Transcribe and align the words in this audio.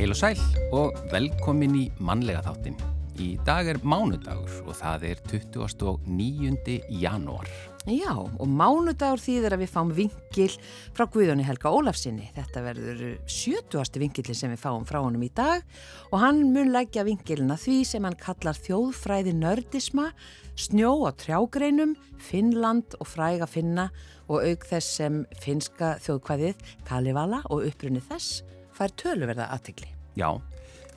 Heil 0.00 0.14
og 0.14 0.16
sæl 0.16 0.38
og 0.72 0.94
velkomin 1.12 1.74
í 1.76 1.82
mannlega 2.00 2.40
þáttin. 2.46 2.78
Í 3.20 3.34
dag 3.44 3.66
er 3.68 3.76
mánudagur 3.84 4.62
og 4.62 4.72
það 4.78 5.02
er 5.10 5.18
29. 5.28 6.76
janúar. 7.02 7.48
Já, 7.84 8.14
og 8.16 8.46
mánudagur 8.48 9.20
þýðir 9.20 9.52
að 9.58 9.60
við 9.60 9.74
fáum 9.74 9.90
vingil 9.92 10.54
frá 10.96 11.04
Guðjóni 11.04 11.44
Helga 11.44 11.68
Ólafsinni. 11.76 12.30
Þetta 12.32 12.62
verður 12.64 13.02
70. 13.28 14.00
vingilin 14.00 14.38
sem 14.38 14.54
við 14.54 14.62
fáum 14.62 14.86
frá 14.88 15.02
honum 15.02 15.26
í 15.26 15.28
dag 15.36 15.60
og 16.08 16.22
hann 16.22 16.46
mun 16.54 16.72
leggja 16.72 17.04
vingilina 17.04 17.58
því 17.60 17.82
sem 17.90 18.06
hann 18.08 18.16
kallar 18.22 18.56
þjóðfræði 18.56 19.34
nördisma, 19.36 20.14
snjó 20.56 20.94
á 21.04 21.12
trjágreinum, 21.12 21.92
Finnland 22.16 22.96
og 22.96 23.10
fræga 23.12 23.44
finna 23.44 23.90
og 24.32 24.48
auk 24.48 24.64
þess 24.64 24.96
sem 25.02 25.20
finska 25.44 25.98
þjóðkvæðið 26.06 26.64
Kalivala 26.88 27.42
og 27.52 27.68
upprunni 27.68 28.00
þess 28.08 28.40
fær 28.80 28.96
töluverða 28.96 29.50
aðtegli. 29.52 29.90
Já, 30.18 30.30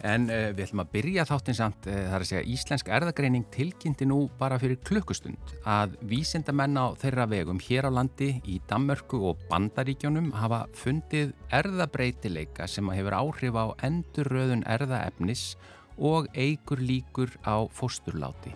en 0.08 0.30
uh, 0.32 0.50
við 0.56 0.64
ætlum 0.66 0.84
að 0.84 0.94
byrja 0.94 1.26
þáttin 1.28 1.58
samt, 1.58 1.88
uh, 1.88 1.98
það 1.98 2.16
er 2.16 2.26
að 2.26 2.30
segja 2.30 2.48
Íslensk 2.56 2.92
erðagreining 2.98 3.46
tilkynnti 3.54 4.08
nú 4.08 4.20
bara 4.40 4.58
fyrir 4.62 4.80
klukkustund 4.88 5.54
að 5.70 5.98
vísindamenn 6.10 6.80
á 6.80 6.96
þeirra 7.02 7.28
vegum 7.32 7.62
hér 7.64 7.88
á 7.88 7.92
landi 8.00 8.32
í 8.48 8.58
Dammörku 8.72 9.20
og 9.30 9.44
Bandaríkjónum 9.52 10.32
hafa 10.40 10.64
fundið 10.80 11.36
erðabreitileika 11.54 12.68
sem 12.72 12.90
hefur 12.96 13.20
áhrif 13.20 13.60
á 13.60 13.66
endurröðun 13.86 14.66
erðaefnis 14.72 15.54
og 15.98 16.32
eigur 16.34 16.82
líkur 16.82 17.36
á 17.46 17.68
fósturláti. 17.70 18.56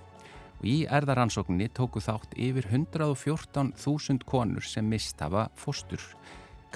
Og 0.57 0.65
í 0.65 0.77
erðaransókninni 0.89 1.69
tóku 1.69 2.02
þátt 2.02 2.33
yfir 2.33 2.65
114.000 2.71 4.25
konur 4.25 4.65
sem 4.65 4.87
mist 4.89 5.21
hafa 5.21 5.52
fóstur. 5.59 6.02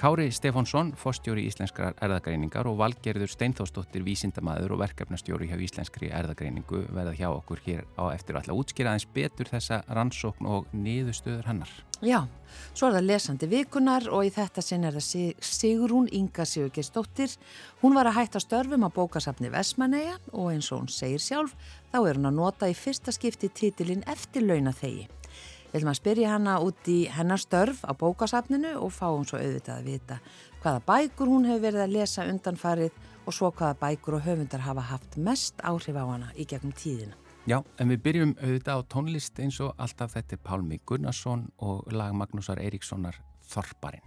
Kári 0.02 0.32
Stefánsson, 0.34 0.88
fórstjóri 0.98 1.44
Íslenskrar 1.46 1.94
erðagreiningar 2.02 2.66
og 2.66 2.80
Valgerður 2.80 3.30
Steinþósdóttir 3.30 4.02
vísindamæður 4.02 4.72
og 4.74 4.80
verkefnastjóri 4.80 5.46
hjá 5.46 5.54
Íslenskri 5.62 6.08
erðagreiningu 6.10 6.80
verða 6.88 7.12
hjá 7.14 7.28
okkur 7.28 7.62
hér 7.62 7.84
á 7.94 8.10
eftir 8.10 8.34
alltaf 8.34 8.58
útskýraðins 8.58 9.06
betur 9.14 9.52
þessa 9.52 9.78
rannsókn 9.86 10.50
og 10.50 10.66
niðurstöður 10.74 11.46
hennar. 11.52 11.70
Já, 12.02 12.18
svo 12.74 12.90
er 12.90 12.98
það 12.98 13.08
lesandi 13.12 13.50
vikunar 13.54 14.10
og 14.10 14.26
í 14.26 14.34
þetta 14.34 14.66
sinn 14.66 14.90
er 14.90 14.98
það 14.98 15.38
Sigrún 15.38 16.10
Inga 16.10 16.50
Sigurgeistóttir. 16.50 17.38
Hún 17.86 17.94
var 17.94 18.10
að 18.10 18.18
hætta 18.18 18.42
störfum 18.42 18.82
á 18.82 18.90
bókasafni 18.90 19.54
Vesmanæja 19.54 20.18
og 20.32 20.50
eins 20.50 20.74
og 20.74 20.82
hún 20.82 20.90
segir 20.90 21.22
sjálf, 21.22 21.54
þá 21.94 22.02
er 22.02 22.18
hún 22.18 22.32
að 22.34 22.40
nota 22.42 22.66
í 22.66 22.74
fyrsta 22.74 23.14
skipti 23.14 23.54
titilinn 23.54 24.02
eftir 24.10 24.50
launathegi. 24.50 25.06
Við 25.72 25.78
ætlum 25.80 25.90
að 25.94 25.96
spyrja 25.96 26.32
hana 26.34 26.54
út 26.60 26.88
í 26.92 26.98
hennar 27.08 27.40
störf 27.40 27.78
á 27.88 27.96
bókasafninu 27.96 28.74
og 28.76 28.90
fáum 28.92 29.22
svo 29.24 29.38
auðvitað 29.40 29.78
að 29.78 29.86
vita 29.88 30.18
hvaða 30.60 30.82
bækur 30.84 31.30
hún 31.32 31.48
hefur 31.48 31.64
verið 31.64 31.84
að 31.86 31.94
lesa 31.96 32.26
undanfarið 32.28 32.98
og 33.24 33.32
svo 33.32 33.48
hvaða 33.56 33.78
bækur 33.80 34.18
og 34.18 34.26
höfundar 34.26 34.66
hafa 34.66 34.84
haft 34.90 35.16
mest 35.16 35.64
áhrif 35.64 35.96
á 35.96 36.04
hana 36.04 36.28
í 36.36 36.44
gegnum 36.44 36.76
tíðina. 36.76 37.16
Já, 37.48 37.62
en 37.80 37.88
við 37.88 38.04
byrjum 38.04 38.36
auðvitað 38.36 38.84
á 38.84 38.88
tónlist 38.92 39.40
eins 39.40 39.58
og 39.64 39.72
alltaf 39.80 40.12
þetta 40.18 40.36
er 40.36 40.44
Pálmi 40.44 40.78
Gunnarsson 40.84 41.48
og 41.64 41.88
lag 41.90 42.12
Magnúsar 42.12 42.60
Eiríkssonar 42.60 43.16
Þorparinn. 43.48 44.04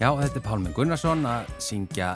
Já, 0.00 0.14
þetta 0.16 0.38
er 0.38 0.44
Pálminn 0.46 0.72
Gunnarsson 0.72 1.26
að 1.28 1.50
syngja, 1.60 2.14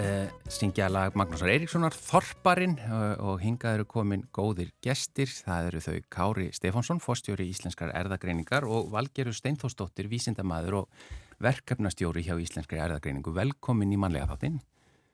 uh, 0.00 0.30
syngja 0.48 0.86
lag 0.88 1.12
Magnúsar 1.12 1.50
Eiríkssonar, 1.52 1.92
Þorparinn 1.92 2.78
uh, 2.86 3.18
og 3.20 3.42
hingað 3.42 3.76
eru 3.76 3.86
komin 3.90 4.22
góðir 4.32 4.70
gestir. 4.80 5.28
Það 5.28 5.68
eru 5.68 5.82
þau 5.84 5.98
Kári 6.16 6.46
Stefánsson, 6.56 7.02
fórstjóri 7.04 7.50
Íslenskar 7.52 7.92
erðagreiningar 8.00 8.64
og 8.64 8.88
Valgeru 8.96 9.36
Steinþósdóttir, 9.36 10.08
vísindamæður 10.08 10.78
og 10.80 11.04
verkefnastjóri 11.44 12.24
hjá 12.24 12.32
Íslenskar 12.40 12.80
erðagreiningu. 12.86 13.36
Velkomin 13.36 13.92
í 13.92 14.00
manlega 14.00 14.32
þáttinn. 14.32 14.62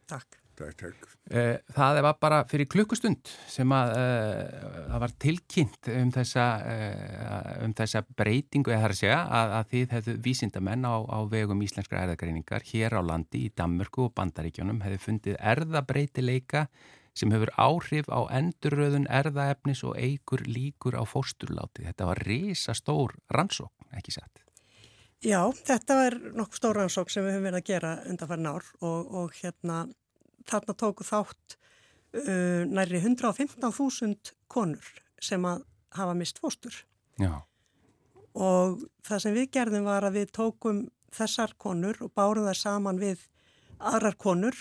Takk. 0.07 0.44
Takk, 0.55 0.75
takk. 0.79 1.07
Það 1.75 1.99
var 2.05 2.19
bara 2.23 2.39
fyrir 2.47 2.69
klukkustund 2.71 3.31
sem 3.51 3.71
að 3.75 3.93
það 3.95 5.01
var 5.03 5.15
tilkynnt 5.25 5.89
um 5.91 6.11
þessa, 6.15 6.45
um 7.65 7.75
þessa 7.75 8.03
breytingu 8.15 8.71
eða 8.71 8.83
það 8.83 8.87
er 8.87 8.95
að 8.95 9.01
segja 9.01 9.21
að, 9.39 9.55
að 9.59 9.71
þið 9.73 9.95
hefðu 9.97 10.17
vísindamenn 10.29 10.87
á, 10.87 10.95
á 11.11 11.19
vegum 11.33 11.65
íslenskra 11.67 12.05
erðagreiningar 12.05 12.69
hér 12.71 12.95
á 12.95 13.03
landi 13.03 13.47
í 13.49 13.55
Danmörku 13.57 14.07
og 14.07 14.15
Bandaríkjónum 14.21 14.85
hefðu 14.85 15.01
fundið 15.09 15.41
erðabreitileika 15.55 16.69
sem 17.15 17.35
hefur 17.35 17.51
áhrif 17.59 18.11
á 18.11 18.21
endurröðun 18.35 19.11
erðaefnis 19.11 19.85
og 19.87 19.99
eigur 19.99 20.43
líkur 20.47 20.99
á 20.99 21.03
fósturláti. 21.07 21.87
Þetta 21.87 22.11
var 22.11 22.23
risa 22.27 22.75
stór 22.75 23.15
rannsókn, 23.31 23.91
ekki 23.95 24.15
satt? 24.19 24.43
Já, 25.25 25.41
þetta 25.65 26.01
er 26.05 26.17
nokkuð 26.37 26.59
stóra 26.59 26.83
ansók 26.85 27.13
sem 27.13 27.25
við 27.25 27.39
höfum 27.39 27.47
verið 27.49 27.63
að 27.63 27.69
gera 27.71 27.93
undan 28.11 28.29
farin 28.29 28.51
ár 28.51 28.67
og, 28.85 29.15
og 29.23 29.39
hérna 29.39 29.85
þarna 30.51 30.77
tóku 30.79 31.07
þátt 31.07 31.57
uh, 31.57 32.63
næri 32.69 33.01
115.000 33.01 34.35
konur 34.51 34.91
sem 35.23 35.45
að 35.49 35.65
hafa 35.95 36.15
mist 36.19 36.41
fóstur. 36.43 36.77
Já. 37.21 37.43
Og 38.35 38.83
það 39.07 39.23
sem 39.23 39.37
við 39.37 39.51
gerðum 39.55 39.87
var 39.87 40.07
að 40.07 40.21
við 40.21 40.33
tókum 40.35 40.85
þessar 41.15 41.55
konur 41.61 42.01
og 42.03 42.11
bárum 42.17 42.49
það 42.49 42.59
saman 42.59 42.99
við 42.99 43.23
aðrar 43.79 44.17
konur 44.19 44.57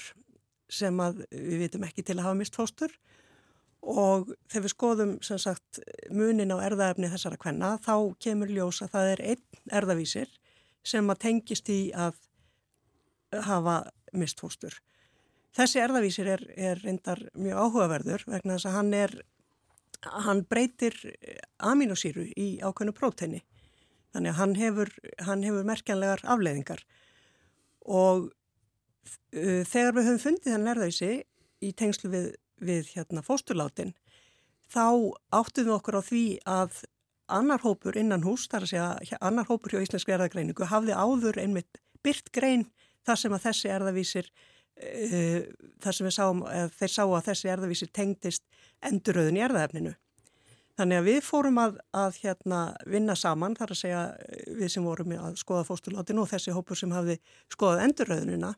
sem 0.73 0.99
að 1.01 1.23
við 1.31 1.65
vitum 1.65 1.85
ekki 1.87 2.05
til 2.05 2.17
að 2.19 2.27
hafa 2.27 2.39
mist 2.39 2.57
fóstur 2.57 2.93
og 3.83 4.29
þegar 4.47 4.63
við 4.63 4.73
skoðum 4.73 5.11
sagt 5.21 5.81
munin 6.13 6.53
á 6.55 6.57
erðaefni 6.63 7.09
þessara 7.11 7.39
kvenna 7.41 7.73
þá 7.83 7.95
kemur 8.23 8.51
ljós 8.53 8.81
að 8.85 8.93
það 8.93 9.09
er 9.11 9.23
einn 9.33 9.75
erðavísir 9.79 10.31
sem 10.87 11.09
að 11.11 11.21
tengist 11.25 11.69
í 11.71 11.81
að 11.91 12.15
hafa 13.43 13.81
mist 14.13 14.39
fóstur. 14.39 14.75
Þessi 15.53 15.81
erðavísir 15.83 16.29
er, 16.33 16.43
er 16.57 16.81
reyndar 16.81 17.21
mjög 17.37 17.59
áhugaverður 17.61 18.27
vegna 18.27 18.57
þess 18.57 18.69
að 18.69 18.77
hann 18.77 18.93
er, 18.97 19.15
hann 20.27 20.43
breytir 20.49 20.97
aminosýru 21.61 22.25
í 22.33 22.47
ákveðnu 22.63 22.95
próteini. 22.97 23.43
Þannig 24.13 24.33
að 24.33 24.39
hann 24.39 24.55
hefur, 24.57 24.93
hann 25.25 25.43
hefur 25.45 25.67
merkjanlegar 25.67 26.21
afleiðingar 26.29 26.81
og 27.83 28.29
uh, 28.29 29.61
þegar 29.67 29.95
við 29.97 30.09
höfum 30.09 30.23
fundið 30.25 30.55
þann 30.55 30.71
erðavísi 30.73 31.13
í 31.63 31.71
tengslu 31.77 32.11
við 32.13 32.31
við 32.63 32.91
hérna 32.95 33.23
fósturlátin 33.25 33.93
þá 34.71 35.13
áttum 35.33 35.67
við 35.67 35.75
okkur 35.75 35.99
á 35.99 36.01
því 36.03 36.25
að 36.49 36.81
annar 37.33 37.63
hópur 37.63 37.97
innan 37.97 38.23
hús, 38.25 38.47
þar 38.51 38.65
að 38.65 38.71
segja 38.73 39.19
annar 39.21 39.47
hópur 39.49 39.73
hjá 39.73 39.83
Íslensk 39.83 40.11
erðagreiningu 40.11 40.67
hafði 40.69 40.95
áður 40.97 41.39
einmitt 41.41 41.79
byrt 42.03 42.31
grein 42.35 42.67
þar 43.07 43.19
sem 43.19 43.35
að 43.35 43.45
þessi 43.47 43.71
erðavísir 43.73 44.29
uh, 44.81 45.41
þar 45.83 45.97
sem 45.97 46.11
sáum, 46.13 46.43
þeir 46.77 46.93
sá 46.93 47.03
að 47.03 47.27
þessi 47.29 47.51
erðavísir 47.53 47.91
tengdist 47.93 48.43
enduröðun 48.83 49.39
í 49.39 49.45
erðaefninu. 49.45 49.93
Þannig 50.73 50.99
að 50.99 51.07
við 51.11 51.19
fórum 51.21 51.59
að, 51.61 51.75
að 51.93 52.15
hérna, 52.23 52.59
vinna 52.89 53.15
saman, 53.19 53.53
þar 53.59 53.75
að 53.75 53.79
segja 53.83 54.03
við 54.57 54.71
sem 54.73 54.85
vorum 54.87 55.13
að 55.19 55.35
skoða 55.37 55.67
fósturlátin 55.67 56.21
og 56.23 56.31
þessi 56.31 56.55
hópur 56.55 56.79
sem 56.79 56.95
hafði 56.95 57.19
skoðað 57.53 57.83
enduröðunina 57.87 58.53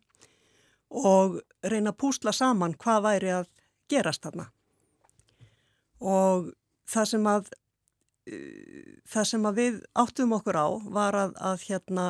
og 0.96 1.42
reyna 1.66 1.92
að 1.92 2.00
púsla 2.00 2.32
saman 2.36 2.78
hvað 2.80 3.02
væri 3.04 3.34
að 3.36 3.50
gerast 3.92 4.24
þarna 4.24 4.46
og 6.00 6.54
það 6.90 7.10
sem 7.12 7.28
að 7.30 7.50
uh, 7.52 8.94
það 9.12 9.28
sem 9.32 9.50
að 9.50 9.60
við 9.60 9.82
áttum 10.06 10.38
okkur 10.38 10.62
á 10.62 10.68
var 10.96 11.20
að, 11.20 11.36
að 11.52 11.68
hérna 11.68 12.08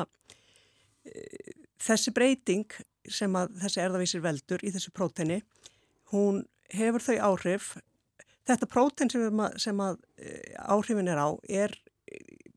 þessi 1.82 2.12
breyting 2.14 2.66
sem 3.12 3.36
að 3.38 3.56
þessi 3.62 3.82
erðavísir 3.84 4.24
veldur 4.24 4.64
í 4.66 4.72
þessu 4.74 4.92
próteni 4.94 5.40
hún 6.12 6.44
hefur 6.74 7.02
þau 7.02 7.16
áhrif. 7.32 7.76
Þetta 8.46 8.68
próten 8.70 9.10
sem, 9.10 9.26
að, 9.42 9.56
sem 9.62 9.80
að 9.82 9.98
uh, 9.98 10.74
áhrifin 10.76 11.10
er 11.10 11.22
á 11.22 11.28
er 11.46 11.74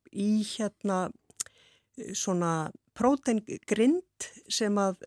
í 0.10 0.31
hérna 0.56 1.07
svona 2.16 2.72
prótengrind 2.98 4.28
sem 4.51 4.75
að 4.80 5.01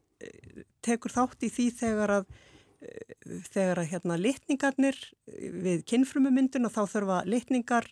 tekur 0.84 1.12
þátt 1.12 1.46
í 1.46 1.50
því 1.52 1.68
þegar 1.78 2.16
að 2.20 2.32
þegar 3.52 3.82
að 3.82 3.90
hérna 3.92 4.18
litningarnir 4.18 4.98
við 5.26 5.84
kinnfrumumyndun 5.90 6.66
og 6.66 6.74
þá 6.74 6.82
þurfa 6.90 7.20
litningar 7.28 7.86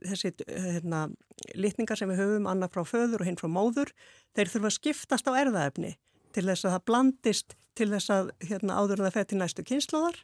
þessi 0.00 0.32
hérna, 0.48 1.08
litningar 1.54 2.00
sem 2.00 2.08
við 2.10 2.22
höfum 2.22 2.48
annað 2.50 2.72
frá 2.76 2.86
föður 2.88 3.22
og 3.22 3.28
hinn 3.28 3.38
frá 3.40 3.50
móður 3.52 3.92
þeir 4.36 4.52
þurfa 4.54 4.70
að 4.70 4.76
skiptast 4.78 5.28
á 5.28 5.32
erðaefni 5.42 5.92
til 6.38 6.46
þess 6.46 6.66
að 6.66 6.74
það 6.76 6.88
blandist 6.90 7.56
til 7.78 7.90
þess 7.92 8.12
að 8.14 8.32
hérna, 8.46 8.78
áður 8.78 9.04
það 9.06 9.16
fer 9.16 9.28
til 9.30 9.38
næstu 9.40 9.64
kynnslóðar 9.66 10.18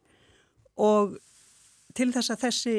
og 0.85 1.17
til 1.95 2.11
þess 2.15 2.33
að 2.35 2.43
þessi 2.49 2.75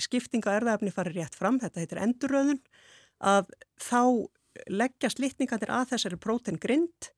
skiptinga 0.00 0.54
erðaefni 0.56 0.92
fari 0.92 1.14
rétt 1.16 1.36
fram, 1.36 1.58
þetta 1.60 1.82
heitir 1.82 2.00
endurröðun 2.04 2.60
að 3.18 3.50
þá 3.80 4.02
leggjast 4.72 5.20
litningarnir 5.22 5.72
að 5.74 5.92
þessari 5.92 6.20
prótengrind 6.20 7.10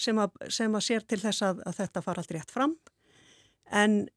sem 0.00 0.18
sem 0.50 0.74
að 0.74 0.86
sér 0.88 1.06
til 1.06 1.20
þess 1.22 1.44
að, 1.46 1.62
að 1.68 1.78
þetta 1.78 2.02
fara 2.02 2.22
allt 2.22 2.34
rétt 2.34 2.50
fram. 2.50 2.74
En 3.70 4.08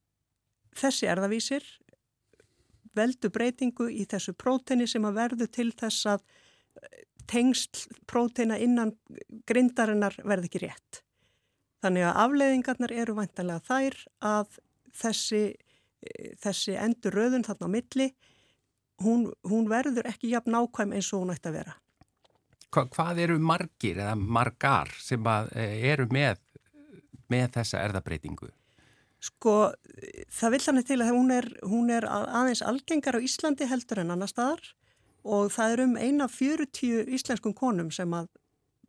þessi 0.77 1.09
erðavísir 1.09 1.67
veldu 2.97 3.29
breytingu 3.33 3.91
í 3.93 4.07
þessu 4.09 4.33
próteni 4.33 4.87
sem 4.89 5.05
að 5.05 5.19
verðu 5.21 5.47
til 5.53 5.69
þess 5.77 6.09
að 6.15 6.25
eh, 6.81 7.03
tengst 7.27 7.85
próteina 8.07 8.57
innan 8.61 8.93
grindarinnar 9.49 10.15
verði 10.23 10.51
ekki 10.51 10.63
rétt. 10.65 11.01
Þannig 11.83 12.07
að 12.07 12.21
afleiðingarnar 12.23 12.93
eru 13.03 13.17
vantanlega 13.17 13.65
þær 13.67 13.97
að 14.25 14.59
þessi, 14.97 15.43
eh, 15.53 16.31
þessi 16.41 16.77
endur 16.81 17.17
röðun 17.19 17.45
þarna 17.47 17.69
á 17.69 17.75
milli, 17.75 18.07
hún, 19.03 19.27
hún 19.45 19.69
verður 19.69 20.09
ekki 20.09 20.31
jafn 20.33 20.55
nákvæm 20.55 20.95
eins 20.97 21.11
og 21.13 21.25
hún 21.25 21.35
ætti 21.35 21.51
að 21.51 21.59
vera. 21.59 21.75
Hva, 22.73 22.83
hvað 22.91 23.23
eru 23.23 23.37
margir 23.39 23.99
eða 24.01 24.15
margar 24.19 24.91
sem 24.99 25.27
eh, 25.55 25.77
eru 25.91 26.07
með, 26.11 26.41
með 27.31 27.51
þessa 27.59 27.83
erðabreitingu? 27.85 28.49
Sko, 29.27 29.71
það 30.29 30.53
vil 30.53 30.59
þannig 30.61 30.87
til 30.87 30.99
að 31.01 31.13
hún 31.15 31.31
er, 31.33 31.47
hún 31.65 31.89
er 31.89 32.05
aðeins 32.05 32.61
algengar 32.61 33.17
á 33.17 33.25
Íslandi 33.25 33.65
heldur 33.69 34.03
en 34.03 34.13
annar 34.13 34.29
staðar 34.29 34.61
og 35.27 35.51
það 35.53 35.75
er 35.75 35.83
um 35.83 35.97
eina 35.99 36.29
40 36.31 37.11
íslenskum 37.17 37.55
konum 37.57 37.91
sem 37.91 38.13
að 38.15 38.29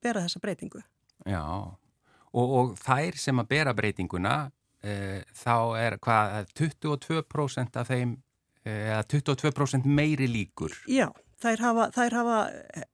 bera 0.02 0.22
þessa 0.24 0.42
breytingu. 0.42 0.82
Já, 1.26 1.42
og, 1.42 2.56
og 2.60 2.74
þær 2.78 3.18
sem 3.18 3.42
að 3.42 3.50
bera 3.50 3.74
breytinguna, 3.74 4.36
e, 4.82 5.24
þá 5.34 5.56
er 5.80 5.98
hvað 6.02 6.52
22% 6.58 7.80
af 7.80 7.90
þeim, 7.90 8.18
eða 8.64 9.00
e, 9.02 9.08
22% 9.16 9.88
meiri 9.88 10.28
líkur? 10.30 10.76
Já 10.86 11.10
þær 11.42 11.62
hafa, 11.62 11.88
þær 11.94 12.16
hafa 12.18 12.38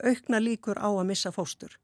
aukna 0.04 0.40
líkur 0.42 0.80
á 0.80 0.88
að 0.88 1.06
missa 1.08 1.32
fóstur. 1.34 1.76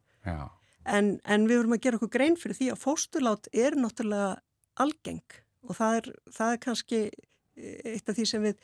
En, 0.88 1.16
en 1.25 1.46
við 1.49 1.61
vorum 1.61 1.76
að 1.76 1.85
gera 1.85 2.00
okkur 2.00 2.12
grein 2.12 2.37
fyrir 2.40 2.58
því 2.58 2.70
að 2.75 2.82
fósturlát 2.82 3.49
er 3.52 3.76
náttúrulega 3.78 4.35
algeng 4.80 5.38
og 5.68 5.76
það 5.76 5.96
er, 5.99 6.11
það 6.37 6.52
er 6.52 6.62
kannski 6.64 7.00
eitt 7.61 8.08
af 8.08 8.16
því 8.16 8.26
sem 8.28 8.46
við 8.49 8.62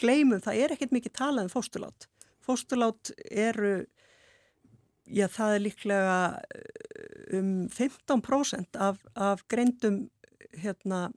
gleymum, 0.00 0.42
það 0.44 0.60
er 0.64 0.74
ekkert 0.74 0.92
mikið 0.96 1.14
talað 1.16 1.48
um 1.48 1.52
fósturlát. 1.52 2.08
Fósturlát 2.44 3.12
eru, 3.30 3.74
já 5.08 5.26
það 5.32 5.56
er 5.56 5.64
líklega 5.64 6.16
eh, 6.54 7.38
um 7.40 7.52
15% 7.72 8.80
af, 8.84 9.00
af 9.16 9.44
greindum 9.48 10.04
hérna, 10.60 11.08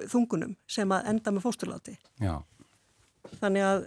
þungunum 0.00 0.56
sem 0.70 0.90
að 0.94 1.10
enda 1.12 1.34
með 1.34 1.46
fósturláti. 1.46 1.96
Já. 2.22 2.40
Þannig 3.40 3.66
að 3.66 3.86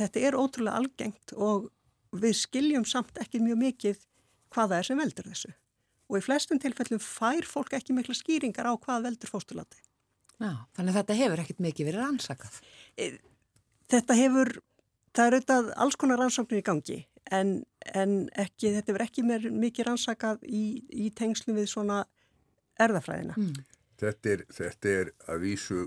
þetta 0.00 0.22
er 0.24 0.38
ótrúlega 0.38 0.80
algengt 0.80 1.34
og 1.36 1.68
við 2.14 2.36
skiljum 2.38 2.84
samt 2.88 3.18
ekki 3.20 3.42
mjög 3.42 3.60
mikið 3.60 4.02
hvaða 4.54 4.80
er 4.80 4.88
sem 4.88 5.00
veldur 5.00 5.28
þessu. 5.28 5.52
Og 6.10 6.20
í 6.20 6.24
flestum 6.24 6.60
tilfellum 6.60 7.00
fær 7.02 7.46
fólk 7.48 7.74
ekki 7.76 7.96
mikla 7.96 8.14
skýringar 8.16 8.68
á 8.68 8.72
hvað 8.76 9.08
veldur 9.08 9.32
fóstulati. 9.32 9.80
Já, 10.42 10.52
þannig 10.76 10.90
að 10.92 10.98
þetta 10.98 11.16
hefur 11.18 11.42
ekkit 11.44 11.62
mikið 11.64 11.88
verið 11.88 12.02
rannsakað. 12.04 12.58
E, 12.98 13.08
þetta 13.90 14.16
hefur, 14.18 14.50
það 15.14 15.26
er 15.26 15.36
auðvitað 15.38 15.72
alls 15.84 15.98
konar 16.00 16.22
rannsóknir 16.22 16.62
í 16.62 16.66
gangi 16.66 16.98
en, 17.32 17.56
en 17.94 18.16
ekki, 18.34 18.72
þetta 18.74 18.92
hefur 18.92 19.06
ekki 19.06 19.26
mikið 19.26 19.88
rannsakað 19.88 20.44
í, 20.44 20.64
í 20.90 21.10
tengslu 21.16 21.56
við 21.56 21.70
svona 21.72 22.04
erðafræðina. 22.80 23.36
Mm. 23.38 23.60
Þetta, 24.00 24.32
er, 24.32 24.46
þetta 24.52 24.94
er 25.00 25.12
að 25.30 25.44
vísu 25.44 25.84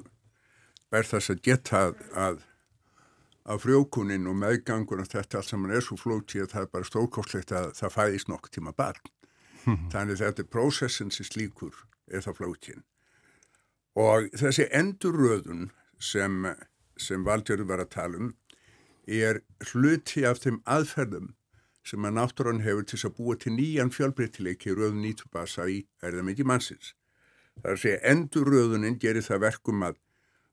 verð 0.94 1.12
þess 1.12 1.34
að 1.34 1.42
geta 1.44 1.82
að 2.16 2.46
af 3.48 3.64
frjókunin 3.64 4.28
og 4.28 4.36
meðgangur 4.36 5.00
og 5.00 5.08
þetta 5.08 5.40
allt 5.40 5.52
saman 5.52 5.72
er 5.72 5.84
svo 5.84 5.96
flótið 6.00 6.44
að 6.44 6.54
það 6.54 6.66
er 6.66 6.72
bara 6.74 6.88
stórkostlegt 6.90 7.54
að 7.56 7.70
það 7.78 7.94
fæðist 7.96 8.32
nokk 8.32 8.50
tíma 8.52 8.74
barn. 8.76 9.14
Þannig 9.94 10.20
þetta 10.20 10.44
er 10.44 10.50
prósessin 10.52 11.12
sem 11.12 11.28
slíkur 11.28 11.76
er 12.12 12.24
það 12.24 12.40
flótið. 12.42 12.82
Og 13.98 14.28
þessi 14.38 14.68
endurröðun 14.76 15.70
sem, 16.00 16.44
sem 17.00 17.24
Valdjörður 17.26 17.72
var 17.72 17.84
að 17.84 17.94
tala 17.96 18.22
um 18.22 18.34
er 19.08 19.42
hluti 19.72 20.26
af 20.28 20.42
þeim 20.44 20.62
aðferðum 20.68 21.34
sem 21.88 22.04
að 22.04 22.18
náttúrann 22.18 22.64
hefur 22.66 22.84
til 22.88 23.00
að 23.08 23.16
búa 23.16 23.38
til 23.40 23.54
nýjan 23.56 23.94
fjölbreytileiki 23.96 24.76
röðun 24.76 25.06
nýtubasa 25.06 25.70
í 25.72 25.86
erðamiki 26.04 26.44
mannsins. 26.44 26.94
Það 27.62 27.70
er 27.70 27.78
að 27.78 27.84
segja 27.84 28.02
endurröðunin 28.12 29.00
gerir 29.00 29.24
það 29.24 29.46
verkum 29.48 29.88
að 29.88 29.96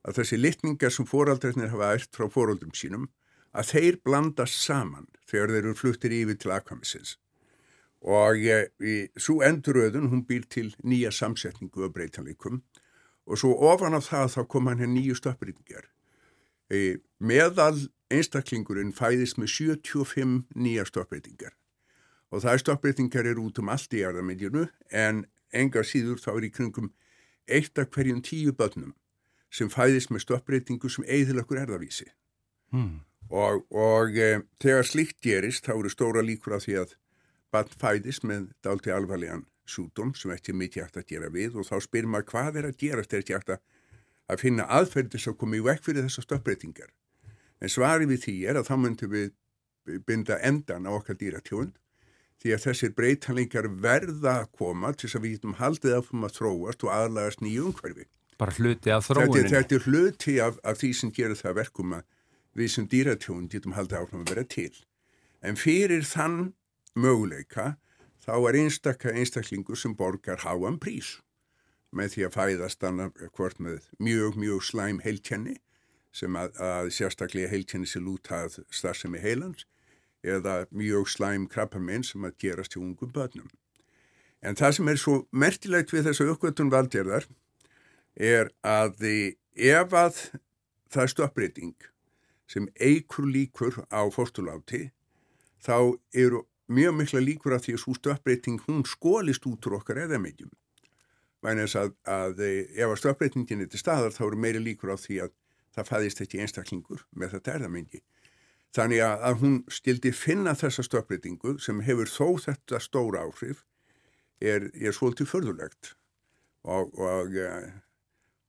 að 0.04 0.18
þessi 0.20 0.38
litningar 0.38 0.92
sem 0.92 1.06
fóraldreitnir 1.08 1.72
hafa 1.72 1.94
ært 1.96 2.16
frá 2.16 2.28
fóraldum 2.28 2.74
sínum 2.76 3.08
að 3.56 3.70
þeir 3.72 4.00
blandast 4.04 4.60
saman 4.60 5.06
þegar 5.30 5.52
þeir 5.54 5.60
eru 5.62 5.76
fluttir 5.78 6.12
yfir 6.12 6.38
til 6.40 6.52
akvamisins 6.52 7.16
og 8.04 8.36
ég, 8.36 8.68
í 8.84 9.08
svo 9.16 9.40
enduröðun 9.46 10.10
hún 10.12 10.26
býr 10.28 10.44
til 10.52 10.68
nýja 10.84 11.08
samsetningu 11.14 11.86
af 11.86 11.94
breytanleikum. 11.94 12.60
Og 13.24 13.40
svo 13.40 13.54
ofan 13.64 13.96
af 13.96 14.10
það 14.10 14.26
þá 14.34 14.40
kom 14.52 14.66
hann 14.68 14.82
hér 14.82 14.90
nýju 14.92 15.14
stöpbreytingar 15.16 15.86
e, 16.68 17.00
meðal 17.16 17.78
einstaklingurinn 18.12 18.92
fæðist 18.92 19.38
með 19.40 19.52
75 19.54 20.42
nýja 20.54 20.84
stoppbreytingar 20.88 21.54
og 22.34 22.42
það 22.42 22.52
er 22.52 22.62
stoppbreytingar 22.62 23.30
er 23.30 23.40
út 23.40 23.60
um 23.62 23.70
allt 23.70 23.94
í 23.94 24.02
jarðamindjunu 24.02 24.66
en 24.90 25.24
enga 25.54 25.84
síður 25.86 26.20
þá 26.22 26.30
er 26.34 26.48
í 26.48 26.52
kringum 26.54 26.90
eitt 27.46 27.78
af 27.78 27.90
hverjum 27.94 28.22
tíu 28.24 28.52
börnum 28.56 28.94
sem 29.54 29.70
fæðist 29.70 30.10
með 30.10 30.24
stoppbreytingu 30.24 30.90
sem 30.90 31.06
eigðil 31.06 31.42
okkur 31.44 31.60
erðavísi. 31.62 32.08
Hmm. 32.74 33.04
og, 33.30 33.62
og 33.70 34.16
e, 34.18 34.42
þegar 34.58 34.88
slikt 34.88 35.20
gerist 35.22 35.68
þá 35.68 35.76
eru 35.76 35.92
stóra 35.92 36.24
líkur 36.26 36.56
af 36.56 36.64
því 36.64 36.74
að 36.80 36.96
barn 37.54 37.76
fæðist 37.78 38.26
með 38.26 38.48
dalti 38.66 38.90
alvarlegan 38.90 39.44
sjúdum 39.70 40.10
sem 40.18 40.32
ekki 40.34 40.56
mikið 40.56 40.82
hægt 40.82 40.98
að 40.98 41.06
gera 41.12 41.30
við 41.32 41.60
og 41.60 41.68
þá 41.68 41.76
spyrir 41.86 42.10
maður 42.10 42.28
hvað 42.32 42.58
er 42.60 42.68
að 42.68 42.80
gera 42.82 43.06
þegar 43.06 43.22
ekki 43.22 43.36
hægt 43.38 43.54
að 43.54 44.42
finna 44.42 44.66
aðferðis 44.66 45.28
að 45.30 45.38
koma 45.40 45.60
í 45.60 45.62
vekk 45.64 45.86
fyrir 45.86 46.08
þessar 46.08 46.26
stoppbreytingar 46.26 46.90
En 47.64 47.72
svari 47.72 48.08
við 48.10 48.26
því 48.26 48.36
er 48.50 48.60
að 48.60 48.68
þá 48.68 48.74
myndum 48.82 49.12
við 49.14 49.32
binda 50.04 50.36
endan 50.44 50.88
á 50.88 50.92
okkar 50.92 51.16
dýratjónd 51.20 51.76
því 52.42 52.52
að 52.52 52.64
þessir 52.66 52.92
breytanleikar 52.96 53.68
verða 53.80 54.40
að 54.42 54.50
koma 54.58 54.90
til 54.92 55.06
þess 55.06 55.18
að 55.18 55.24
við 55.24 55.36
getum 55.36 55.56
haldið 55.60 55.96
áfram 55.98 56.26
að 56.26 56.34
þróast 56.38 56.84
og 56.84 56.92
aðlagast 56.92 57.44
nýju 57.44 57.68
umhverfi. 57.70 58.04
Bara 58.40 58.56
hluti 58.58 58.92
af 58.92 59.06
þróunin. 59.08 59.36
Þetta, 59.38 59.54
þetta 59.54 59.78
er 59.78 59.86
hluti 59.88 60.34
af, 60.44 60.58
af 60.66 60.80
því 60.80 60.90
sem 60.98 61.12
gerur 61.14 61.40
það 61.40 61.56
verkum 61.60 61.94
að 61.96 62.04
við 62.58 62.72
sem 62.74 62.88
dýratjónd 62.90 63.54
getum 63.54 63.76
haldið 63.78 64.00
áfram 64.00 64.24
að 64.26 64.34
vera 64.34 64.46
til. 64.56 64.74
En 65.44 65.60
fyrir 65.60 66.04
þann 66.08 66.38
möguleika 66.98 67.74
þá 68.24 68.34
er 68.36 68.60
einstakka 68.64 69.14
einstaklingur 69.14 69.78
sem 69.78 69.94
borgar 69.96 70.44
háan 70.44 70.80
prís 70.82 71.18
með 71.94 72.16
því 72.16 72.26
að 72.26 72.34
fæðast 72.34 72.84
annað 72.84 73.24
hvort 73.36 73.60
með 73.62 73.88
mjög, 74.02 74.38
mjög 74.40 74.64
slæm 74.66 75.00
heilkenni 75.04 75.60
sem 76.14 76.36
að, 76.38 76.54
að 76.62 76.90
sérstaklega 76.94 77.50
heilkynni 77.50 77.88
sér 77.90 78.04
lútað 78.06 78.60
starfsemi 78.70 79.20
heilans 79.22 79.66
eða 80.24 80.64
mjög 80.72 81.10
slæm 81.12 81.48
krabbaminn 81.50 82.06
sem 82.06 82.24
að 82.24 82.38
gerast 82.44 82.76
hjá 82.76 82.82
ungum 82.82 83.12
börnum. 83.12 83.50
En 84.44 84.56
það 84.56 84.76
sem 84.78 84.90
er 84.92 85.00
svo 85.00 85.16
mertilegt 85.32 85.92
við 85.92 86.08
þessu 86.08 86.28
uppgötun 86.32 86.72
valdjörðar 86.72 87.26
er 88.14 88.52
að 88.62 89.02
ef 89.04 89.94
að 89.96 90.20
það 90.92 91.02
er 91.02 91.12
stoppbreyting 91.12 91.86
sem 92.50 92.68
eigur 92.76 93.26
líkur 93.26 93.80
á 93.90 94.04
fórstuláti 94.12 94.90
þá 95.64 95.96
eru 96.12 96.44
mjög 96.68 96.98
mikla 96.98 97.22
líkur 97.24 97.56
að 97.56 97.66
því 97.66 97.76
að 97.76 97.82
svo 97.84 97.94
stoppbreyting 97.98 98.60
hún 98.68 98.84
skólist 98.88 99.46
út 99.48 99.66
úr 99.68 99.78
okkar 99.80 100.04
eða 100.04 100.20
meðjum. 100.20 100.52
Væna 101.44 101.66
þess 101.66 101.80
að, 101.80 101.90
að 102.08 102.44
ef 102.44 102.86
að 102.88 103.00
stoppbreytingin 103.00 103.64
er 103.64 103.72
til 103.72 103.80
staðar 103.80 104.14
þá 104.14 104.22
eru 104.28 104.40
meiri 104.40 104.62
líkur 104.62 104.94
á 104.94 104.96
því 104.96 105.18
að 105.26 105.34
það 105.74 105.90
fæðist 105.90 106.22
ekki 106.24 106.40
einstaklingur 106.44 107.04
með 107.12 107.36
þetta 107.36 107.56
erðamengi. 107.58 108.02
Þannig 108.74 109.04
að 109.06 109.36
hún 109.42 109.60
stildi 109.70 110.10
finna 110.14 110.54
þessa 110.58 110.82
stöpbreytingu 110.82 111.58
sem 111.62 111.82
hefur 111.86 112.10
þó 112.10 112.26
þetta 112.42 112.80
stóra 112.82 113.22
áhrif 113.22 113.62
er, 114.42 114.70
er 114.74 114.94
svolítið 114.96 115.30
förðulegt 115.30 115.92
og, 116.64 116.90
og, 116.98 117.36
eh, 117.38 117.70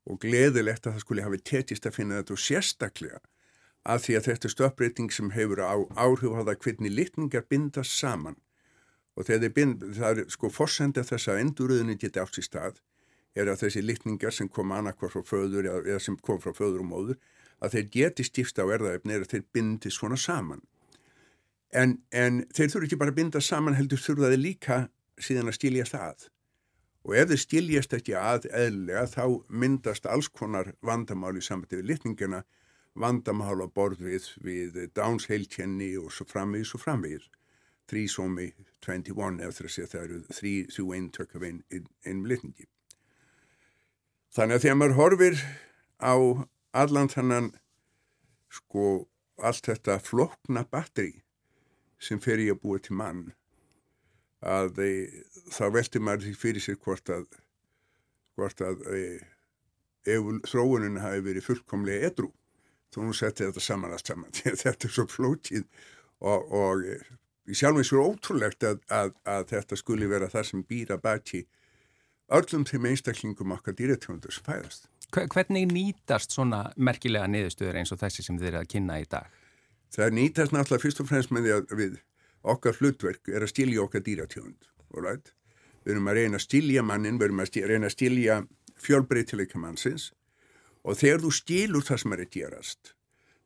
og 0.09 0.19
gleðilegt 0.23 0.87
að 0.87 0.95
það 0.95 1.05
skulle 1.05 1.27
hafi 1.27 1.41
tetist 1.45 1.85
að 1.85 1.99
finna 1.99 2.21
þetta 2.21 2.33
og 2.37 2.41
sérstaklega 2.41 3.21
að 3.85 4.01
því 4.05 4.17
að 4.17 4.27
þetta 4.29 4.47
er 4.47 4.55
stöpbreyting 4.55 5.13
sem 5.13 5.29
hefur 5.35 5.61
á 5.61 5.77
áhrif 5.93 6.33
á 6.33 6.41
það 6.41 6.57
hvernig 6.65 6.95
litningar 6.95 7.45
bindast 7.49 7.93
saman 7.93 8.39
og 9.15 9.27
þegar 9.29 9.53
það 9.95 10.23
er 10.23 10.29
sko 10.33 10.49
forsenda 10.51 11.05
þess 11.05 11.29
að 11.31 11.41
enduröðinu 11.43 11.97
geti 12.01 12.19
átt 12.19 12.41
í 12.41 12.45
stað 12.45 12.81
er 13.35 13.51
að 13.51 13.65
þessi 13.65 13.83
litningar 13.83 14.33
sem 14.33 14.49
kom 14.49 14.71
annarkvar 14.71 15.11
frá 15.11 15.23
föður 15.27 15.67
eða 15.67 15.99
sem 16.03 16.17
kom 16.23 16.39
frá 16.43 16.53
föður 16.55 16.85
og 16.85 16.91
móður 16.91 17.19
að 17.63 17.75
þeir 17.75 17.89
geti 17.91 18.25
stifta 18.27 18.65
á 18.65 18.71
erðaefni 18.75 19.15
er 19.15 19.25
að 19.25 19.33
þeir 19.33 19.45
bindi 19.55 19.91
svona 19.91 20.17
saman. 20.19 20.63
En, 21.75 21.97
en 22.11 22.43
þeir 22.55 22.71
þurfu 22.71 22.87
ekki 22.87 22.99
bara 23.01 23.13
að 23.13 23.19
binda 23.19 23.41
saman 23.43 23.75
heldur 23.75 24.01
þurfa 24.01 24.31
þeir 24.31 24.43
líka 24.43 24.79
síðan 25.19 25.51
að 25.51 25.57
stíljast 25.59 25.97
að. 25.99 26.27
Og 27.05 27.15
ef 27.19 27.29
þeir 27.31 27.41
stíljast 27.41 27.95
ekki 27.95 28.15
að 28.17 28.47
eðlega 28.49 29.05
þá 29.11 29.23
myndast 29.49 30.07
alls 30.09 30.29
konar 30.31 30.73
vandamál 30.85 31.35
í 31.37 31.43
samvætti 31.45 31.81
við 31.81 31.89
litningina, 31.91 32.43
vandamál 32.95 33.59
á 33.61 33.67
borð 33.67 34.05
við, 34.07 34.79
Downs 34.95 35.27
heilkenni 35.29 35.93
og 36.01 36.13
svo 36.15 36.27
framvið, 36.29 36.65
svo 36.69 36.81
framvið. 36.81 37.27
Þrísómi 37.85 38.47
21 38.81 39.43
eftir 39.45 39.67
að 39.67 39.75
segja 39.75 39.91
það 39.91 40.05
eru 40.07 40.21
þrjú 40.73 40.87
eintök 40.97 41.35
af 41.37 41.45
einn 41.45 42.23
litningi. 42.25 42.65
Þannig 44.35 44.57
að 44.57 44.63
þegar 44.65 44.79
maður 44.79 44.97
horfir 44.99 45.37
á 46.03 46.15
allan 46.75 47.11
þannan 47.11 47.53
sko 48.51 49.05
allt 49.39 49.69
þetta 49.69 49.97
flokna 50.03 50.65
batteri 50.67 51.23
sem 52.03 52.19
fer 52.23 52.41
í 52.43 52.49
að 52.51 52.61
búa 52.63 52.81
til 52.83 52.97
mann 52.99 53.23
að 54.45 54.79
e, 54.83 54.91
þá 55.55 55.65
velti 55.73 56.01
maður 56.03 56.27
því 56.27 56.33
fyrir 56.41 56.65
sér 56.65 56.79
hvort 56.83 57.11
að 57.15 57.25
hvort 58.35 58.61
að 58.61 58.83
e, 58.91 59.01
ef 60.05 60.27
þróunin 60.51 61.01
hafi 61.01 61.23
verið 61.25 61.47
fullkomlega 61.47 62.11
edru 62.11 62.29
þá 62.93 63.01
hún 63.01 63.17
setti 63.17 63.47
þetta 63.47 63.63
saman 63.63 63.95
allt 63.95 64.11
saman 64.11 64.35
þetta 64.63 64.75
er 64.75 64.95
svo 64.97 65.07
flótið 65.09 65.63
og, 66.19 66.51
og 66.51 66.85
e, 66.85 66.99
sjálf 67.55 67.81
eins 67.81 67.93
og 67.95 68.11
ótrúlegt 68.11 68.67
að, 68.67 68.83
að, 68.91 69.15
að 69.23 69.47
þetta 69.55 69.79
skuli 69.79 70.11
vera 70.11 70.31
það 70.31 70.49
sem 70.51 70.67
býra 70.67 70.99
baki 71.01 71.45
öllum 72.33 72.65
þeim 72.65 72.89
einstaklingum 72.91 73.53
okkar 73.55 73.75
dýratöfundur 73.77 74.33
sem 74.33 74.45
fæðast. 74.45 74.89
Hvernig 75.13 75.69
nýtast 75.69 76.33
svona 76.33 76.71
merkilega 76.75 77.27
niðurstöður 77.29 77.79
eins 77.81 77.93
og 77.93 78.01
þessi 78.01 78.25
sem 78.25 78.39
þið 78.39 78.51
eru 78.51 78.61
að 78.63 78.71
kynna 78.73 78.99
í 78.99 79.05
dag? 79.09 79.29
Það 79.93 80.17
nýtast 80.17 80.55
náttúrulega 80.55 80.83
fyrst 80.83 81.01
og 81.03 81.09
fremst 81.11 81.31
með 81.31 81.45
því 81.45 81.55
að 81.55 81.75
við 81.79 81.97
okkar 82.55 82.79
hlutverk 82.81 83.31
er 83.31 83.45
að 83.45 83.53
stilja 83.53 83.85
okkar 83.85 84.03
dýratöfund. 84.05 84.69
Right? 84.95 85.31
Við 85.85 85.95
erum 85.95 86.09
að 86.09 86.19
reyna 86.19 86.39
að 86.39 86.45
stilja 86.45 86.83
mannin, 86.83 87.19
við 87.19 87.29
erum 87.29 87.41
að 87.43 87.57
reyna 87.69 87.89
að 87.89 87.95
stilja 87.95 88.37
fjölbreytileika 88.81 89.61
mannsins 89.61 90.11
og 90.85 90.99
þegar 90.99 91.23
þú 91.23 91.31
stilur 91.33 91.85
það 91.85 92.01
sem 92.01 92.13
er 92.15 92.21
að 92.21 92.31
gerast, 92.35 92.93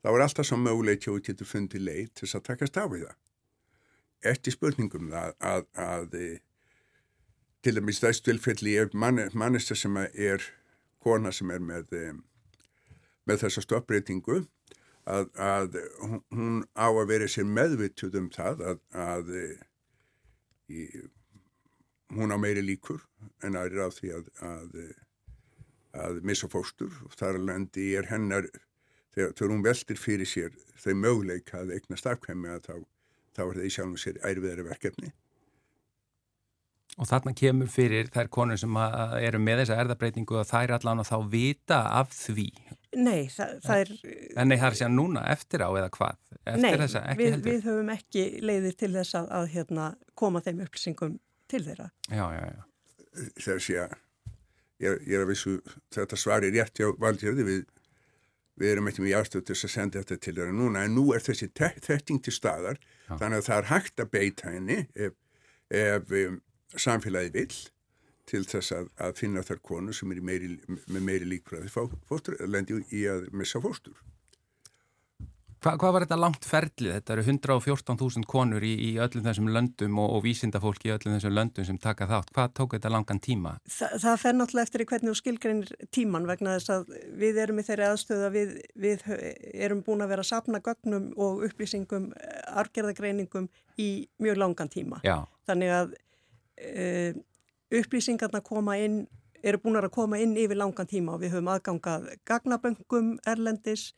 þá 0.03 0.09
er 0.11 0.23
alltaf 0.25 0.47
svo 0.49 0.59
mögulegt 0.59 1.05
hjá 1.05 1.13
að 1.13 1.25
getur 1.29 1.47
fundið 1.47 1.85
leið 1.85 2.09
til 2.19 2.29
að 2.29 2.45
takast 2.49 2.79
á 2.79 2.83
við 2.91 3.05
það. 3.05 3.17
Eftir 4.33 4.55
spurningum 4.55 5.11
það 5.13 5.35
að, 5.39 5.39
að, 5.49 5.67
að 5.85 6.15
til 7.63 7.75
dæmis 7.75 7.99
þess 8.03 8.23
tilfelli 8.23 8.75
er 8.79 8.93
mannesta 8.93 9.75
sem 9.75 9.97
er 9.99 10.43
kona 11.03 11.31
sem 11.35 11.51
er 11.51 11.63
með, 11.63 11.93
með 13.27 13.43
þessa 13.43 13.63
stoppbreytingu 13.65 14.41
að, 15.09 15.29
að 15.35 15.79
hún 16.35 16.63
á 16.75 16.87
að 16.87 17.07
vera 17.11 17.27
sér 17.31 17.47
meðvituð 17.49 18.19
um 18.21 18.29
það 18.33 18.63
að, 18.71 18.81
að 18.93 19.31
í, 20.69 20.87
hún 22.15 22.33
á 22.35 22.37
meiri 22.41 22.63
líkur 22.65 23.03
en 23.43 23.59
aðrir 23.59 23.87
á 23.87 23.89
því 23.93 24.13
að, 24.17 24.31
að 25.99 26.21
missa 26.25 26.49
fóstur. 26.51 26.93
Og 27.07 27.15
þar 27.17 27.39
alveg 27.39 27.79
er 27.99 28.09
hennar 28.11 28.49
þegar, 29.15 29.33
þegar 29.35 29.53
hún 29.55 29.65
veldir 29.65 29.99
fyrir 29.99 30.29
sér 30.29 30.55
þau 30.79 30.93
möguleika 30.95 31.63
að 31.63 31.75
eigna 31.77 31.99
starfkvæmi 31.99 32.53
að 32.55 32.69
þá, 32.69 32.75
þá 33.35 33.43
er 33.47 33.57
það 33.57 33.65
í 33.65 33.73
sjálfum 33.75 33.99
sér 33.99 34.21
ærfiðari 34.29 34.67
verkefni 34.69 35.11
Og 36.99 37.07
þarna 37.07 37.31
kemur 37.37 37.69
fyrir 37.71 38.09
þær 38.11 38.27
konur 38.33 38.59
sem 38.59 38.75
eru 39.23 39.39
með 39.39 39.61
þessa 39.63 39.77
erðabreitingu 39.85 40.41
og 40.41 40.49
þær 40.49 40.75
allan 40.75 40.99
og 40.99 41.07
þá 41.07 41.15
vita 41.31 41.79
af 41.95 42.11
því. 42.11 42.49
Nei, 42.99 43.29
það, 43.31 43.53
það 43.63 43.83
er... 43.85 43.93
En 44.35 44.51
nei, 44.51 44.57
það 44.57 44.67
er 44.67 44.77
sér 44.81 44.91
núna 44.91 45.23
eftir 45.31 45.63
á 45.63 45.69
eða 45.69 45.87
hvað? 45.95 46.19
Eftir 46.41 46.65
nei, 46.65 46.73
þessa, 46.81 47.05
við, 47.19 47.39
við 47.45 47.63
höfum 47.69 47.93
ekki 47.93 48.25
leiðir 48.43 48.75
til 48.81 48.91
þess 48.97 49.15
að, 49.21 49.31
að 49.39 49.49
hérna, 49.53 49.87
koma 50.19 50.43
þeim 50.43 50.65
upplýsingum 50.65 51.15
til 51.49 51.63
þeirra. 51.69 51.87
Já, 52.09 52.25
já, 52.35 52.43
já. 52.49 52.61
Það 53.39 53.63
sé 53.63 53.77
að 53.85 53.97
ég, 54.83 55.03
ég 55.07 55.15
er 55.17 55.25
að 55.25 55.31
vissu 55.33 55.57
þetta 55.93 56.19
svari 56.19 56.51
rétt 56.53 56.79
hjá 56.79 56.89
valdjörði 57.01 57.45
við, 57.47 57.63
við 58.59 58.73
erum 58.73 58.89
eitthvað 58.89 59.11
í 59.11 59.15
ástöðu 59.17 59.47
til 59.47 59.57
að 59.57 59.73
senda 59.75 60.03
þetta 60.03 60.19
til 60.25 60.35
þeirra 60.37 60.55
núna 60.55 60.83
en 60.85 60.95
nú 60.97 61.07
er 61.15 61.23
þessi 61.23 61.49
þetting 61.55 62.21
til 62.25 62.35
staðar 62.35 62.79
já. 62.79 63.15
þannig 63.15 63.41
að 63.41 63.47
það 63.49 63.57
er 63.57 63.69
hægt 63.73 64.03
að 64.03 64.13
beita 64.15 64.53
henni 64.53 64.79
ef, 64.95 65.17
ef 65.69 66.15
um, 66.23 66.39
samfélagi 66.75 67.33
vill 67.33 67.57
til 68.29 68.45
þess 68.45 68.75
að, 68.75 68.91
að 69.01 69.17
finna 69.17 69.45
þar 69.45 69.63
konu 69.65 69.95
sem 69.95 70.11
er 70.13 70.21
meiri, 70.21 70.53
með 70.67 71.01
meiri 71.01 71.31
líkbræði 71.33 71.71
fóstur, 71.73 72.37
lendi 72.45 72.77
í 72.93 73.07
að 73.09 73.29
missa 73.33 73.61
fóstur. 73.63 73.97
Hva, 75.59 75.73
hvað 75.75 75.91
var 75.91 76.03
þetta 76.05 76.17
langt 76.19 76.45
ferlið? 76.47 76.93
Þetta 76.93 77.13
eru 77.17 77.23
114.000 77.25 78.27
konur 78.31 78.63
í, 78.63 78.69
í 78.79 78.91
öllum 79.03 79.25
þessum 79.25 79.49
löndum 79.51 79.97
og, 79.99 80.13
og 80.15 80.21
vísindafólki 80.23 80.87
í 80.87 80.93
öllum 80.93 81.17
þessum 81.17 81.33
löndum 81.35 81.67
sem 81.67 81.79
taka 81.83 82.07
þátt. 82.07 82.31
Hvað 82.35 82.53
tók 82.55 82.75
þetta 82.77 82.91
langan 82.93 83.19
tíma? 83.23 83.57
Þa, 83.67 83.89
það 84.05 84.15
fer 84.21 84.37
náttúrulega 84.37 84.69
eftir 84.69 84.83
í 84.85 84.87
hvernig 84.87 85.11
þú 85.11 85.19
skilgreinir 85.19 85.89
tíman 85.91 86.29
vegna 86.29 86.55
þess 86.55 86.73
að 86.77 86.93
við 87.19 87.41
erum 87.43 87.59
í 87.59 87.65
þeirri 87.67 87.89
aðstöðu 87.89 88.27
að 88.29 88.37
við, 88.37 88.53
við 88.85 89.03
erum 89.67 89.83
búin 89.83 90.05
að 90.05 90.13
vera 90.13 90.23
að 90.23 90.31
sapna 90.31 90.63
gögnum 90.63 91.09
og 91.19 91.43
upplýsingum, 91.49 92.07
argerðagreiningum 92.63 93.51
í 93.83 93.89
mjög 94.23 94.39
langan 94.39 94.71
tíma. 94.71 95.03
Já. 95.03 95.17
Þannig 95.49 95.75
að 95.75 95.97
uh, 96.59 97.15
upplýsingarna 97.79 98.41
koma 98.45 98.77
inn, 98.81 99.01
eru 99.43 99.61
búin 99.63 99.79
að 99.79 99.91
koma 99.95 100.19
inn 100.19 100.35
yfir 100.37 100.59
langan 100.59 100.89
tíma 100.89 101.15
og 101.15 101.23
við 101.23 101.37
höfum 101.37 101.51
aðgangað 101.53 102.09
gagnaböngum 102.27 103.15
erlendis, 103.29 103.93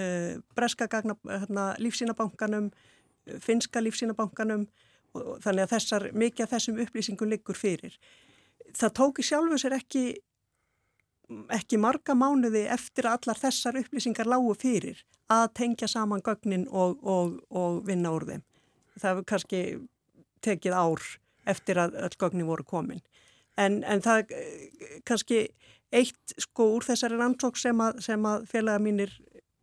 uh, 0.00 0.36
breska 0.56 0.88
gagna, 0.88 1.16
hérna, 1.28 1.72
lífsínabankanum, 1.82 2.70
finska 3.42 3.82
lífsínabankanum 3.82 4.68
og 5.16 5.42
þannig 5.44 5.66
að 5.66 5.74
þessar, 5.74 6.06
mikið 6.12 6.44
af 6.44 6.54
þessum 6.54 6.80
upplýsingum 6.84 7.30
liggur 7.30 7.58
fyrir. 7.58 7.96
Það 8.76 8.94
tóki 9.00 9.24
sjálfu 9.24 9.58
sér 9.60 9.76
ekki, 9.78 10.04
ekki 11.54 11.80
marga 11.80 12.16
mánuði 12.18 12.66
eftir 12.72 13.08
að 13.08 13.20
allar 13.20 13.40
þessar 13.40 13.80
upplýsingar 13.80 14.28
lágu 14.28 14.54
fyrir 14.58 15.02
að 15.32 15.46
tengja 15.58 15.88
saman 15.90 16.22
gögnin 16.22 16.66
og, 16.70 16.98
og, 17.02 17.38
og 17.50 17.80
vinna 17.86 18.12
úr 18.14 18.26
þeim. 18.28 18.44
Það 18.96 19.10
hefur 19.10 19.28
kannski 19.32 19.62
tekið 20.46 20.76
ár 20.76 21.06
eftir 21.46 21.80
að 21.80 21.96
öll 22.06 22.16
gögnin 22.18 22.48
voru 22.48 22.66
komin. 22.66 23.02
En, 23.56 23.80
en 23.88 24.02
það 24.04 24.34
kannski 25.08 25.46
eitt 25.94 26.34
sko 26.42 26.72
úr 26.76 26.84
þessari 26.84 27.16
rannsók 27.16 27.56
sem 27.60 27.80
að, 27.80 28.02
að 28.16 28.48
félaga 28.50 28.82
mínir 28.82 29.14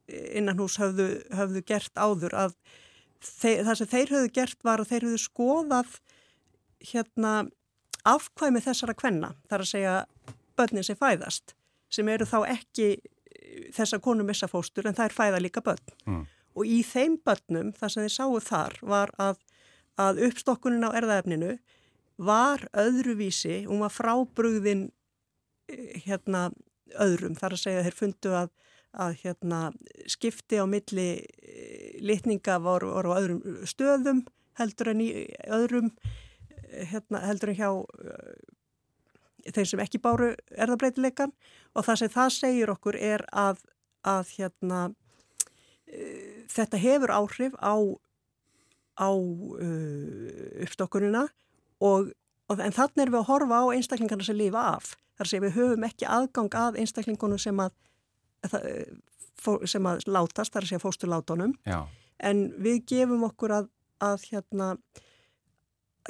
innan 0.07 0.59
hús 0.59 0.77
höfðu, 0.81 1.07
höfðu 1.33 1.63
gert 1.67 1.93
áður 1.95 2.35
að 2.35 2.55
þeir, 3.23 3.63
það 3.67 3.77
sem 3.79 3.91
þeir 3.93 4.13
höfðu 4.15 4.31
gert 4.35 4.65
var 4.65 4.81
að 4.81 4.91
þeir 4.91 5.07
höfðu 5.07 5.21
skoðað 5.23 5.97
hérna 6.83 7.33
afkvæmi 8.07 8.61
þessara 8.63 8.95
kvenna, 8.99 9.31
þar 9.47 9.63
að 9.63 9.71
segja 9.71 9.95
börnin 10.59 10.85
sem 10.85 10.99
fæðast, 10.99 11.55
sem 11.93 12.09
eru 12.11 12.27
þá 12.27 12.39
ekki 12.51 12.89
þessa 13.73 13.99
konu 14.03 14.25
missafóstur 14.27 14.87
en 14.89 14.97
það 14.97 15.09
er 15.09 15.15
fæða 15.15 15.41
líka 15.41 15.63
börn. 15.63 15.95
Mm. 16.07 16.23
Og 16.53 16.69
í 16.69 16.81
þeim 16.85 17.17
börnum, 17.25 17.71
það 17.77 17.93
sem 17.93 18.05
þeir 18.05 18.15
sáu 18.17 18.39
þar, 18.43 18.77
var 18.85 19.13
að, 19.21 19.39
að 20.01 20.23
uppstokkunin 20.27 20.85
á 20.87 20.95
erðaefninu 20.97 21.57
var 22.23 22.67
öðruvísi, 22.77 23.63
hún 23.67 23.83
var 23.83 23.93
frábrugðin 23.93 24.87
eh, 25.69 26.01
hérna 26.05 26.49
öðrum, 27.01 27.35
þar 27.37 27.55
að 27.55 27.63
segja 27.63 27.81
að 27.81 27.89
þeir 27.89 27.99
fundu 28.01 28.35
að 28.43 28.53
að 28.93 29.15
hérna, 29.23 29.59
skipti 30.05 30.59
á 30.61 30.69
milli 30.69 31.07
eh, 31.41 31.95
litninga 32.05 32.59
voru, 32.61 32.91
voru 32.93 33.15
á 33.17 33.17
öðrum 33.17 33.39
stöðum 33.65 34.19
heldur 34.59 34.91
en 34.91 35.01
í 35.01 35.07
öðrum 35.49 35.87
eh, 36.69 36.85
hérna, 36.91 37.23
heldur 37.25 37.49
en 37.49 37.57
hjá 37.57 37.69
þeir 39.49 39.69
sem 39.71 39.81
ekki 39.81 39.97
báru 40.03 40.35
erðabreitileikan 40.53 41.33
og 41.73 41.87
það 41.87 42.03
sem 42.03 42.13
það 42.13 42.29
segir 42.37 42.73
okkur 42.75 42.99
er 43.01 43.25
að, 43.33 43.65
að 44.05 44.29
hérna, 44.37 44.83
þetta 46.53 46.79
hefur 46.79 47.11
áhrif 47.17 47.57
á, 47.59 47.73
á 48.99 49.09
uh, 49.09 50.63
uppstokkunina 50.65 51.23
og, 51.83 52.11
og 52.49 52.61
en 52.61 52.75
þannig 52.75 53.05
er 53.05 53.13
við 53.13 53.21
að 53.21 53.29
horfa 53.31 53.61
á 53.63 53.73
einstaklingarna 53.75 54.27
sem 54.27 54.37
lifa 54.37 54.67
af. 54.75 54.93
Þar 55.17 55.29
sem 55.29 55.43
við 55.43 55.57
höfum 55.57 55.87
ekki 55.87 56.09
aðgang 56.09 56.57
að 56.57 56.79
einstaklingunum 56.83 57.41
sem 57.41 57.59
að 57.61 57.73
sem 59.67 59.87
að 59.87 60.03
látast, 60.07 60.53
þar 60.53 60.65
að 60.65 60.69
segja 60.69 60.83
fósturlátunum. 60.83 61.53
En 62.23 62.43
við 62.63 62.83
gefum 62.91 63.25
okkur 63.27 63.53
að, 63.55 63.69
að 64.03 64.27
hérna 64.31 64.67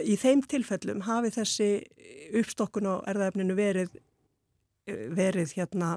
í 0.01 0.15
þeim 0.17 0.41
tilfellum 0.49 1.03
hafi 1.07 1.31
þessi 1.33 1.69
uppstokkun 2.39 2.89
á 2.89 2.95
erðaefninu 3.09 3.55
verið 3.57 3.93
verið 5.13 5.53
hérna 5.57 5.95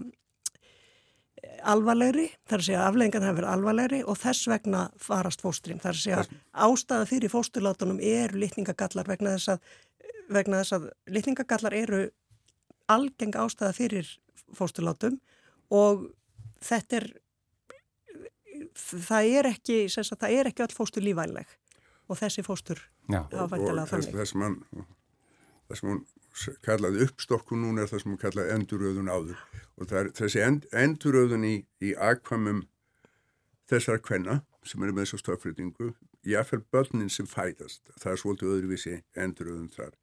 alvarlegri, 1.67 2.29
þar 2.49 2.63
að 2.63 2.67
segja 2.69 2.85
afleggingan 2.87 3.27
hafi 3.27 3.41
verið 3.41 3.53
alvarlegri 3.53 4.03
og 4.07 4.19
þess 4.21 4.49
vegna 4.51 4.85
farast 5.03 5.43
fóstrin, 5.45 5.81
þar 5.83 5.95
að 5.95 6.03
segja 6.03 6.23
þess... 6.23 6.45
ástæða 6.67 7.09
fyrir 7.11 7.33
fósturlátunum 7.33 8.01
eru 8.01 8.41
litningagallar 8.41 9.09
vegna 9.11 9.35
þess 9.37 9.57
að, 9.57 9.75
vegna 10.33 10.63
þess 10.63 10.77
að 10.79 10.89
litningagallar 11.19 11.77
eru 11.77 12.03
algeng 12.93 13.37
ástæða 13.43 13.75
fyrir 13.77 14.11
fósturlátum 14.57 15.19
og 15.75 16.09
þetta 16.65 17.01
er 17.01 17.09
það 18.77 19.31
er 19.39 19.51
ekki 19.51 19.79
sagt, 19.93 20.21
það 20.21 20.37
er 20.39 20.51
ekki 20.51 20.65
all 20.65 20.75
fóstur 20.75 21.05
lífænleg 21.05 21.57
og 22.07 22.21
þessi 22.21 22.45
fóstur 22.47 22.81
hafa 23.11 23.49
fættilega 23.51 23.89
þannig. 23.91 24.15
þess 24.21 24.37
mann 24.39 24.61
þess 25.71 25.87
mann 25.87 26.05
kallaði 26.67 27.07
uppstokku 27.07 27.59
núna 27.59 27.85
er 27.85 27.91
það 27.91 28.03
sem 28.03 28.13
hann 28.13 28.23
kallaði 28.23 28.57
enduröðun 28.57 29.13
áður. 29.13 29.45
Og 29.77 29.93
er, 29.93 30.11
þessi 30.17 30.43
end, 30.45 30.67
enduröðun 30.73 31.47
í, 31.49 31.55
í 31.85 31.95
akvamum 31.97 32.65
þessar 33.71 34.03
kvenna 34.05 34.41
sem 34.67 34.83
eru 34.83 34.95
með 34.95 35.07
þessu 35.07 35.23
stofriðingu 35.23 35.93
jáfnveil 36.27 36.65
börnin 36.75 37.13
sem 37.13 37.27
fætast 37.31 37.87
það 38.01 38.13
er 38.13 38.21
svolítið 38.23 38.53
öðruvísi 38.57 38.97
enduröðun 39.19 39.71
þar. 39.75 39.95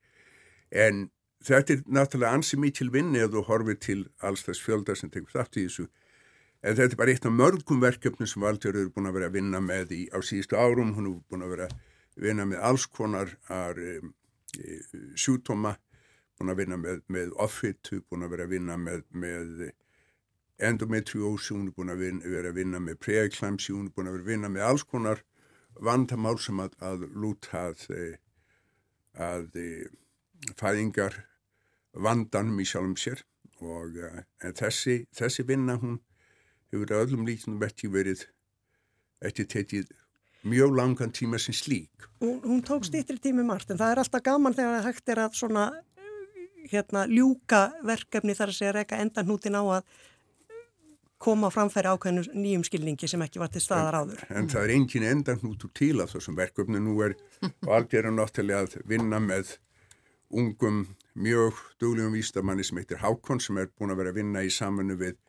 En 0.71 1.07
þetta 1.43 1.75
er 1.75 1.83
náttúrulega 1.97 2.37
ansi 2.37 2.59
mikil 2.59 2.89
vinni 2.93 3.21
að 3.23 3.37
þú 3.37 3.45
horfið 3.49 3.79
til 3.87 3.99
alls 4.23 4.45
þess 4.47 4.63
fjölda 4.63 4.95
sem 4.97 5.11
tegur 5.13 5.33
þátt 5.33 5.59
í 5.59 5.67
þessu. 5.67 5.87
En 6.63 6.77
þetta 6.77 6.95
er 6.95 6.99
bara 7.01 7.13
eitt 7.13 7.27
af 7.27 7.35
mörgum 7.35 7.81
verkefnum 7.83 8.29
sem 8.29 8.43
Valdur 8.43 8.77
eru 8.77 8.91
búin 8.95 9.09
að 9.09 9.17
vera 9.17 9.29
að 9.29 9.37
vinna 9.37 9.59
með 9.63 9.95
í, 9.97 10.03
á 10.15 10.17
síðustu 10.23 10.55
árum. 10.55 10.93
Hún 10.95 11.09
er 11.09 11.17
búin 11.27 11.43
að 11.43 11.55
vera 11.57 11.67
að 11.67 12.27
vinna 12.27 12.45
með 12.47 12.63
alls 12.63 12.85
konar 12.87 13.33
um, 13.51 14.13
sjútoma, 15.19 15.75
búin 16.43 16.53
að 16.53 16.59
vinna 16.59 16.77
með, 16.77 17.01
með 17.07 17.33
offitu, 17.39 18.01
búin 18.09 18.25
að 18.27 18.33
vera 18.35 18.47
að 18.47 18.53
vinna 18.57 18.75
með, 18.77 19.03
með 19.15 19.61
endometriósi, 20.63 21.53
hún 21.55 21.69
er 21.69 21.75
búin 21.77 21.93
að 21.93 22.03
vinna, 22.03 22.31
vera 22.35 22.51
að 22.51 22.59
vinna 22.59 22.81
með 22.83 22.99
preeklamsi, 22.99 23.71
hún 23.71 23.87
er 23.87 23.95
búin 23.95 24.09
að 24.09 24.17
vera 24.17 24.25
að 24.25 24.31
vinna 24.33 24.51
með 24.51 24.65
alls 24.67 24.83
konar 24.83 25.23
vandamál 25.79 26.35
sem 26.41 26.59
að, 26.59 26.75
að 26.83 27.05
lúta 27.15 27.63
að, 27.69 27.85
að 29.15 29.59
fæðingar 30.59 31.21
vandanum 31.93 32.59
í 32.59 32.67
sjálfum 32.67 32.97
sér 32.99 33.23
og 33.63 33.95
þessi, 34.59 35.05
þessi 35.15 35.47
vinna 35.47 35.77
hún 35.79 36.01
hefur 36.73 36.97
öllum 36.99 37.23
líknum 37.27 37.63
ekki 37.63 37.87
verið 37.93 38.25
ekki 39.23 39.47
tekið 39.47 39.93
mjög 40.43 40.75
langan 40.75 41.13
tíma 41.15 41.39
sem 41.39 41.55
slík. 41.55 42.09
Hún, 42.19 42.41
hún 42.43 42.61
tók 42.65 42.83
stýttri 42.83 43.15
tími 43.21 43.45
margt 43.47 43.71
en 43.71 43.79
það 43.79 43.93
er 43.93 44.01
alltaf 44.03 44.23
gaman 44.25 44.55
þegar 44.57 44.75
það 44.75 44.87
hægt 44.89 45.11
er 45.13 45.21
að 45.23 45.37
svona 45.39 45.67
hérna 46.71 47.05
ljúka 47.09 47.67
verkefni 47.85 48.35
þar 48.37 48.53
að 48.53 48.59
segja 48.59 48.75
reyka 48.77 48.99
endan 49.01 49.29
hútin 49.29 49.57
á 49.59 49.63
að 49.63 49.83
koma 51.23 51.49
framfæri 51.53 51.87
ákveðinu 51.87 52.23
nýjum 52.35 52.63
skilningi 52.67 53.07
sem 53.07 53.21
ekki 53.23 53.39
var 53.39 53.51
til 53.53 53.61
staðar 53.63 53.99
áður. 54.01 54.23
En, 54.27 54.43
en 54.43 54.49
það 54.51 54.65
er 54.65 54.73
engin 54.75 55.05
endan 55.07 55.43
hútur 55.43 55.71
til 55.75 55.95
af 56.03 56.11
þessum 56.11 56.35
verkefni. 56.39 56.81
Nú 56.83 56.97
er 57.05 57.15
að 57.75 58.09
náttúrulega 58.17 58.65
að 58.65 58.81
vinna 58.89 59.21
með 59.23 59.55
ungum, 60.33 60.83
mjög 61.13 61.59
duglegum 61.79 62.17
výstamanni 62.17 62.65
sem 62.65 62.79
heitir 62.81 62.99
Hákon 63.03 63.39
sem 63.43 63.59
er 63.61 63.69
búin 63.71 63.93
að 63.93 64.01
vera 64.01 64.11
að 64.11 64.19
vinna 64.19 64.43
í 64.43 64.51
samfunnu 64.51 64.97
við 64.99 65.19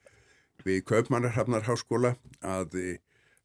við 0.64 0.84
Kaupmannarhafnarháskóla 0.88 2.14
að 2.40 2.78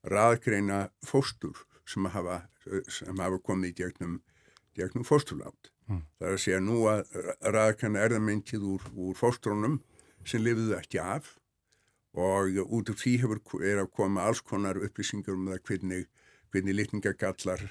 raðgreina 0.08 0.88
fóstur 1.06 1.66
sem 1.90 2.06
hafa, 2.14 2.44
sem 2.88 3.18
hafa 3.20 3.42
komið 3.44 3.74
í 3.74 3.78
gegnum, 3.82 4.20
gegnum 4.78 5.08
fósturlátt. 5.08 5.72
Mm. 5.90 6.06
Það 6.20 6.28
er 6.28 6.38
að 6.38 6.42
segja 6.44 6.62
nú 6.64 6.80
að 6.92 7.18
raðgreina 7.56 8.06
erðamengið 8.06 8.66
úr, 8.76 8.88
úr 8.94 9.18
fóstrunum 9.18 9.80
sem 10.28 10.44
lifiðu 10.44 10.78
ekki 10.78 11.02
af 11.02 11.36
og 12.20 12.58
út 12.66 12.90
af 12.94 13.02
því 13.02 13.16
hefur, 13.24 13.42
er 13.66 13.84
að 13.84 13.92
koma 13.98 14.26
alls 14.26 14.42
konar 14.46 14.80
upplýsingar 14.82 15.38
um 15.38 15.50
það 15.50 15.62
hvernig, 15.70 16.08
hvernig 16.54 16.78
litningagallar 16.78 17.64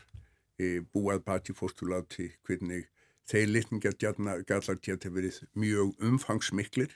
e, 0.58 0.78
búað 0.94 1.24
bati 1.26 1.54
fósturlátti, 1.54 2.30
hvernig 2.46 2.86
þeir 3.28 3.52
litningagallar 3.54 4.80
geta 4.82 5.12
verið 5.14 5.42
mjög 5.58 5.94
umfangsmiklir 6.10 6.94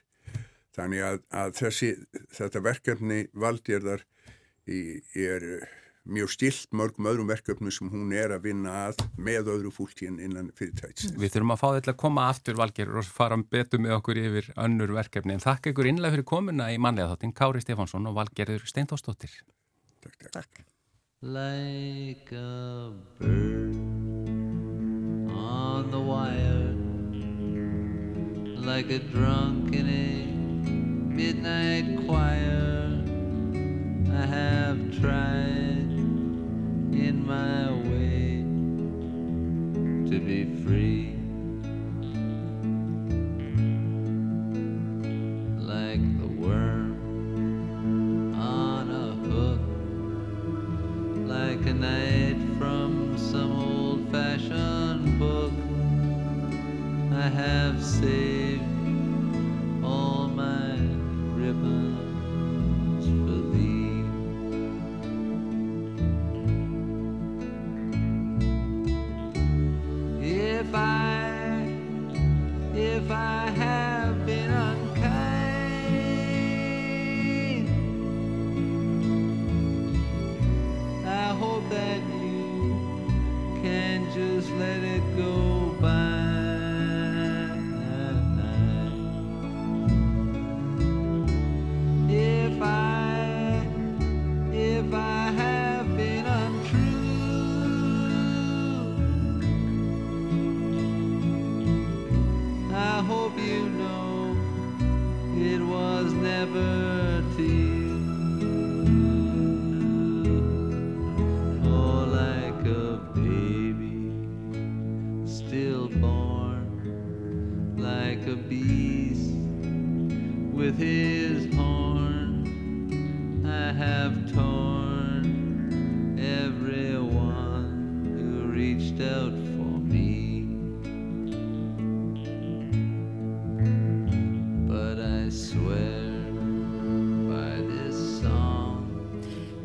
Þannig 0.73 1.05
að, 1.05 1.21
að 1.37 1.55
þessi, 1.59 1.91
þetta 2.33 2.63
verkefni 2.65 3.21
valdjörðar 3.37 4.05
er 4.73 5.47
mjög 6.09 6.33
stilt 6.35 6.75
mörgum 6.75 7.07
öðrum 7.11 7.31
verkefni 7.31 7.71
sem 7.75 7.91
hún 7.93 8.13
er 8.17 8.35
að 8.35 8.49
vinna 8.49 8.75
að 8.89 9.03
með 9.17 9.51
öðru 9.55 9.71
fólktíðin 9.75 10.19
innan 10.25 10.51
fyrirtæts. 10.57 11.13
Við 11.15 11.35
þurfum 11.37 11.55
að 11.55 11.63
fá 11.63 11.69
þetta 11.77 11.95
að 11.95 12.01
koma 12.03 12.27
aftur 12.31 12.59
valgerur 12.59 13.01
og 13.03 13.09
fara 13.09 13.39
betur 13.39 13.83
með 13.83 13.97
okkur 14.01 14.23
yfir 14.23 14.51
önnur 14.65 14.95
verkefni 14.99 15.37
en 15.37 15.45
þakka 15.45 15.73
ykkur 15.73 15.91
innlega 15.93 16.17
fyrir 16.17 16.29
komuna 16.33 16.73
í 16.75 16.81
manlega 16.83 17.15
þáttin 17.15 17.37
Kári 17.39 17.63
Stefánsson 17.63 18.11
og 18.11 18.19
valgerður 18.19 18.67
Steintósdóttir. 18.67 19.39
Takk, 20.03 20.19
takk. 20.19 20.33
takk. 20.41 20.65
Like 21.23 22.33
a 22.35 22.91
bird 23.21 23.77
on 25.31 25.91
the 25.91 26.01
wire 26.01 26.73
Like 28.65 28.91
a 28.93 28.99
drunken 29.01 29.87
midnight 31.17 32.07
choir 32.07 32.92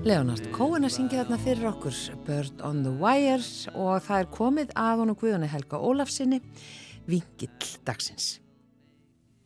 Leonard 0.08 0.46
Cohen 0.56 0.88
að 0.88 0.94
syngja 0.94 1.24
þarna 1.26 1.38
fyrir 1.42 1.66
okkur 1.68 1.96
Bird 2.24 2.62
on 2.64 2.78
the 2.86 2.92
Wire 2.96 3.44
og 3.76 4.06
það 4.06 4.22
er 4.22 4.28
komið 4.32 4.70
að 4.80 5.02
honum 5.02 5.18
Guðunni 5.20 5.50
Helga 5.52 5.80
Ólafsinni 5.84 6.38
vingill 7.10 7.72
dagsins. 7.84 8.38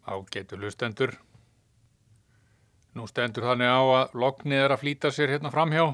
Ágætu 0.06 0.60
hlustendur. 0.60 1.15
Nú 2.93 3.08
stendur 3.10 3.47
þannig 3.47 3.74
á 3.74 3.82
að 3.82 4.13
lognið 4.21 4.65
er 4.67 4.76
að 4.76 4.84
flýta 4.84 5.10
sér 5.15 5.34
hérna 5.34 5.54
framhjá. 5.56 5.88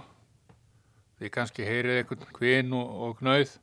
Þið 1.22 1.34
kannski 1.38 1.70
heyrið 1.70 2.02
einhvern 2.02 2.36
kvinn 2.36 2.76
og, 2.76 2.92
og 3.08 3.16
knauð. 3.22 3.56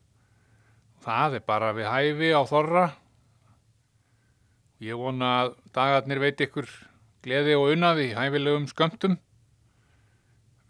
Það 1.04 1.38
er 1.40 1.46
bara 1.52 1.74
við 1.76 1.90
hæfi 1.90 2.32
á 2.32 2.42
þorra. 2.48 2.86
Ég 4.80 5.04
vona 5.04 5.36
að 5.42 5.52
dagarnir 5.76 6.24
veit 6.24 6.40
ykkur 6.48 6.72
gleði 7.26 7.60
og 7.60 7.74
unnaði 7.74 8.14
hæfilegum 8.16 8.70
skömmtum. 8.72 9.20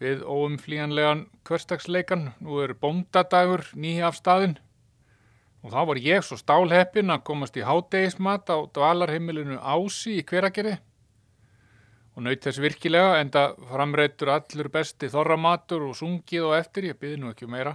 Við 0.05 0.25
óumflíjanlegan 0.29 1.27
hverstagsleikan, 1.49 2.35
nú 2.45 2.61
er 2.61 2.75
bóndadagur 2.77 3.64
nýja 3.73 4.11
af 4.11 4.19
staðin. 4.21 4.59
Og 5.64 5.73
þá 5.73 5.81
var 5.88 6.01
ég 6.05 6.25
svo 6.27 6.37
stálheppin 6.37 7.12
að 7.14 7.23
komast 7.25 7.57
í 7.57 7.64
hádegismat 7.64 8.51
á 8.53 8.69
dvalarheimilinu 8.69 9.57
Ási 9.57 10.19
í 10.19 10.27
hveragerði 10.29 10.77
og 12.14 12.23
naut 12.23 12.45
þess 12.47 12.62
virkilega 12.62 13.19
enda 13.19 13.45
framreitur 13.71 14.31
allur 14.37 14.71
besti 14.73 15.11
þorramatur 15.11 15.88
og 15.88 15.97
sungið 15.99 16.51
og 16.51 16.57
eftir, 16.61 16.90
ég 16.93 16.99
byrði 17.01 17.21
nú 17.21 17.33
ekki 17.33 17.49
meira. 17.51 17.75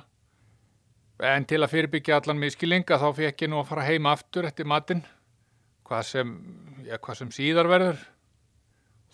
En 1.20 1.44
til 1.44 1.60
að 1.60 1.74
fyrirbyggja 1.74 2.22
allan 2.22 2.40
miskilinga 2.40 3.00
þá 3.02 3.10
fekk 3.18 3.44
ég 3.44 3.52
nú 3.52 3.60
að 3.60 3.72
fara 3.74 3.88
heima 3.90 4.14
aftur 4.16 4.48
eftir 4.48 4.70
matinn, 4.70 5.04
hvað 5.88 6.06
sem, 6.08 6.32
ja, 6.88 6.96
hvað 6.96 7.20
sem 7.20 7.34
síðar 7.36 7.68
verður. 7.72 8.00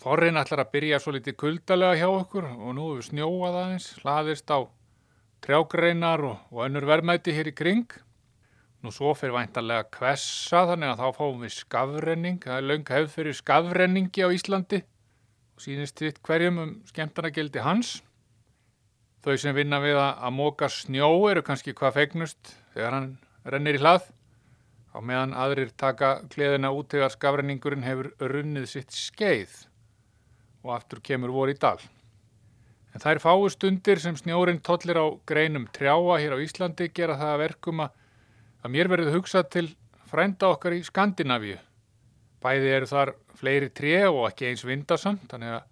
Þorrin 0.02 0.36
ætlar 0.36 0.60
að 0.60 0.72
byrja 0.74 0.98
svo 1.00 1.14
litið 1.14 1.36
kuldalega 1.40 1.96
hjá 1.96 2.08
okkur 2.10 2.46
og 2.52 2.72
nú 2.76 2.88
hefur 2.90 3.06
snjóað 3.06 3.54
aðeins, 3.62 3.86
hlaðist 4.02 4.50
á 4.52 4.68
trjágreinar 5.44 6.24
og, 6.28 6.42
og 6.52 6.66
önnur 6.66 6.84
verðmæti 6.88 7.32
hér 7.32 7.48
í 7.48 7.54
kring. 7.56 7.86
Nú 8.84 8.92
svo 8.92 9.14
fyrir 9.16 9.32
væntanlega 9.38 9.86
kvessa 9.94 10.66
þannig 10.68 10.92
að 10.92 11.00
þá 11.00 11.16
fáum 11.16 11.44
við 11.46 11.54
skafrenning, 11.56 12.42
það 12.44 12.58
er 12.58 12.66
löng 12.70 12.90
hefð 12.92 13.14
fyrir 13.14 13.38
skafrenningi 13.38 14.26
á 14.26 14.28
Íslandi 14.36 14.82
og 15.56 15.64
sínist 15.64 16.02
þitt 16.02 16.20
hverjum 16.28 16.60
um 16.60 16.74
skemmtarnagildi 16.90 17.62
hans. 17.64 17.94
Þau 19.24 19.32
sem 19.40 19.56
vinna 19.56 19.80
við 19.82 19.96
að, 19.96 20.12
að 20.28 20.34
móka 20.36 20.68
snjó 20.70 21.08
eru 21.30 21.42
kannski 21.46 21.74
hvað 21.74 21.96
fegnust 22.02 22.52
þegar 22.74 22.98
hann 22.98 23.08
rennir 23.48 23.78
í 23.78 23.80
hlað. 23.80 24.04
Á 24.92 25.00
meðan 25.00 25.32
aðrir 25.36 25.72
taka 25.72 26.18
kleðina 26.32 26.68
út 26.76 26.92
þegar 26.92 27.16
skafrenningurinn 27.16 27.88
hefur 27.88 28.12
runnið 28.20 28.68
sitt 28.74 28.92
skeið 28.92 29.56
og 30.66 30.74
aftur 30.76 31.00
kemur 31.04 31.30
vor 31.32 31.48
í 31.50 31.54
dal. 31.54 31.78
En 32.96 33.02
þær 33.02 33.18
fáu 33.20 33.48
stundir 33.52 33.98
sem 34.00 34.16
snjórin 34.16 34.62
tollir 34.64 34.96
á 34.98 35.06
greinum 35.28 35.66
trjáa 35.68 36.16
hér 36.18 36.32
á 36.34 36.42
Íslandi 36.42 36.88
gera 36.96 37.18
það 37.20 37.30
að 37.34 37.42
verkum 37.44 37.80
að, 37.84 37.90
mér 38.72 38.88
verður 38.90 39.14
hugsað 39.18 39.46
til 39.52 39.68
frænda 40.10 40.46
okkar 40.54 40.72
í 40.74 40.86
Skandinavíu. 40.86 41.58
Bæði 42.42 42.68
eru 42.72 42.86
þar 42.90 43.08
fleiri 43.36 43.70
tré 43.70 44.08
og 44.08 44.26
ekki 44.30 44.48
eins 44.48 44.64
vindasamt, 44.66 45.30
þannig 45.30 45.50
að 45.58 45.64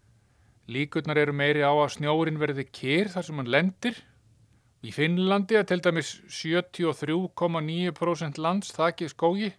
líkurnar 0.74 1.18
eru 1.24 1.34
meiri 1.36 1.62
á 1.64 1.72
að 1.72 1.94
snjórin 1.96 2.40
verði 2.40 2.64
kyr 2.68 3.06
þar 3.12 3.24
sem 3.26 3.38
hann 3.40 3.54
lendir. 3.56 3.96
Í 4.84 4.90
Finnlandi 4.92 5.54
er 5.56 5.64
til 5.64 5.80
dæmis 5.80 6.20
73,9% 6.28 8.36
lands 8.36 8.68
þakið 8.76 9.08
skógi 9.14 9.50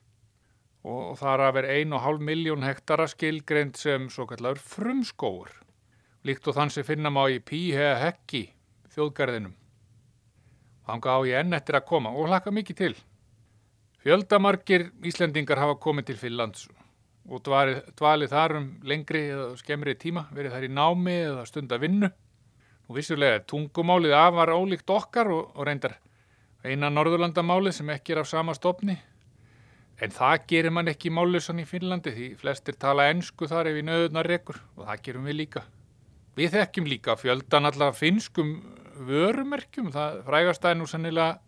og 0.85 1.17
þar 1.17 1.47
að 1.47 1.53
vera 1.57 1.75
1,5 1.81 2.21
miljón 2.21 2.65
hektara 2.65 3.07
skilgreind 3.09 3.77
sem 3.79 4.05
svo 4.13 4.27
kallar 4.29 4.59
frumskóur, 4.61 5.49
líkt 6.27 6.45
og 6.47 6.57
þann 6.59 6.73
sem 6.73 6.85
finna 6.85 7.09
má 7.09 7.23
í 7.33 7.39
Píhea 7.41 7.95
Hekki, 8.03 8.43
þjóðgarðinum. 8.93 9.55
Þanga 10.85 11.17
á 11.17 11.19
ég 11.25 11.41
enn 11.41 11.57
eftir 11.57 11.79
að 11.79 11.87
koma 11.89 12.13
og 12.13 12.29
hlaka 12.29 12.53
mikið 12.53 12.77
til. 12.77 12.93
Fjöldamarkir 14.05 14.91
Íslendingar 15.09 15.57
hafa 15.57 15.79
komið 15.81 16.11
til 16.11 16.19
Finnlands 16.21 16.67
og 17.25 17.41
dvalið, 17.41 17.79
dvalið 17.97 18.33
þar 18.35 18.53
um 18.59 18.67
lengri 18.85 19.23
eða 19.33 19.47
skemmri 19.57 19.95
tíma, 19.97 20.27
verið 20.29 20.53
þar 20.53 20.67
í 20.67 20.73
námi 20.77 21.15
eða 21.23 21.47
stunda 21.49 21.79
vinnu. 21.81 22.11
Og 22.85 22.99
vissulega 22.99 23.39
er 23.39 23.47
tungumálið 23.49 24.13
afar 24.13 24.53
ólíkt 24.53 24.93
okkar 24.93 25.31
og, 25.33 25.49
og 25.57 25.65
reyndar 25.65 25.97
eina 26.61 26.91
norðurlandamálið 26.93 27.79
sem 27.79 27.89
ekki 27.93 28.13
er 28.13 28.21
af 28.21 28.29
sama 28.29 28.53
stopni. 28.53 28.99
En 30.03 30.11
það 30.11 30.47
gerir 30.51 30.73
mann 30.75 30.91
ekki 30.91 31.11
málusan 31.13 31.61
í 31.63 31.65
Finnlandi 31.67 32.11
því 32.11 32.29
flestir 32.41 32.75
tala 32.79 33.07
ennsku 33.11 33.47
þar 33.47 33.71
ef 33.71 33.79
í 33.79 33.85
nöðunar 33.87 34.27
rekur 34.27 34.59
og 34.75 34.89
það 34.89 35.03
gerum 35.07 35.29
við 35.29 35.39
líka. 35.41 35.65
Við 36.35 36.57
þekkjum 36.57 36.89
líka 36.91 37.15
fjöldan 37.15 37.69
allar 37.69 37.95
finskum 37.95 38.57
vörumerkjum, 39.07 39.91
það 39.95 40.23
frægast 40.27 40.65
að 40.67 40.79
nú 40.79 40.87
sannilega 40.87 41.39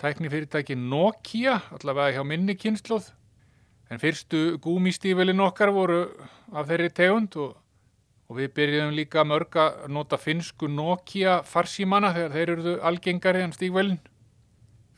tæknifyrirtæki 0.00 0.76
Nokia, 0.76 1.58
allavega 1.76 2.16
hjá 2.16 2.24
minni 2.26 2.56
kynnslóð 2.56 3.12
En 3.92 4.00
fyrstu 4.00 4.56
gúmistífelin 4.64 5.42
okkar 5.44 5.68
voru 5.68 6.06
af 6.56 6.70
þeirri 6.70 6.88
tegund 6.96 7.34
og, 7.36 7.50
og 8.30 8.38
við 8.38 8.54
byrjuðum 8.56 8.94
líka 8.96 9.24
mörg 9.28 9.58
að 9.60 9.82
nota 9.92 10.16
finsku 10.16 10.70
Nokia 10.72 11.42
farsímana 11.44 12.14
þegar 12.14 12.32
þeir 12.32 12.52
eruðu 12.54 12.72
algengari 12.88 13.42
en 13.44 13.52
stígvelin. 13.52 13.98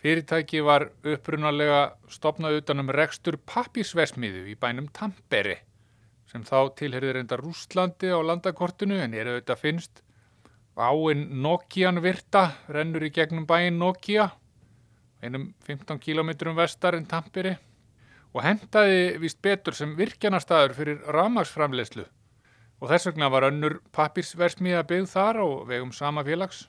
Fyrirtæki 0.05 0.61
var 0.61 0.91
upprunalega 1.09 1.95
stopnað 2.13 2.59
utanum 2.59 2.91
rekstur 2.93 3.39
pappisvesmiðu 3.49 4.43
í 4.53 4.57
bænum 4.61 4.91
Tampere 4.93 5.63
sem 6.29 6.43
þá 6.45 6.75
tilherði 6.77 7.15
reynda 7.17 7.39
Rústlandi 7.41 8.11
á 8.13 8.21
landakortinu 8.21 8.99
en 9.01 9.15
er 9.17 9.31
auðvitað 9.31 9.63
finnst. 9.63 10.03
Áinn 10.77 11.23
Nokian 11.41 12.03
virta 12.05 12.43
rennur 12.69 13.07
í 13.09 13.11
gegnum 13.17 13.47
bæin 13.49 13.79
Nokia 13.81 14.27
einum 15.25 15.55
15 15.65 15.97
km 16.05 16.53
vestar 16.59 16.99
en 16.99 17.09
Tampere 17.09 17.55
og 18.35 18.45
hentaði 18.45 19.17
vist 19.23 19.41
betur 19.41 19.73
sem 19.73 19.97
virkjanarstaður 19.97 20.77
fyrir 20.83 21.01
ramagsframlegslu 21.17 22.05
og 22.05 22.93
þess 22.93 23.09
vegna 23.09 23.33
var 23.33 23.49
önnur 23.49 23.81
pappirsversmiða 23.97 24.85
byggð 24.85 25.13
þar 25.17 25.41
á 25.41 25.47
vegum 25.73 25.97
sama 25.97 26.29
félags 26.29 26.67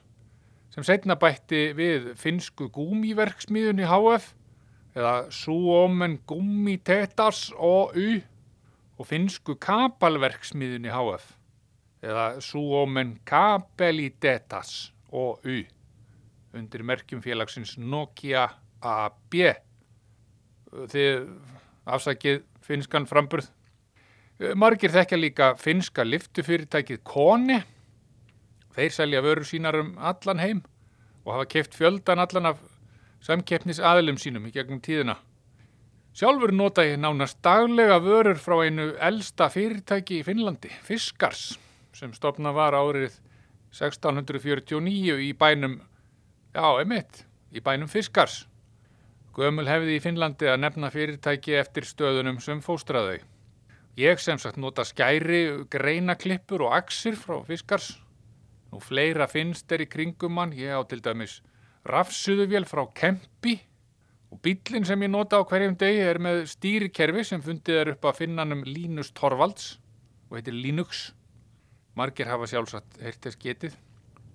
sem 0.75 0.83
setna 0.83 1.15
bætti 1.15 1.69
við 1.75 2.11
finsku 2.19 2.67
gúmiverksmiðunni 2.75 3.88
HF 3.88 4.33
eða 4.95 5.13
Suomen 5.31 6.17
Gumitetas 6.27 7.47
OU 7.55 8.19
og 8.99 9.07
finsku 9.07 9.55
kapalverksmiðunni 9.63 10.91
HF 10.91 11.29
eða 12.05 12.25
Suomen 12.43 13.15
Kapelitetas 13.27 14.91
OU 15.15 15.63
undir 16.55 16.83
merkjum 16.88 17.23
félagsins 17.23 17.77
Nokia 17.79 18.49
AB 18.83 19.39
þið 20.91 21.27
afsakið 21.85 22.41
finskan 22.65 23.07
framburð. 23.07 23.47
Margir 24.59 24.91
þekkja 24.91 25.19
líka 25.19 25.49
finska 25.59 26.03
liftufyrirtækið 26.03 26.99
Kone. 27.07 27.61
Þeir 28.75 28.91
selja 28.91 29.21
vörur 29.23 29.47
sínar 29.47 29.77
um 29.79 29.93
allan 29.97 30.41
heim 30.43 30.63
og 31.25 31.33
hafa 31.33 31.45
keft 31.53 31.77
fjöldan 31.77 32.19
allan 32.21 32.51
af 32.51 32.59
samkeppnis 33.23 33.79
aðlum 33.79 34.19
sínum 34.21 34.45
í 34.49 34.53
gegnum 34.53 34.81
tíðina. 34.83 35.15
Sjálfur 36.15 36.53
nota 36.55 36.83
ég 36.85 36.99
nánast 37.01 37.41
daglega 37.43 37.97
vörur 38.03 38.38
frá 38.39 38.61
einu 38.63 38.91
elsta 39.03 39.49
fyrirtæki 39.51 40.21
í 40.21 40.25
Finnlandi, 40.27 40.71
Fiskars, 40.83 41.57
sem 41.95 42.13
stopna 42.15 42.53
var 42.55 42.77
árið 42.77 43.17
1649 43.75 45.17
í 45.25 45.33
bænum, 45.35 45.81
já, 46.55 46.67
emitt, 46.79 47.25
í 47.51 47.63
bænum 47.63 47.91
Fiskars. 47.91 48.45
Gömul 49.35 49.67
hefði 49.67 49.97
í 49.97 50.03
Finnlandi 50.03 50.47
að 50.47 50.61
nefna 50.63 50.91
fyrirtæki 50.93 51.57
eftir 51.59 51.88
stöðunum 51.88 52.39
sem 52.43 52.63
fóstraðau. 52.63 53.19
Ég 53.99 54.19
sem 54.19 54.39
sagt 54.39 54.59
nota 54.59 54.83
skæri, 54.88 55.65
greinaklippur 55.71 56.67
og 56.67 56.75
axir 56.75 57.15
frá 57.19 57.41
fiskars. 57.47 57.93
Nú 58.75 58.81
fleira 58.83 59.23
finnst 59.31 59.71
er 59.71 59.85
í 59.85 59.88
kringum 59.88 60.35
hann, 60.35 60.51
ég 60.51 60.75
á 60.75 60.83
til 60.83 60.99
dæmis 60.99 61.38
rafsuðuvél 61.88 62.65
frá 62.67 62.81
Kempi 62.91 63.53
og 64.27 64.41
bílinn 64.43 64.83
sem 64.83 65.05
ég 65.05 65.13
nota 65.13 65.39
á 65.39 65.47
hverjum 65.47 65.77
degi 65.79 66.01
er 66.03 66.19
með 66.19 66.41
stýrikerfi 66.51 67.23
sem 67.23 67.43
fundið 67.45 67.79
er 67.79 67.91
upp 67.93 68.03
að 68.09 68.17
finnanum 68.17 68.65
Linus 68.67 69.13
Torvalds 69.15 69.77
og 70.27 70.35
heitir 70.35 70.57
Linux. 70.57 71.13
Margir 71.95 72.27
hafa 72.27 72.49
sjálfsagt 72.51 72.99
heirt 72.99 73.21
þess 73.23 73.39
getið. 73.39 73.77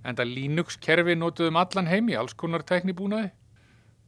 Enda 0.08 0.24
Linux 0.24 0.80
kerfi 0.80 1.18
notuðum 1.20 1.60
allan 1.60 1.90
heim 1.92 2.08
í 2.08 2.16
alls 2.16 2.32
konar 2.32 2.64
teknibúnaði. 2.64 3.34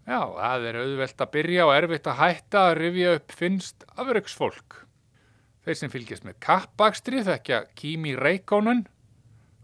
Já, 0.09 0.17
það 0.17 0.69
er 0.71 0.81
auðvelt 0.87 1.27
að 1.27 1.33
byrja 1.37 1.69
og 1.69 1.75
erfitt 1.75 2.09
að 2.09 2.21
hætta 2.23 2.65
að 2.71 2.79
rifja 2.81 3.13
upp 3.19 3.37
finnst 3.37 3.85
afraugsfólk. 4.01 4.81
Þeir 5.69 5.81
sem 5.83 5.93
fylgjast 5.93 6.25
með 6.25 6.41
kappakstri 6.41 7.21
þekkja 7.29 7.67
Kimi 7.77 8.17
Reikonen, 8.17 8.87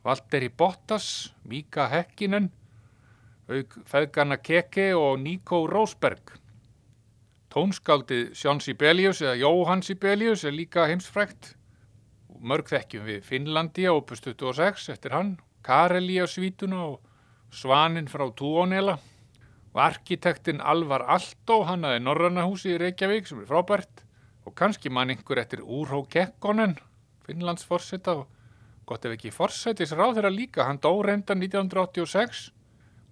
Valtteri 0.04 0.48
Bottas, 0.48 1.34
Mika 1.44 1.88
Hekkinen, 1.90 2.50
auk 3.48 3.78
feðgarna 3.88 4.38
Keke 4.38 4.92
og 4.96 5.18
Nico 5.22 5.64
Rosberg. 5.66 6.36
Tónskáldið 7.48 8.34
Sjón 8.36 8.60
Sibelius 8.60 9.22
eða 9.24 9.38
Jóhann 9.40 9.82
Sibelius 9.82 10.44
er 10.44 10.54
líka 10.54 10.86
heimsfrækt. 10.86 11.54
Mörg 12.38 12.68
þekkjum 12.70 13.06
við 13.08 13.22
Finnlandi 13.26 13.88
á 13.88 13.92
opus 13.96 14.20
26 14.22 14.90
eftir 14.92 15.16
hann, 15.16 15.38
Kareli 15.64 16.20
á 16.22 16.26
svítuna 16.28 16.84
og 16.92 17.00
Svanin 17.50 18.06
frá 18.06 18.28
Túónela 18.36 18.98
og 19.72 19.80
arkitektinn 19.82 20.60
Alvar 20.60 21.06
Altó, 21.08 21.64
hann 21.64 21.86
aðeins 21.88 22.04
Norrannahúsi 22.04 22.76
í 22.76 22.78
Reykjavík 22.80 23.26
sem 23.26 23.40
er 23.42 23.48
frábært 23.48 24.04
og 24.46 24.54
kannski 24.54 24.92
mann 24.92 25.10
einhver 25.12 25.40
eftir 25.42 25.64
Úrhó 25.64 26.04
Kekkonen, 26.08 26.76
Finnlands 27.26 27.66
forseta 27.68 28.20
og 28.22 28.37
gott 28.88 29.04
ef 29.04 29.16
ekki 29.18 29.32
forsetis 29.34 29.92
ráð 29.92 30.18
þeirra 30.18 30.32
líka, 30.32 30.64
hann 30.68 30.80
dó 30.82 30.94
reynda 31.04 31.36
1986 31.36 32.48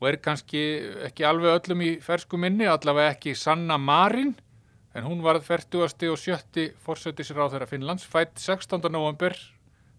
og 0.00 0.08
er 0.10 0.18
kannski 0.20 0.62
ekki 1.08 1.24
alveg 1.24 1.60
öllum 1.60 1.84
í 1.84 1.90
fersku 2.04 2.40
minni, 2.40 2.66
allavega 2.68 3.14
ekki 3.14 3.34
Sanna 3.36 3.78
Marin, 3.80 4.34
en 4.96 5.04
hún 5.08 5.22
var 5.24 5.40
40. 5.40 5.84
og 5.84 6.20
70. 6.20 6.72
forsetis 6.84 7.32
ráð 7.36 7.56
þeirra 7.56 7.68
Finnlands, 7.70 8.04
fætt 8.08 8.36
16. 8.40 8.90
november 8.92 9.36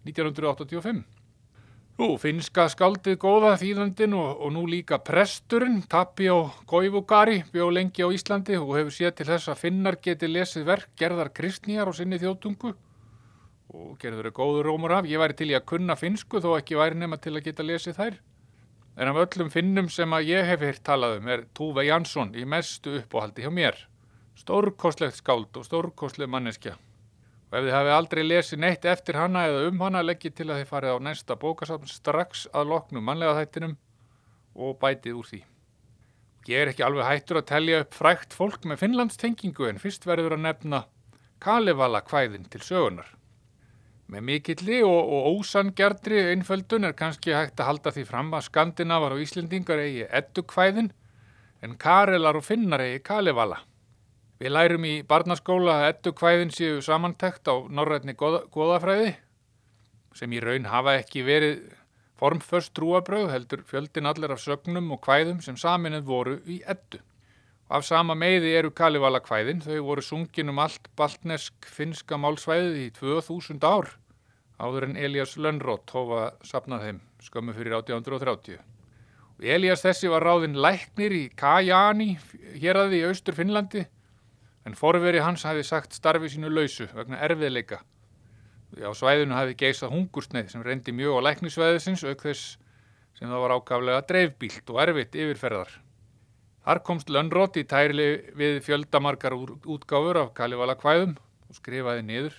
1985. 0.05 1.05
Nú, 1.97 2.11
finnska 2.21 2.67
skaldið 2.69 3.15
góða 3.17 3.55
þýðandin 3.57 4.13
og, 4.13 4.43
og 4.45 4.51
nú 4.53 4.67
líka 4.69 4.99
presturinn, 5.01 5.79
Tapio 5.89 6.51
Koivugari, 6.69 7.39
bjó 7.53 7.71
lengi 7.73 8.05
á 8.05 8.13
Íslandi 8.13 8.57
og 8.59 8.75
hefur 8.77 8.93
séð 8.93 9.15
til 9.17 9.29
þess 9.31 9.49
að 9.49 9.63
finnar 9.63 9.97
geti 9.97 10.29
lesið 10.29 10.67
verk 10.69 10.91
gerðar 10.99 11.33
kristnýjar 11.33 11.89
á 11.89 11.93
sinni 11.97 12.21
þjóttungu 12.21 12.75
og 13.73 13.97
gerður 14.01 14.29
er 14.29 14.35
góður 14.35 14.69
rómur 14.69 14.95
af. 14.99 15.07
Ég 15.09 15.19
væri 15.21 15.35
til 15.37 15.51
í 15.51 15.57
að 15.57 15.67
kunna 15.71 15.97
finsku 15.99 16.41
þó 16.43 16.53
ekki 16.57 16.77
væri 16.79 16.99
nema 16.99 17.19
til 17.21 17.35
að 17.35 17.47
geta 17.49 17.65
lesið 17.65 17.97
þær. 17.99 18.17
En 18.97 19.11
af 19.11 19.19
öllum 19.21 19.51
finnum 19.53 19.89
sem 19.93 20.13
að 20.15 20.31
ég 20.31 20.47
hef 20.49 20.63
hirt 20.65 20.83
talað 20.87 21.19
um 21.19 21.27
er 21.29 21.43
Túve 21.57 21.83
Jansson 21.85 22.33
í 22.33 22.45
mestu 22.49 22.95
uppáhaldi 23.01 23.45
hjá 23.45 23.51
mér. 23.53 23.75
Stórkostlegt 24.37 25.19
skáld 25.19 25.57
og 25.57 25.67
stórkostleg 25.67 26.29
manneskja. 26.33 26.77
Og 27.51 27.59
ef 27.59 27.67
þið 27.67 27.75
hafi 27.75 27.91
aldrei 27.93 28.23
lesið 28.25 28.63
neitt 28.63 28.87
eftir 28.89 29.19
hana 29.19 29.45
eða 29.49 29.67
um 29.69 29.83
hana 29.85 30.01
leggið 30.05 30.39
til 30.39 30.47
að 30.49 30.63
þið 30.63 30.71
farið 30.71 30.97
á 30.97 31.05
næsta 31.09 31.37
bókasafn 31.39 31.91
strax 31.91 32.47
að 32.53 32.73
loknum 32.73 33.05
mannlega 33.05 33.37
þættinum 33.37 33.77
og 34.57 34.79
bætið 34.81 35.19
úr 35.19 35.29
því. 35.29 35.43
Ég 36.47 36.63
er 36.63 36.71
ekki 36.71 36.85
alveg 36.87 37.07
hættur 37.07 37.41
að 37.41 37.49
telja 37.51 37.83
upp 37.83 37.95
frækt 37.97 38.33
fólk 38.33 38.65
með 38.65 38.81
Finnlandstengingu 38.85 39.67
en 39.67 39.81
fyrst 39.83 40.07
verður 40.07 40.37
að 40.37 40.45
nefna 40.47 40.85
Kalevala 41.43 42.01
kvæðin 42.01 42.47
til 42.49 42.63
sögunar. 42.65 43.16
Með 44.07 44.23
mikilli 44.23 44.77
og, 44.87 45.09
og 45.11 45.41
ósangjartri 45.41 46.21
einföldun 46.31 46.87
er 46.87 46.95
kannski 46.95 47.33
hægt 47.35 47.59
að 47.59 47.67
halda 47.71 47.91
því 47.91 48.05
fram 48.07 48.29
að 48.37 48.45
Skandinavar 48.45 49.15
og 49.15 49.23
Íslendingar 49.23 49.81
eigi 49.83 50.05
eddu 50.07 50.45
kvæðin 50.47 50.93
en 51.65 51.75
Karelar 51.81 52.39
og 52.39 52.45
Finnar 52.47 52.85
eigi 52.85 53.01
Kalevala. 53.09 53.59
Við 54.39 54.53
lærum 54.53 54.85
í 54.85 54.93
barnaskóla 55.07 55.79
að 55.81 55.89
ettu 55.91 56.13
kvæðin 56.15 56.53
séu 56.55 56.79
samantækt 56.85 57.49
á 57.51 57.55
norrætni 57.67 58.15
goðafræði 58.15 59.15
sem 60.15 60.33
í 60.33 60.41
raun 60.41 60.69
hafa 60.71 60.95
ekki 61.01 61.25
verið 61.27 61.59
formföst 62.17 62.73
trúabröð 62.77 63.31
heldur 63.33 63.63
fjöldin 63.67 64.09
allir 64.09 64.33
af 64.33 64.41
sögnum 64.41 64.91
og 64.95 65.01
kvæðum 65.03 65.43
sem 65.45 65.57
saminuð 65.59 66.07
voru 66.07 66.37
í 66.47 66.61
ettu. 66.65 67.01
Af 67.67 67.83
sama 67.83 68.15
meiði 68.15 68.53
eru 68.55 68.69
Kalivala 68.71 69.19
kvæðin, 69.19 69.59
þau 69.59 69.81
voru 69.83 70.03
sungin 70.05 70.47
um 70.53 70.59
allt 70.63 70.85
baltnesk 70.95 71.67
finska 71.67 72.15
málsvæðið 72.15 72.77
í 72.85 72.91
2000 72.95 73.65
ár 73.67 73.89
áður 74.57 74.87
en 74.87 74.95
Elias 74.95 75.35
Lönnrótt 75.35 75.91
hófa 75.91 76.29
sapnað 76.47 76.85
þeim 76.85 77.01
skömmu 77.25 77.55
fyrir 77.57 77.75
1830. 77.75 78.61
Og 79.37 79.49
Elias 79.53 79.83
þessi 79.83 80.07
var 80.09 80.23
ráðinn 80.23 80.55
læknir 80.63 81.13
í 81.13 81.25
Kajani, 81.35 82.15
hér 82.55 82.79
aði 82.85 83.01
í 83.01 83.09
austur 83.09 83.35
Finnlandi 83.35 83.83
en 84.67 84.75
forveri 84.75 85.19
hans 85.23 85.43
hafi 85.43 85.65
sagt 85.67 85.95
starfi 85.95 86.31
sínu 86.31 86.49
lausu 86.51 86.87
vegna 86.95 87.19
erfiðleika. 87.27 87.81
Á 88.79 88.91
svæðinu 88.95 89.35
hafi 89.35 89.57
geisað 89.59 89.91
hungursneið 89.91 90.53
sem 90.55 90.63
reyndi 90.63 90.95
mjög 90.95 91.19
á 91.19 91.25
læknisvæðisins 91.27 92.07
auk 92.07 92.23
þess 92.23 92.55
sem 93.19 93.27
það 93.27 93.43
var 93.43 93.55
ákaflega 93.59 94.07
dreifbílt 94.07 94.73
og 94.73 94.81
erfitt 94.83 95.19
yfirferðar. 95.19 95.75
Þar 96.67 96.81
komst 96.83 97.07
Lönnrótt 97.07 97.55
í 97.55 97.63
tæri 97.63 98.07
við 98.35 98.57
fjöldamarkar 98.65 99.37
útgáfur 99.39 100.19
af 100.19 100.33
Kalivala 100.35 100.75
kvæðum 100.75 101.13
og 101.47 101.55
skrifaði 101.55 102.03
niður 102.03 102.35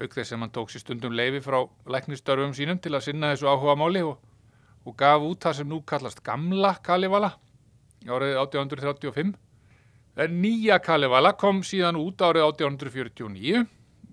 auk 0.00 0.16
þess 0.16 0.32
sem 0.32 0.40
hann 0.40 0.52
tók 0.54 0.72
sér 0.72 0.80
stundum 0.80 1.12
leifi 1.12 1.42
frá 1.44 1.58
læknistörfum 1.84 2.54
sínum 2.56 2.80
til 2.80 2.94
að 2.96 3.04
sinna 3.10 3.34
þessu 3.34 3.50
áhuga 3.52 3.76
máli 3.76 4.00
og, 4.02 4.16
og 4.88 4.96
gaf 4.96 5.22
út 5.28 5.44
það 5.44 5.58
sem 5.60 5.68
nú 5.68 5.82
kallast 5.84 6.24
Gamla 6.24 6.72
Kalivala 6.82 7.34
árið 8.08 8.40
1835 8.40 9.36
En 10.16 10.36
nýja 10.38 10.78
Kalevala 10.78 11.32
kom 11.34 11.64
síðan 11.66 11.96
út 11.98 12.22
árið 12.22 12.44
1849 12.46 13.64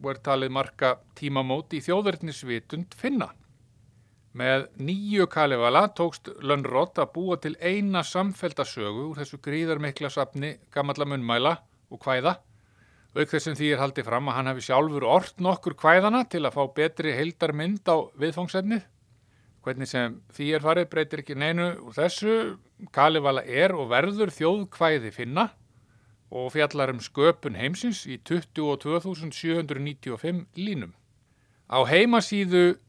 og 0.01 0.07
er 0.09 0.19
talið 0.25 0.53
marka 0.55 0.95
tímamót 1.15 1.75
í 1.77 1.81
þjóðverðnisvitund 1.85 2.95
finna. 2.97 3.27
Með 4.37 4.69
nýju 4.79 5.25
Kalevala 5.27 5.89
tókst 5.95 6.29
Lönnrott 6.39 6.99
að 7.01 7.09
búa 7.17 7.35
til 7.41 7.57
eina 7.59 8.03
samfeltasögu 8.07 9.09
úr 9.09 9.17
þessu 9.19 9.41
gríðarmikla 9.43 10.09
sapni 10.13 10.53
gamalla 10.71 11.07
munnmæla 11.09 11.57
og 11.91 11.99
hvæða 12.05 12.37
auk 13.11 13.27
þessum 13.27 13.57
því 13.59 13.67
er 13.73 13.81
haldið 13.81 14.07
fram 14.07 14.29
að 14.31 14.35
hann 14.37 14.49
hefði 14.51 14.63
sjálfur 14.69 15.05
orrt 15.17 15.37
nokkur 15.43 15.75
hvæðana 15.81 16.21
til 16.31 16.43
að 16.47 16.55
fá 16.55 16.63
betri 16.77 17.11
heildarmynd 17.17 17.85
á 17.91 18.07
viðfangsefnið. 18.21 18.83
Hvernig 19.61 19.87
sem 19.91 20.09
því 20.33 20.45
er 20.55 20.63
farið 20.63 20.91
breytir 20.93 21.21
ekki 21.21 21.35
neinu 21.37 21.67
úr 21.83 21.93
þessu. 21.97 22.33
Kalevala 22.95 23.41
er 23.43 23.71
og 23.75 23.91
verður 23.91 24.31
þjóðkvæði 24.33 25.11
finna 25.13 25.45
og 26.31 26.53
fjallar 26.55 26.89
um 26.93 27.01
sköpun 27.03 27.59
heimsins 27.59 28.07
í 28.07 28.15
22.795 28.23 30.45
línum. 30.55 30.95
Á 31.67 31.83
heimasíðu 31.85 32.79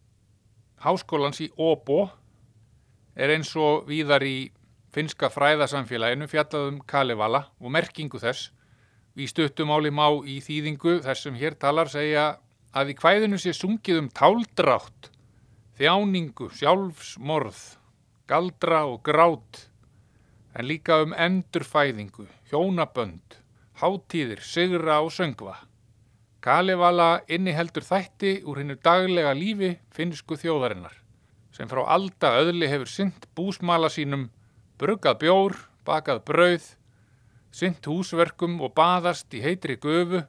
háskólans 0.83 1.41
í 1.43 1.49
Óbo 1.59 2.09
er 3.15 3.33
eins 3.35 3.53
og 3.57 3.87
víðar 3.89 4.25
í 4.27 4.51
finska 4.93 5.31
fræðasamfélaginu 5.33 6.29
fjallaðum 6.29 6.81
Kalevala 6.89 7.47
og 7.61 7.73
merkingu 7.73 8.21
þess. 8.21 8.51
Við 9.17 9.31
stuttum 9.33 9.73
áli 9.73 9.93
má 9.93 10.09
í 10.25 10.41
þýðingu 10.45 10.99
þess 11.05 11.27
sem 11.27 11.37
hér 11.37 11.57
talar 11.61 11.91
segja 11.93 12.37
að 12.73 12.95
í 12.95 12.97
kvæðinu 12.97 13.39
sé 13.41 13.53
sungið 13.57 14.01
um 14.01 14.09
táldrátt, 14.13 15.11
þjáningu, 15.77 16.49
sjálfsmorð, 16.57 17.61
galdra 18.29 18.87
og 18.89 19.03
grát 19.05 19.67
en 20.57 20.69
líka 20.69 21.03
um 21.05 21.13
endurfæðingu, 21.17 22.27
hjónabönd, 22.51 23.39
hátíðir, 23.81 24.41
sigra 24.45 25.01
og 25.05 25.13
söngva. 25.13 25.57
Kalevala 26.43 27.23
inniheldur 27.31 27.85
þætti 27.87 28.33
úr 28.51 28.59
hennu 28.59 28.75
daglega 28.83 29.31
lífi 29.39 29.77
finnsku 29.95 30.35
þjóðarinnar, 30.41 30.95
sem 31.55 31.69
frá 31.71 31.85
alda 31.95 32.33
öðli 32.41 32.67
hefur 32.71 32.91
synt 32.91 33.29
búsmala 33.39 33.91
sínum, 33.93 34.25
bruggað 34.81 35.21
bjór, 35.23 35.55
bakað 35.87 36.25
brauð, 36.27 36.67
synt 37.55 37.87
húsverkum 37.87 38.59
og 38.59 38.75
baðast 38.75 39.31
í 39.39 39.43
heitri 39.45 39.79
gufu, 39.79 40.25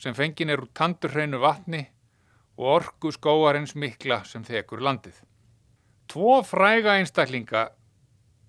sem 0.00 0.16
fengin 0.16 0.54
er 0.54 0.64
úr 0.64 0.72
tandurhreinu 0.72 1.42
vatni 1.42 1.84
og 2.56 2.72
orgu 2.78 3.12
skóarins 3.12 3.76
mikla 3.76 4.22
sem 4.24 4.44
þekur 4.48 4.80
landið. 4.80 5.20
Tvo 6.08 6.40
fræga 6.48 6.96
einstaklinga 6.96 7.68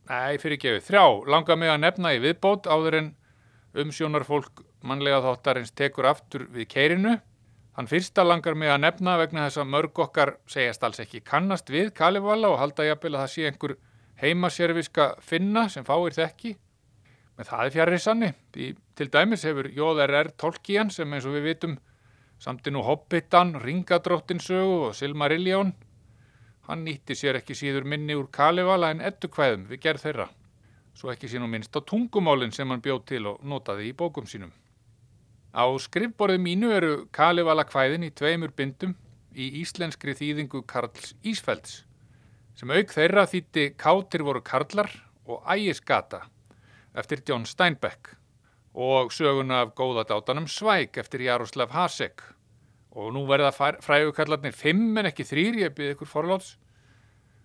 Nei, 0.03 0.35
fyrir 0.35 0.59
auðvitað. 0.59 0.87
Þrjá, 0.89 1.03
langa 1.31 1.55
mig 1.55 1.69
að 1.71 1.79
nefna 1.79 2.11
í 2.11 2.19
viðbót 2.19 2.67
áður 2.67 2.97
en 2.97 3.05
umsjónarfólk 3.79 4.63
mannlega 4.83 5.21
þáttarins 5.23 5.71
tekur 5.75 6.07
aftur 6.09 6.47
við 6.53 6.67
keirinu. 6.73 7.13
Hann 7.73 7.89
fyrsta 7.89 8.25
langar 8.25 8.57
mig 8.59 8.69
að 8.69 8.83
nefna 8.83 9.15
vegna 9.17 9.47
þess 9.47 9.61
að 9.63 9.71
mörg 9.73 10.01
okkar 10.05 10.35
segjast 10.49 10.83
alls 10.85 11.01
ekki 11.01 11.23
kannast 11.25 11.71
við 11.73 11.93
Kalivala 11.97 12.51
og 12.53 12.59
halda 12.61 12.85
jafnvel 12.85 13.15
að 13.15 13.23
það 13.23 13.31
sé 13.33 13.47
einhver 13.49 13.77
heimaserviska 14.21 15.07
finna 15.21 15.65
sem 15.73 15.87
fáir 15.87 16.13
þekki. 16.13 16.53
Með 17.37 17.49
það 17.49 17.63
er 17.65 17.73
fjarrir 17.77 18.03
sanni. 18.03 18.29
Því 18.53 18.67
til 18.99 19.09
dæmis 19.15 19.47
hefur 19.47 19.71
Jóðar 19.73 20.29
Tolkien 20.37 20.93
sem 20.93 21.13
eins 21.13 21.25
og 21.25 21.39
við 21.39 21.49
vitum 21.49 21.79
samtinn 22.43 22.77
og 22.77 22.85
Hobbitan, 22.91 23.55
Ringadróttinsögu 23.63 24.89
og 24.89 24.95
Silmarillion 24.99 25.73
Hann 26.67 26.85
nýtti 26.87 27.15
sér 27.19 27.41
ekki 27.41 27.55
síður 27.59 27.83
minni 27.91 28.15
úr 28.15 28.29
Kalevala 28.31 28.93
en 28.93 29.01
ettukvæðum 29.03 29.65
við 29.67 29.81
gerð 29.83 30.05
þeirra, 30.05 30.27
svo 30.95 31.11
ekki 31.11 31.27
sín 31.31 31.43
og 31.43 31.51
minnst 31.51 31.75
á 31.75 31.83
tungumálinn 31.83 32.55
sem 32.55 32.69
hann 32.71 32.83
bjóð 32.83 33.01
til 33.09 33.25
og 33.33 33.41
notaði 33.43 33.89
í 33.89 33.95
bókum 33.99 34.29
sínum. 34.29 34.53
Á 35.53 35.69
skrifborði 35.77 36.39
mínu 36.41 36.71
eru 36.73 36.93
Kalevala 37.13 37.65
kvæðin 37.69 38.07
í 38.07 38.11
tveimur 38.17 38.53
bindum 38.57 38.95
í 39.33 39.49
íslenskri 39.61 40.15
þýðingu 40.17 40.63
Karls 40.69 41.13
Ísfelds, 41.21 41.83
sem 42.57 42.73
auk 42.73 42.93
þeirra 42.93 43.27
þýtti 43.29 43.67
Kátir 43.77 44.25
voru 44.25 44.41
Karlar 44.45 44.89
og 45.29 45.45
Ægisgata 45.45 46.23
eftir 46.97 47.21
John 47.27 47.45
Steinbeck 47.45 48.15
og 48.73 49.13
söguna 49.13 49.61
af 49.63 49.75
góðadátanum 49.77 50.49
Svæk 50.49 50.97
eftir 50.97 51.21
Jaroslav 51.27 51.73
Hasek 51.73 52.25
og 52.93 53.13
nú 53.13 53.23
verða 53.29 53.53
frægukallarnir 53.81 54.53
fimm 54.53 54.97
en 54.97 55.09
ekki 55.09 55.25
þrýr, 55.25 55.63
ég 55.65 55.77
byrði 55.77 55.95
ykkur 55.95 56.09
forláts 56.09 56.55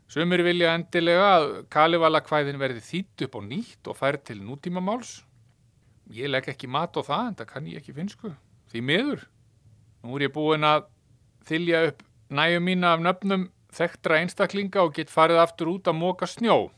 Sumir 0.08 0.40
vilja 0.40 0.70
endilega 0.72 1.24
að 1.36 1.50
Kalivala 1.68 2.22
kvæðin 2.24 2.56
verði 2.56 2.80
þýtt 2.80 3.26
upp 3.26 3.34
á 3.36 3.40
nýtt 3.44 3.88
og 3.92 3.96
fær 3.98 4.16
til 4.24 4.38
nútímamáls. 4.40 5.18
Ég 6.14 6.30
legg 6.30 6.48
ekki 6.48 6.70
mat 6.70 6.96
á 6.96 7.02
það 7.04 7.26
en 7.26 7.36
það 7.38 7.50
kann 7.52 7.68
ég 7.68 7.82
ekki 7.82 7.96
finsku. 7.96 8.32
Því 8.72 8.82
miður. 8.90 9.24
Nú 10.04 10.16
er 10.16 10.28
ég 10.28 10.34
búin 10.34 10.64
að 10.64 10.86
þylja 11.48 11.84
upp 11.90 12.04
næju 12.32 12.60
mína 12.64 12.94
af 12.96 13.04
nöfnum 13.04 13.48
þekktra 13.74 14.20
einstaklinga 14.22 14.84
og 14.84 14.94
get 14.96 15.12
farið 15.12 15.42
aftur 15.42 15.72
út 15.74 15.88
að 15.88 15.98
móka 16.00 16.28
snjó. 16.28 16.70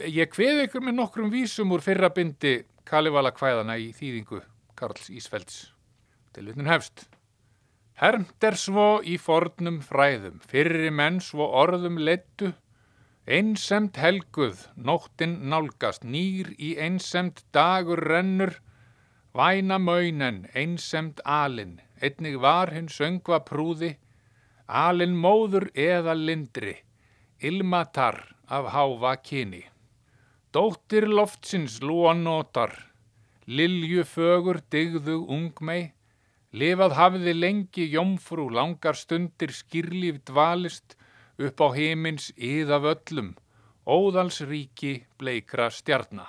Ég 0.00 0.30
kveði 0.32 0.66
ykkur 0.68 0.84
með 0.84 0.98
nokkrum 1.00 1.32
vísum 1.32 1.72
úr 1.74 1.84
fyrra 1.84 2.12
bindi 2.12 2.60
Kalivala 2.88 3.32
kvæðana 3.36 3.76
í 3.80 3.90
þýðingu 3.96 4.40
Karls 4.76 5.10
Ísfelds. 5.12 5.70
Til 6.34 6.46
vitnum 6.48 6.68
hefst. 6.70 7.06
Hermt 8.00 8.44
er 8.46 8.56
svo 8.56 9.02
í 9.04 9.18
fornum 9.20 9.80
fræðum, 9.84 10.38
fyrri 10.48 10.88
menn 10.88 11.18
svo 11.20 11.44
orðum 11.60 11.98
leittu, 12.00 12.54
einsemt 13.30 13.98
helguð, 14.02 14.64
nóttin 14.74 15.36
nálgast, 15.52 16.02
nýr 16.02 16.50
í 16.58 16.72
einsemt 16.82 17.44
dagur 17.54 18.02
rennur, 18.10 18.56
væna 19.38 19.78
maunen, 19.78 20.42
einsemt 20.54 21.22
alin, 21.24 21.76
einnig 22.02 22.40
var 22.42 22.74
hinn 22.74 22.90
söngva 22.90 23.38
prúði, 23.46 23.92
alin 24.66 25.14
móður 25.14 25.68
eða 25.78 26.16
lindri, 26.18 26.74
ilmatar 27.38 28.18
af 28.50 28.72
háfa 28.74 29.14
kyni. 29.22 29.62
Dóttir 30.50 31.06
loftsins 31.06 31.78
lúa 31.86 32.16
notar, 32.18 32.74
lilju 33.46 34.02
fögur 34.16 34.58
digðu 34.74 35.22
ungmei, 35.30 35.92
Lifað 36.50 36.96
hafiði 36.98 37.32
lengi 37.36 37.84
jómfrú 37.92 38.48
langar 38.50 38.96
stundir 38.98 39.52
skýrlíf 39.54 40.16
dvalist 40.26 40.96
upp 41.40 41.62
á 41.64 41.68
heimins 41.72 42.30
yða 42.36 42.78
völlum, 42.84 43.32
óðalsríki 43.88 44.92
bleikra 45.18 45.70
stjarna. 45.72 46.26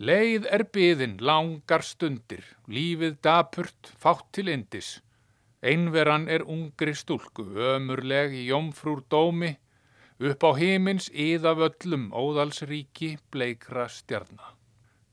Leið 0.00 0.48
er 0.50 0.64
byðin 0.74 1.18
langar 1.22 1.84
stundir, 1.86 2.42
lífið 2.66 3.20
dapurt, 3.22 3.92
fátt 4.00 4.26
til 4.34 4.50
indis. 4.50 4.98
Einveran 5.62 6.26
er 6.28 6.42
ungri 6.42 6.96
stúlku, 6.98 7.44
ömurleg 7.74 8.34
í 8.34 8.48
jómfrúr 8.48 9.04
dómi, 9.12 9.54
upp 10.18 10.44
á 10.44 10.50
heimins 10.58 11.06
yða 11.12 11.54
völlum, 11.60 12.10
óðalsríki 12.10 13.14
bleikra 13.30 13.86
stjarna. 13.88 14.54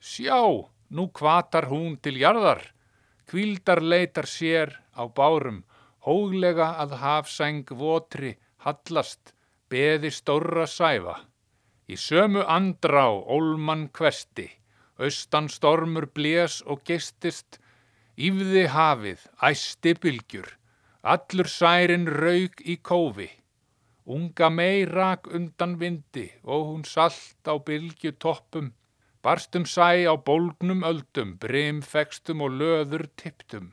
Sjá, 0.01 0.41
nú 0.89 1.11
kvatar 1.13 1.69
hún 1.69 1.99
til 2.01 2.17
jarðar, 2.17 2.65
Kvíldar 3.31 3.79
leitar 3.79 4.27
sér 4.27 4.73
á 4.91 5.07
bárum, 5.07 5.61
hóglega 6.03 6.65
að 6.83 6.97
hafsæng 6.99 7.69
votri 7.79 8.33
hallast, 8.65 9.33
beði 9.69 10.11
stórra 10.13 10.67
sæfa. 10.67 11.15
Í 11.91 11.97
sömu 11.99 12.43
andrá 12.57 13.05
ólmann 13.09 13.87
kvesti, 13.97 14.47
austan 15.01 15.49
stormur 15.49 16.07
blés 16.15 16.61
og 16.65 16.83
gestist, 16.87 17.59
yfði 18.15 18.67
hafið, 18.75 19.23
æsti 19.49 19.95
bylgjur, 20.01 20.49
allur 21.01 21.49
særin 21.49 22.07
raug 22.07 22.61
í 22.63 22.77
kófi. 22.89 23.29
Unga 24.05 24.49
mei 24.49 24.85
rak 24.85 25.27
undan 25.29 25.77
vindi 25.81 26.27
og 26.43 26.69
hún 26.69 26.85
salt 26.85 27.47
á 27.47 27.55
bylgju 27.57 28.15
toppum, 28.17 28.71
Barstum 29.21 29.65
sæ 29.69 30.09
á 30.09 30.17
bólgnum 30.17 30.81
öldum, 30.81 31.37
brimfekstum 31.37 32.41
og 32.41 32.55
löður 32.59 33.05
tipptum. 33.21 33.67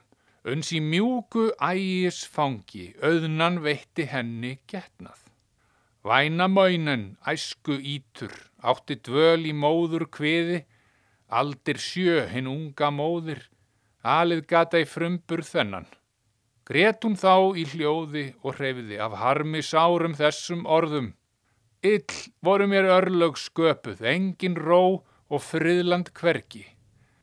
Uns 0.49 0.71
í 0.73 0.79
mjúku 0.81 1.51
ægis 1.61 2.23
fangi, 2.33 2.95
auðnan 3.05 3.59
veitti 3.61 4.07
henni 4.09 4.55
getnað. 4.71 5.19
Væna 6.09 6.47
maunen, 6.49 7.03
æsku 7.29 7.77
ítur, 7.77 8.33
átti 8.65 8.97
dvöl 9.05 9.45
í 9.51 9.53
móður 9.53 10.07
kviði, 10.15 10.63
aldir 11.29 11.81
sjö 11.83 12.23
hinn 12.33 12.49
unga 12.49 12.89
móðir, 12.95 13.43
alið 14.01 14.47
gata 14.49 14.81
í 14.81 14.87
frumbur 14.89 15.45
þennan. 15.45 15.85
Gret 16.65 17.05
hún 17.05 17.19
þá 17.21 17.53
í 17.61 17.67
hljóði 17.75 18.25
og 18.41 18.57
hreyfiði 18.57 19.03
af 19.05 19.19
harmi 19.21 19.61
sárum 19.61 20.17
þessum 20.17 20.65
orðum. 20.65 21.13
Ill 21.85 22.25
voru 22.41 22.71
mér 22.73 22.89
örlög 22.97 23.37
sköpuð, 23.37 24.01
engin 24.01 24.57
ró, 24.57 25.05
og 25.29 25.45
friðland 25.45 26.15
hvergi. 26.17 26.65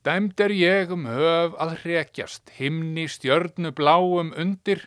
Dæmd 0.05 0.37
er 0.45 0.51
ég 0.53 0.91
um 0.93 1.07
höf 1.09 1.55
að 1.57 1.71
hrekjast, 1.81 2.51
himni 2.59 3.07
stjörnu 3.09 3.71
bláum 3.73 4.27
undir, 4.37 4.83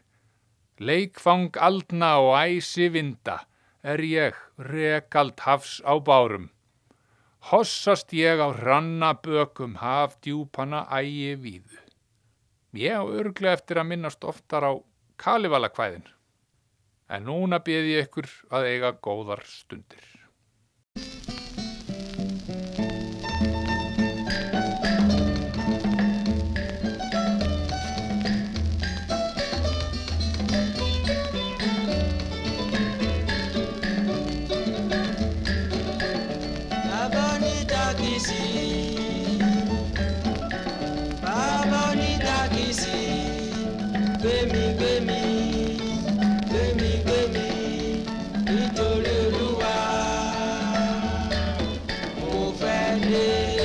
leikfang 0.79 1.57
aldna 1.59 2.13
og 2.23 2.37
æsi 2.39 2.87
vinda, 2.95 3.41
er 3.83 3.99
ég 3.99 4.39
rekald 4.63 5.43
hafs 5.43 5.81
á 5.83 5.99
bárum. 5.99 6.53
Hossast 7.51 8.15
ég 8.15 8.39
á 8.39 8.47
hranna 8.61 9.11
bökum 9.19 9.75
haf 9.83 10.15
djúpana 10.23 10.85
ægi 11.01 11.35
víðu. 11.43 11.83
Ég 12.79 12.95
á 12.95 13.03
örglega 13.03 13.59
eftir 13.59 13.83
að 13.83 13.91
minnast 13.91 14.23
oftar 14.23 14.71
á 14.71 14.73
Kalivala 15.19 15.73
kvæðin, 15.75 16.07
en 17.11 17.27
núna 17.27 17.59
byrði 17.59 17.99
ég 17.99 18.07
ykkur 18.07 18.31
að 18.55 18.71
eiga 18.71 18.95
góðar 19.03 19.43
stundir. 19.51 20.07
Sunday. 53.01 53.58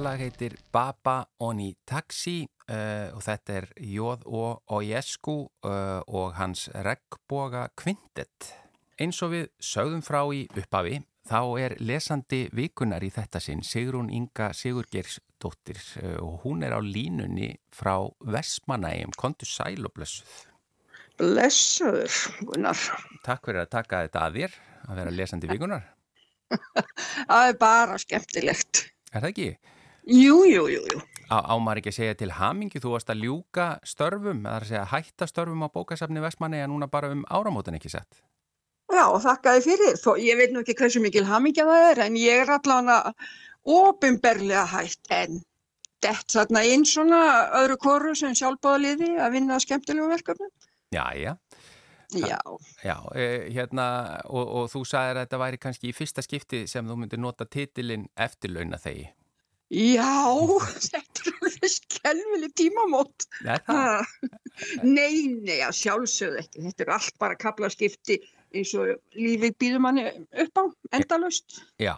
Þetta 0.00 0.14
lag 0.14 0.22
heitir 0.24 0.54
Baba 0.72 1.14
Oni 1.44 1.74
Taxi 1.84 2.38
uh, 2.72 3.12
og 3.12 3.20
þetta 3.20 3.56
er 3.58 3.66
Jóð 3.84 4.22
og 4.32 4.72
Ojesku 4.72 5.34
uh, 5.44 6.00
og 6.08 6.38
hans 6.38 6.62
regnboga 6.72 7.66
kvindet. 7.76 8.46
Eins 8.96 9.18
og 9.20 9.34
við 9.34 9.50
sögðum 9.60 10.00
frá 10.00 10.22
í 10.32 10.46
upphafi 10.56 11.02
þá 11.28 11.40
er 11.60 11.74
lesandi 11.84 12.46
vikunar 12.56 13.04
í 13.04 13.10
þetta 13.12 13.42
sinn 13.44 13.60
Sigrún 13.60 14.08
Inga 14.08 14.54
Sigurgersdóttir 14.56 15.82
uh, 16.00 16.16
og 16.24 16.46
hún 16.46 16.64
er 16.64 16.72
á 16.72 16.80
línunni 16.80 17.50
frá 17.68 17.98
Vesmanægjum, 18.24 19.12
kontu 19.20 19.44
sæl 19.44 19.84
og 19.84 19.92
blessuð. 19.98 20.46
Blessaður, 21.20 22.22
Gunnar. 22.48 22.86
Takk 23.28 23.50
fyrir 23.50 23.66
að 23.66 23.74
taka 23.76 24.06
þetta 24.06 24.24
að 24.30 24.40
þér 24.40 24.56
að 24.86 25.02
vera 25.02 25.12
lesandi 25.18 25.52
vikunar. 25.52 25.84
Það 27.28 27.50
er 27.50 27.60
bara 27.68 28.00
skemmtilegt. 28.00 28.86
Er 29.12 29.20
það 29.20 29.34
ekki? 29.34 29.50
Jú, 30.06 30.44
jú, 30.48 30.66
jú, 30.72 30.80
jú. 30.80 31.00
Á, 31.30 31.38
á 31.46 31.54
maður 31.62 31.82
ekki 31.82 31.92
að 31.92 31.98
segja 31.98 32.16
til 32.18 32.30
hamingi, 32.34 32.80
þú 32.82 32.94
varst 32.96 33.12
að 33.12 33.22
ljúka 33.26 33.66
störfum, 33.86 34.40
eða 34.46 34.56
að 34.56 34.70
segja 34.70 34.86
hætta 34.90 35.28
störfum 35.30 35.62
á 35.62 35.68
bókasafni 35.70 36.22
Vestmanni 36.24 36.62
en 36.64 36.72
núna 36.72 36.88
bara 36.90 37.12
um 37.14 37.22
áramótan 37.30 37.76
ekki 37.78 37.92
sett. 37.92 38.22
Já, 38.90 39.04
þakkaði 39.22 39.62
fyrir. 39.68 40.00
Þó, 40.00 40.10
ég 40.18 40.40
veit 40.40 40.54
nú 40.54 40.64
ekki 40.64 40.74
hversu 40.80 41.02
mikil 41.02 41.26
hamingja 41.28 41.68
það 41.68 41.86
er, 41.92 42.02
en 42.08 42.18
ég 42.18 42.42
er 42.42 42.50
allavega 42.56 43.14
ofinberlega 43.62 44.64
hætt 44.72 45.12
en 45.14 45.42
dett 46.02 46.32
þarna 46.32 46.64
inn 46.66 46.86
svona 46.88 47.20
öðru 47.60 47.76
koru 47.78 48.16
sem 48.18 48.34
sjálfbáðaliði 48.34 49.12
að 49.20 49.36
vinna 49.36 49.60
skemmtilegu 49.62 50.08
verkefni. 50.10 50.48
Já, 50.90 51.04
já. 51.14 51.36
Já, 52.10 52.38
Já, 52.82 52.96
eh, 53.14 53.52
hérna, 53.54 53.84
og, 54.26 54.48
og 54.48 54.70
þú 54.72 54.80
sagðir 54.88 55.20
að 55.20 55.26
þetta 55.28 55.38
væri 55.44 55.58
kannski 55.62 55.90
í 55.90 55.94
fyrsta 55.94 56.24
skipti 56.26 56.64
sem 56.66 56.88
þú 56.88 56.96
myndir 56.98 57.20
nota 57.22 57.46
titilinn 57.46 58.08
eftirlauna 58.18 58.80
þegi. 58.82 59.06
Já, 59.70 60.12
þetta 60.90 61.24
er 61.24 61.40
alveg 61.40 61.72
skelvileg 61.74 62.54
tímamót. 62.58 63.26
Nei, 64.82 65.30
nei, 65.40 65.58
að 65.64 65.76
sjálfsögðu 65.80 66.42
ekki. 66.44 66.64
Þetta 66.68 66.86
er 66.86 66.94
allt 66.98 67.18
bara 67.22 67.38
kaplaskipti 67.40 68.20
eins 68.50 68.72
og 68.74 68.96
lífið 69.14 69.54
býður 69.62 69.84
manni 69.84 70.06
upp 70.44 70.58
á, 70.58 70.64
endalaust. 70.98 71.60
Já. 71.80 71.94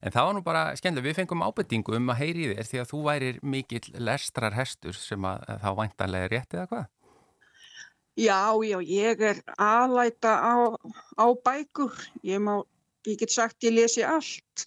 En 0.00 0.14
það 0.14 0.26
var 0.26 0.36
nú 0.36 0.40
bara 0.44 0.62
skemmtilega, 0.78 1.10
við 1.10 1.18
fengum 1.18 1.42
ábyrtingu 1.44 1.96
um 1.98 2.08
að 2.14 2.22
heyri 2.22 2.46
þér 2.54 2.68
því 2.70 2.78
að 2.80 2.88
þú 2.88 3.00
værir 3.04 3.40
mikill 3.44 3.98
lestrar 4.00 4.56
hestur 4.56 4.96
sem 4.96 5.26
að 5.28 5.44
þá 5.60 5.70
væntanlega 5.76 6.28
er 6.28 6.32
rétt 6.32 6.56
eða 6.56 6.70
hvað? 6.70 6.86
Já, 8.20 8.40
já, 8.66 8.78
ég 8.84 9.22
er 9.22 9.42
aðlæta 9.60 10.32
á, 10.40 10.54
á 11.20 11.26
bækur. 11.44 11.92
Ég 12.26 12.40
má, 12.42 12.62
ég 13.06 13.20
get 13.20 13.32
sagt, 13.32 13.60
ég 13.64 13.76
lesi 13.76 14.02
allt. 14.04 14.66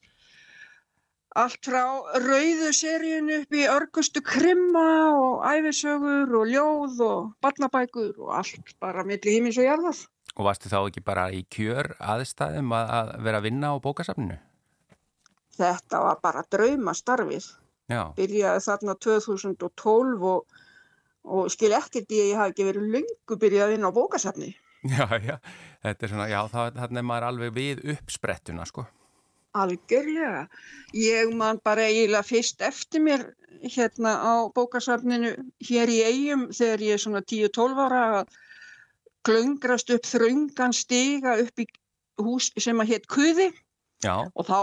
Allt 1.34 1.66
frá 1.66 1.82
rauðu 2.22 2.70
seríun 2.78 3.32
upp 3.34 3.56
í 3.58 3.64
örgustu 3.66 4.22
krimma 4.22 4.86
og 5.18 5.46
æfisögur 5.50 6.30
og 6.38 6.52
ljóð 6.52 7.00
og 7.02 7.32
barnabækur 7.42 8.20
og 8.22 8.36
allt 8.38 8.76
bara 8.84 9.02
milli 9.08 9.34
himins 9.34 9.58
og 9.58 9.66
jarðar. 9.66 10.04
Og 10.38 10.46
varstu 10.46 10.70
þá 10.70 10.78
ekki 10.84 11.02
bara 11.06 11.26
í 11.34 11.42
kjör 11.50 11.96
aðstæðum 11.98 12.70
að, 12.78 12.94
að 13.00 13.12
vera 13.26 13.42
að 13.42 13.48
vinna 13.50 13.74
á 13.74 13.76
bókasafninu? 13.82 14.38
Þetta 15.58 16.06
var 16.06 16.22
bara 16.22 16.46
draumastarfið. 16.54 17.50
Já, 17.90 18.04
Byrjaði 18.18 18.64
þarna 18.68 18.96
2012 19.06 20.30
og, 20.30 20.62
og 21.26 21.50
skil 21.54 21.74
ekkert 21.74 22.14
að 22.14 22.20
ég 22.22 22.38
hafi 22.38 22.54
ekki 22.54 22.70
verið 22.70 22.92
löngu 22.94 23.40
byrjað 23.42 23.66
að 23.66 23.74
vinna 23.74 23.90
á 23.90 23.98
bókasafni. 23.98 24.54
já, 24.94 25.06
já, 25.18 25.40
þetta 25.82 26.06
er 26.06 26.14
svona, 26.14 26.30
já, 26.30 26.40
þannig 26.54 27.02
er 27.02 27.10
maður 27.10 27.32
alveg 27.32 27.58
við 27.58 27.88
uppsprettuna, 27.96 28.70
sko. 28.70 28.86
Algjörlega. 29.54 30.48
Ég 30.98 31.34
man 31.38 31.60
bara 31.64 31.86
eiginlega 31.90 32.26
fyrst 32.26 32.62
eftir 32.66 33.04
mér 33.06 33.26
hérna 33.62 34.16
á 34.20 34.34
bókasafninu 34.56 35.36
hér 35.68 35.92
í 35.94 36.00
eigum 36.08 36.48
þegar 36.52 36.86
ég 36.88 36.98
er 36.98 37.04
svona 37.04 37.22
10-12 37.22 37.84
ára 37.86 38.02
að 38.22 38.34
klöngrast 39.28 39.94
upp 39.94 40.10
þröngan 40.10 40.74
stiga 40.76 41.38
upp 41.44 41.62
í 41.64 41.68
hús 42.22 42.50
sem 42.60 42.82
að 42.82 42.96
hétt 42.96 43.08
Kuði 43.08 43.52
og 44.04 44.44
þá, 44.48 44.58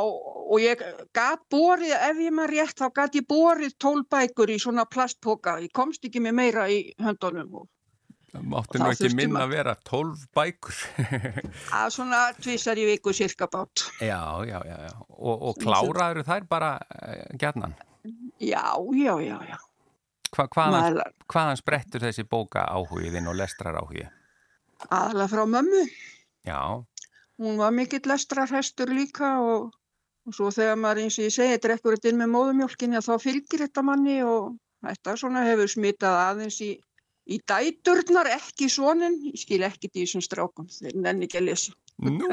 og 0.53 0.59
ég 0.61 0.83
gat 1.17 1.41
borið, 1.53 1.95
ef 1.97 2.19
ég 2.21 2.35
maður 2.37 2.57
rétt, 2.59 2.77
þá 2.77 2.93
gat 2.99 3.15
ég 3.17 3.27
borið 3.31 3.77
12 3.81 4.05
bækur 4.13 4.53
í 4.53 4.59
svona 4.61 4.85
plastpoka. 4.85 5.57
Ég 5.65 5.73
komst 5.73 6.05
ekki 6.05 6.21
með 6.21 6.37
meira 6.37 6.67
í 6.69 6.83
höndunum 7.01 7.63
og 7.63 7.69
máttu 8.39 8.81
nú 8.81 8.91
ekki 8.93 9.11
minna 9.17 9.45
að 9.45 9.55
vera 9.57 9.75
12 9.89 10.27
bækur. 10.37 10.83
að 11.81 11.89
svona 11.97 12.21
tvisar 12.39 12.79
í 12.81 12.87
viku 12.93 13.15
cirka 13.17 13.49
bát. 13.51 13.87
já, 13.99 14.21
já, 14.47 14.59
já, 14.67 14.77
já. 14.87 14.95
Og, 15.19 15.49
og 15.51 15.59
kláraður 15.61 16.25
þær 16.29 16.47
bara 16.51 16.77
uh, 16.79 17.27
gjarnan. 17.41 17.75
Já, 18.41 18.65
já, 18.97 19.15
já, 19.25 19.37
já. 19.51 19.59
Hva, 20.31 20.47
hvaðan, 20.47 21.03
hvaðan 21.27 21.59
sprettur 21.59 22.07
þessi 22.07 22.23
bóka 22.25 22.63
áhugiðinn 22.71 23.29
og 23.29 23.37
lestrar 23.41 23.81
áhugið? 23.83 24.09
aðalega 24.89 25.29
frá 25.29 25.45
mömmu. 25.45 25.83
Já, 26.47 26.61
Hún 27.41 27.57
var 27.57 27.73
mikill 27.73 28.05
lestrarhestur 28.05 28.91
líka 28.93 29.39
og, 29.41 29.71
og 30.29 30.35
svo 30.37 30.51
þegar 30.53 30.77
maður 30.77 31.07
eins 31.07 31.17
og 31.17 31.25
ég 31.25 31.33
segi 31.33 31.61
drekkur 31.65 31.97
þetta 31.97 32.11
inn 32.11 32.19
með 32.21 32.35
móðumjólkinni 32.35 33.01
þá 33.01 33.15
fylgir 33.23 33.63
þetta 33.65 33.85
manni 33.87 34.19
og 34.29 34.59
þetta 34.85 35.15
svona 35.17 35.47
hefur 35.47 35.73
smitað 35.73 36.19
aðeins 36.21 36.59
í, 36.61 36.75
í 37.31 37.39
dæturnar, 37.47 38.29
ekki 38.37 38.69
svonin, 38.73 39.19
ég 39.31 39.39
skil 39.39 39.63
ekkit 39.67 39.95
í 39.97 40.05
þessum 40.05 40.25
strákum, 40.25 40.67
þeir 40.71 40.97
nenni 40.99 41.29
ekki 41.29 41.39
að 41.41 41.47
lesa. 41.51 41.75
nú, 42.03 42.31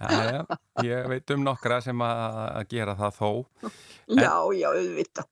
já, 0.00 0.20
já, 0.32 0.58
ég 0.86 1.08
veit 1.12 1.34
um 1.34 1.42
nokkra 1.44 1.80
sem 1.84 1.98
að 2.06 2.62
gera 2.70 2.94
það 2.98 3.18
þó. 3.18 3.30
En- 3.64 4.22
Já, 4.22 4.32
já, 4.56 4.68
auðvitað. 4.72 5.28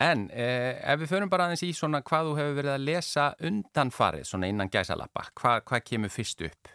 En 0.00 0.22
eh, 0.32 0.78
ef 0.94 1.00
við 1.02 1.10
förum 1.12 1.28
bara 1.28 1.44
aðeins 1.48 1.62
í 1.66 1.74
svona 1.76 1.98
hvað 2.00 2.30
þú 2.30 2.36
hefur 2.38 2.54
verið 2.56 2.72
að 2.72 2.84
lesa 2.88 3.24
undanfarið, 3.44 4.22
svona 4.30 4.48
innan 4.48 4.70
gæsalappa, 4.72 5.26
hvað, 5.36 5.58
hvað 5.68 5.82
kemur 5.90 6.12
fyrst 6.14 6.40
upp? 6.46 6.70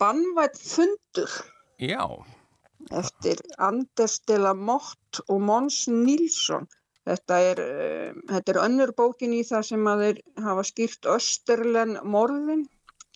Bannvætt 0.00 0.56
fundur 0.56 1.34
Já, 1.78 2.00
eftir 2.96 3.42
Anders 3.62 4.16
de 4.26 4.38
la 4.40 4.54
Motte 4.56 5.20
og 5.28 5.40
Mons 5.44 5.82
Nilsson. 5.92 6.64
Þetta 7.08 7.38
er, 7.42 7.62
uh, 7.62 8.20
þetta 8.30 8.52
er 8.52 8.60
önnur 8.62 8.92
bókin 8.98 9.34
í 9.34 9.42
það 9.46 9.64
sem 9.72 9.88
að 9.90 10.04
þeir 10.06 10.20
hafa 10.44 10.66
skýrt 10.68 11.08
Österlen 11.16 11.96
morðin, 12.06 12.66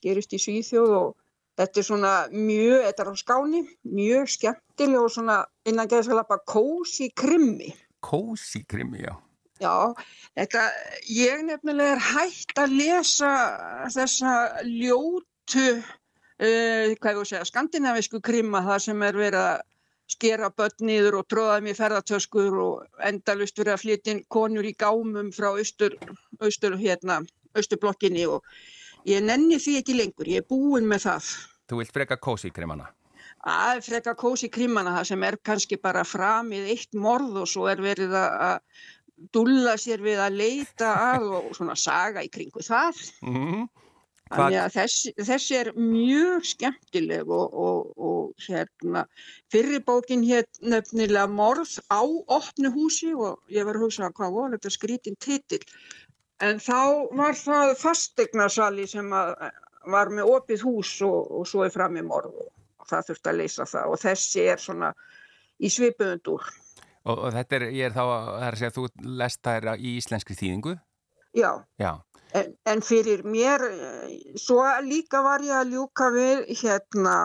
gerist 0.03 0.35
í 0.35 0.41
Svíþjóð 0.43 0.95
og 0.97 1.13
þetta 1.61 1.81
er 1.81 1.87
svona 1.87 2.15
mjög, 2.33 2.81
þetta 2.89 3.05
er 3.05 3.11
á 3.13 3.15
skáni, 3.21 3.63
mjög 3.99 4.33
skemmtileg 4.35 5.05
og 5.05 5.13
svona 5.15 5.39
innan 5.69 5.93
geðsalappa 5.93 6.41
kósi 6.49 7.13
krimmi. 7.15 7.73
kósi 8.07 8.63
krimi, 8.69 9.01
já. 9.03 9.15
Já, 9.57 9.95
þetta, 10.37 10.67
ég 11.09 11.41
nefnilega 11.47 11.95
er 11.95 12.03
hægt 12.13 12.59
að 12.61 12.75
lesa 12.77 13.31
þessa 13.95 14.35
ljótu, 14.69 15.71
uh, 15.81 16.93
hvað 16.93 16.93
ég 16.93 17.17
voru 17.17 17.25
að 17.25 17.31
segja, 17.31 17.49
skandinavisku 17.49 18.21
krimma, 18.21 18.61
það 18.67 18.85
sem 18.91 19.07
er 19.07 19.19
verið 19.23 19.41
að 19.41 19.65
skera 20.11 20.51
börn 20.55 20.87
niður 20.89 21.21
og 21.21 21.29
tróða 21.31 21.59
þeim 21.59 21.71
í 21.73 21.77
ferðartöskur 21.79 22.59
og 22.63 23.05
endalust 23.09 23.59
verið 23.59 23.75
að 23.75 23.83
flytja 23.85 24.15
inn 24.15 24.25
konur 24.33 24.67
í 24.67 24.75
gámum 24.79 25.33
frá 25.35 25.51
austur, 25.53 25.97
austur 26.41 26.79
hérna, 26.81 27.23
austurblokkinni 27.57 28.27
og 28.31 28.47
ég 29.09 29.25
nenni 29.25 29.59
því 29.63 29.81
ekki 29.81 29.99
lengur, 29.99 30.31
ég 30.31 30.45
er 30.45 30.49
búin 30.49 30.87
með 30.89 31.09
það. 31.09 31.33
Þú 31.67 31.83
vilt 31.83 31.97
freka 31.97 32.21
kósi 32.23 32.53
krimana? 32.55 32.93
að 33.47 33.81
freka 33.87 34.17
kósi 34.19 34.51
krimmana 34.51 34.97
það 34.97 35.09
sem 35.13 35.25
er 35.29 35.39
kannski 35.47 35.79
bara 35.79 36.03
framið 36.07 36.71
eitt 36.73 36.97
morð 36.99 37.43
og 37.45 37.51
svo 37.51 37.69
er 37.71 37.83
verið 37.83 38.15
að 38.19 38.59
dúlla 39.33 39.77
sér 39.81 40.03
við 40.05 40.21
að 40.21 40.39
leita 40.41 40.93
að 41.13 41.29
og 41.39 41.53
svona 41.57 41.77
saga 41.79 42.25
í 42.27 42.31
kringu 42.33 42.65
það. 42.65 42.99
Mm. 43.23 43.69
Þessi, 44.27 45.13
þessi 45.23 45.55
er 45.55 45.69
mjög 45.79 46.47
skemmtileg 46.51 47.29
og, 47.31 47.53
og, 47.55 47.93
og 47.95 48.47
hérna 48.49 49.05
fyrri 49.55 49.79
bókin 49.87 50.25
hér 50.27 50.49
nefnilega 50.67 51.29
morð 51.31 51.77
á 51.95 52.03
opnu 52.03 52.73
húsi 52.75 53.13
og 53.15 53.39
ég 53.55 53.69
var 53.69 53.79
að 53.79 53.87
hugsa 53.87 54.11
hvað 54.11 54.35
var 54.35 54.57
þetta 54.57 54.73
skrítin 54.75 55.19
titill. 55.23 55.63
En 56.43 56.59
þá 56.59 57.07
var 57.15 57.39
það 57.39 57.77
fasteignarsali 57.79 58.89
sem 58.91 59.15
var 59.15 60.11
með 60.11 60.33
opið 60.35 60.67
hús 60.67 60.97
og, 61.07 61.31
og 61.31 61.47
svo 61.47 61.63
er 61.63 61.71
fram 61.71 61.95
í 61.97 62.03
morð 62.03 62.35
og 62.43 62.91
það 62.91 63.13
þurfti 63.13 63.31
að 63.31 63.41
leysa 63.41 63.69
það 63.71 63.95
og 63.95 64.03
þessi 64.03 64.49
er 64.51 64.63
svona 64.63 64.91
í 65.63 65.71
svipuðundur. 65.71 66.51
Og, 67.07 67.15
og 67.15 67.31
þetta 67.31 67.61
er, 67.61 67.69
ég 67.71 67.87
er 67.87 67.95
þá, 67.95 68.03
það 68.11 68.43
er 68.43 68.51
að 68.51 68.59
segja, 68.59 68.75
þú 68.75 69.15
lest 69.23 69.43
þær 69.47 69.71
í 69.79 69.97
íslenskri 70.01 70.35
þýðingu? 70.35 70.75
Já, 71.37 71.51
Já, 71.79 71.93
en, 72.67 72.83
fyrir 72.83 73.23
mér, 73.27 73.63
eh, 73.63 74.15
svo 74.39 74.63
líka 74.87 75.23
var 75.25 75.45
ég 75.45 75.55
að 75.55 75.75
ljúka 75.75 76.11
við 76.15 76.45
hérna 76.63 77.17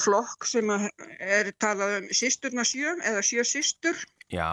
flokk 0.00 0.46
sem 0.48 0.70
er 1.18 1.52
talað 1.58 1.98
um 2.00 2.10
sýsturna 2.12 2.66
sjö 2.68 2.96
eða 3.00 3.22
sjö 3.24 3.44
sýstur 3.48 4.04
já, 4.32 4.50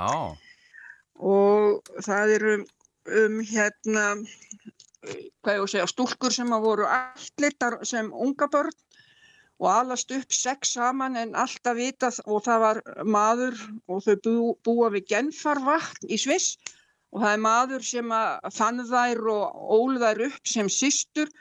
og 1.20 1.92
það 2.06 2.36
er 2.38 2.48
um, 2.54 2.64
um 3.24 3.42
hérna, 3.46 4.06
hvað 5.42 5.58
ég 5.58 5.66
að 5.66 5.74
segja, 5.74 5.90
stúlkur 5.92 6.34
sem 6.34 6.56
að 6.56 6.68
voru 6.70 6.88
ætlitar 6.88 7.82
sem 7.88 8.14
unga 8.14 8.48
börn 8.52 8.78
og 9.62 9.70
alast 9.70 10.12
upp 10.16 10.34
sex 10.34 10.74
saman 10.74 11.18
en 11.22 11.36
alltaf 11.38 11.78
vitað 11.78 12.18
og 12.26 12.46
það 12.48 12.64
var 12.66 12.80
maður 13.06 13.58
og 13.88 14.06
þau 14.06 14.16
bú, 14.26 14.36
búa 14.66 14.90
við 14.96 15.12
genfarvatn 15.12 16.10
í 16.10 16.18
Sviss 16.18 16.56
og 17.12 17.24
það 17.24 17.34
er 17.36 17.44
maður 17.44 17.86
sem 17.86 18.14
fann 18.56 18.84
þær 18.88 19.22
og 19.34 19.64
ól 19.78 20.00
þær 20.02 20.26
upp 20.30 20.48
sem 20.48 20.70
systur 20.72 21.32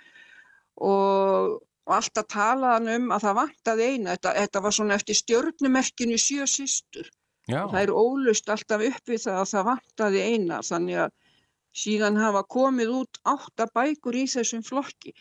og, 0.80 1.60
og 1.86 1.94
alltaf 1.96 2.28
talaðan 2.32 2.90
um 2.96 3.14
að 3.14 3.26
það 3.26 3.38
vantaði 3.40 3.88
eina, 3.94 4.16
þetta, 4.16 4.34
þetta 4.40 4.62
var 4.66 4.76
svona 4.76 4.98
eftir 4.98 5.18
stjörnumerkinu 5.20 6.18
sjö 6.20 6.46
systur. 6.50 7.10
Já, 7.50 7.64
og 7.64 7.74
það 7.74 7.82
er 7.82 7.92
ólust 7.94 8.50
alltaf 8.52 8.86
upp 8.86 9.10
við 9.10 9.24
það 9.24 9.40
að 9.40 9.50
það 9.52 9.68
vantaði 9.70 10.24
eina. 10.34 10.60
Þannig 10.66 11.02
að 11.04 11.14
síðan 11.80 12.18
hafa 12.18 12.42
komið 12.50 12.94
út 13.00 13.20
átta 13.30 13.66
bækur 13.74 14.18
í 14.18 14.26
þessum 14.30 14.62
flokki 14.66 15.14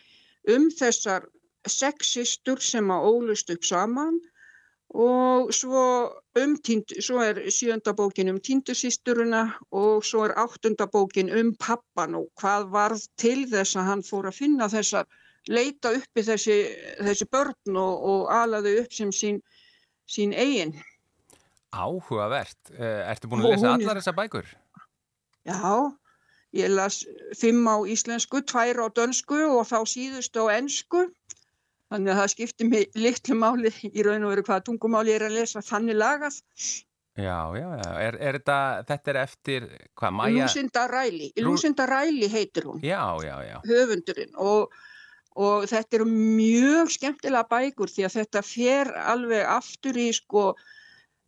um 0.49 0.69
þessar 0.73 1.27
sex 1.69 2.13
systur 2.15 2.61
sem 2.63 2.89
að 2.93 3.07
ólust 3.11 3.51
upp 3.53 3.65
saman 3.67 4.17
og 4.89 5.53
svo 5.53 5.83
um 6.39 6.55
týnd, 6.65 6.95
svo 7.01 7.21
er 7.21 7.43
sjönda 7.53 7.93
bókin 7.93 8.31
um 8.31 8.39
týndusýsturuna 8.41 9.43
og 9.71 10.05
svo 10.05 10.25
er 10.25 10.33
áttunda 10.33 10.87
bókin 10.89 11.29
um 11.29 11.53
pappan 11.59 12.15
og 12.15 12.29
hvað 12.41 12.69
varð 12.73 13.05
til 13.17 13.45
þess 13.51 13.77
að 13.77 13.89
hann 13.91 14.03
fór 14.03 14.29
að 14.29 14.39
finna 14.41 14.69
þessar 14.69 15.05
leita 15.47 15.93
uppi 15.93 16.23
þessi, 16.25 16.57
þessi 16.99 17.27
börn 17.31 17.77
og, 17.77 18.03
og 18.11 18.31
alaðu 18.33 18.79
upp 18.83 18.93
sem 18.93 19.11
sín, 19.11 19.41
sín 20.09 20.33
eigin. 20.33 20.75
áhugavert. 21.71 22.71
Eh, 22.73 23.05
Ertu 23.11 23.29
búin 23.29 23.45
að 23.45 23.53
lesa 23.53 23.67
hún 23.69 23.83
allar 23.83 23.99
þessar 24.01 24.17
bækur? 24.17 24.47
Já, 25.45 25.93
ég 26.57 26.73
las 26.73 27.03
fimm 27.37 27.67
á 27.69 27.77
íslensku, 27.85 28.41
tvær 28.41 28.81
á 28.81 28.87
dönsku 28.89 29.37
og 29.53 29.67
þá 29.69 29.85
síðustu 29.85 30.49
á 30.49 30.57
ensku. 30.57 31.05
Þannig 31.89 32.11
að 32.13 32.19
það 32.21 32.29
skiptir 32.35 32.67
mig 32.69 32.91
litlu 33.01 33.35
máli 33.41 33.71
í 33.89 34.03
raun 34.05 34.25
og 34.27 34.33
veru 34.35 34.43
hvaða 34.45 34.65
tungumáli 34.67 35.09
ég 35.13 35.17
er 35.21 35.27
að 35.29 35.37
lesa 35.39 35.63
þannig 35.65 35.97
lagað. 35.97 36.35
Já, 37.19 37.37
já, 37.57 37.65
já. 37.81 37.87
Er, 38.05 38.17
er 38.29 38.37
þetta, 38.37 38.57
þetta 38.87 39.11
er 39.11 39.17
eftir, 39.23 39.65
hvað, 39.99 40.13
Maja? 40.19 40.43
Lucinda 40.45 40.83
Riley. 40.87 41.31
Lu- 41.41 41.49
Lucinda 41.49 41.87
Riley 41.89 42.29
heitir 42.31 42.67
hún, 42.69 42.79
Já, 42.85 43.01
já, 43.25 43.33
já. 43.43 43.57
höfundurinn. 43.65 44.35
Og, 44.39 44.69
og 45.35 45.65
þetta 45.71 45.97
eru 45.99 46.05
mjög 46.13 46.93
skemmtilega 46.95 47.43
bækur 47.49 47.91
því 47.91 48.05
að 48.07 48.15
þetta 48.21 48.43
fer 48.45 48.93
alveg 49.15 49.43
aftur 49.57 49.97
í 49.99 50.07
sko, 50.15 50.45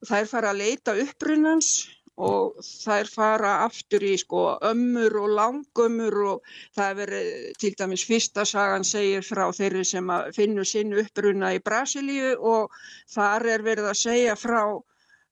þær 0.07 0.29
fara 0.31 0.53
að 0.53 0.61
leita 0.61 0.95
upprunans 1.03 1.73
og 2.19 2.59
þær 2.65 3.07
fara 3.07 3.51
aftur 3.65 4.03
í 4.03 4.13
sko 4.19 4.57
ömmur 4.67 5.15
og 5.23 5.29
langömmur 5.37 6.17
og 6.33 6.53
það 6.75 6.89
er 6.89 6.97
verið 6.99 7.29
til 7.63 7.73
dæmis 7.79 8.05
fyrsta 8.05 8.45
sagan 8.45 8.83
segir 8.83 9.23
frá 9.23 9.47
þeirri 9.55 9.83
sem 9.87 10.11
finnur 10.35 10.67
sinn 10.67 10.93
uppruna 10.93 11.53
í 11.55 11.61
Brasilíu 11.63 12.35
og 12.37 12.71
þar 13.09 13.47
er 13.55 13.63
verið 13.63 13.91
að 13.93 14.01
segja 14.03 14.35
frá, 14.35 14.63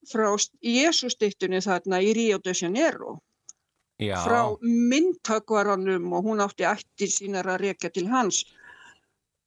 frá 0.08 0.30
Jésustýttunni 0.64 1.62
þarna 1.62 2.02
í 2.02 2.14
Rio 2.16 2.40
de 2.40 2.56
Janeiro. 2.56 3.20
Já, 4.00 4.16
frá 4.24 4.56
myndtökvaranum 4.64 6.14
og 6.16 6.24
hún 6.24 6.40
átti 6.40 6.64
ættir 6.64 7.12
sínar 7.12 7.50
að 7.52 7.66
rekja 7.66 7.90
til 7.92 8.08
hans. 8.08 8.46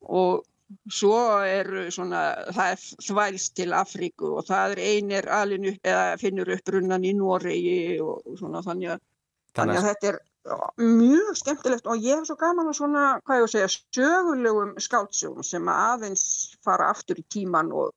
Og 0.03 0.45
svo 0.91 1.17
eru 1.47 1.87
svona, 1.95 2.21
það 2.55 2.75
er 2.75 2.83
þvælst 3.07 3.55
til 3.59 3.73
Afríku 3.77 4.33
og 4.41 4.47
það 4.49 4.75
er 4.77 4.83
einir 4.91 5.29
alin 5.33 5.69
upp 5.73 5.89
eða 5.93 6.19
finnur 6.21 6.53
upp 6.57 6.73
runnan 6.75 7.05
í 7.09 7.15
Noregi 7.19 7.79
og 8.05 8.37
svona 8.41 8.63
þannig 8.67 8.95
að, 8.97 9.03
þannig 9.59 9.81
að 9.81 9.89
þetta 9.91 10.13
er 10.13 10.21
mjög 10.83 11.35
skemmtilegt 11.39 11.87
og 11.87 12.03
ég 12.03 12.19
hef 12.19 12.27
svo 12.31 12.37
gaman 12.41 12.71
að 12.73 12.79
svona, 12.81 13.03
hvað 13.27 13.43
ég 13.43 13.49
að 13.49 13.53
segja, 13.55 13.73
sögulegum 13.99 14.73
skáltsjónum 14.83 15.47
sem 15.47 15.69
að 15.71 15.83
aðeins 15.91 16.25
fara 16.67 16.89
aftur 16.95 17.21
í 17.23 17.27
tíman 17.31 17.71
og 17.73 17.93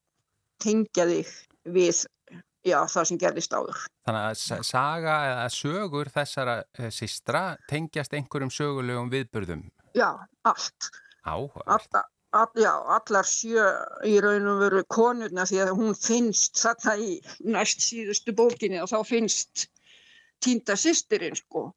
tengja 0.62 1.08
þig 1.10 1.32
við 1.76 2.04
já, 2.66 2.80
það 2.90 3.08
sem 3.10 3.20
gerðist 3.22 3.54
áður. 3.54 3.82
Þannig 4.06 4.28
að 4.30 4.38
sa- 4.42 4.62
saga 4.66 5.16
eða 5.32 5.48
sögur 5.54 6.10
þessara 6.14 6.56
uh, 6.64 6.90
sístra 6.94 7.42
tengjast 7.70 8.14
einhverjum 8.18 8.54
sögulegum 8.54 9.10
viðburðum. 9.14 9.66
Já, 9.98 10.10
allt. 10.46 10.90
Áhugavert. 11.26 11.90
Alla, 11.94 12.02
all, 12.36 12.52
já, 12.60 12.72
allar 12.98 13.28
sjö 13.30 13.66
í 14.08 14.18
raun 14.24 14.50
og 14.52 14.62
veru 14.64 14.84
konurna 14.92 15.46
því 15.48 15.62
að 15.64 15.74
hún 15.80 15.96
finnst 15.98 16.60
þarna 16.60 16.96
í 17.00 17.18
næst 17.56 17.84
síðustu 17.86 18.36
bókinni 18.36 18.82
og 18.84 18.92
þá 18.92 19.00
finnst 19.08 19.68
týnda 20.44 20.78
sýstirinn 20.80 21.38
sko. 21.40 21.70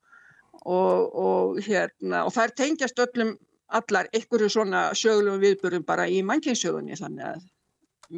Og, 0.69 1.15
og 1.15 1.61
hérna 1.63 2.25
og 2.27 2.35
þær 2.35 2.55
tengjast 2.59 2.99
öllum 2.99 3.37
allar 3.79 4.09
einhverju 4.17 4.49
svona 4.51 4.89
sögulegum 4.97 5.43
viðbörðum 5.45 5.85
bara 5.87 6.09
í 6.11 6.19
mannkynnssögunni 6.27 6.99
þannig 6.99 7.29
að 7.29 7.45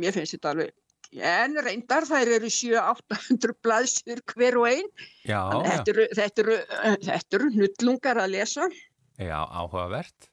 mér 0.01 0.17
finnst 0.17 0.39
þetta 0.39 0.55
alveg 0.55 0.77
en 1.11 1.59
reyndar 1.65 2.07
þær 2.07 2.31
eru 2.37 2.51
7-800 2.55 3.57
blaðsir 3.65 4.21
hver 4.31 4.59
og 4.61 4.69
ein. 4.71 4.91
Já, 5.27 5.41
Þannig 5.51 5.59
að 5.59 5.65
já, 5.67 5.71
þetta 5.73 5.93
eru, 5.93 6.09
þetta, 6.19 6.45
eru, 6.45 6.59
þetta 7.07 7.39
eru 7.39 7.51
nullungar 7.57 8.21
að 8.23 8.35
lesa. 8.37 8.69
Já, 9.19 9.39
áhugavert. 9.43 10.30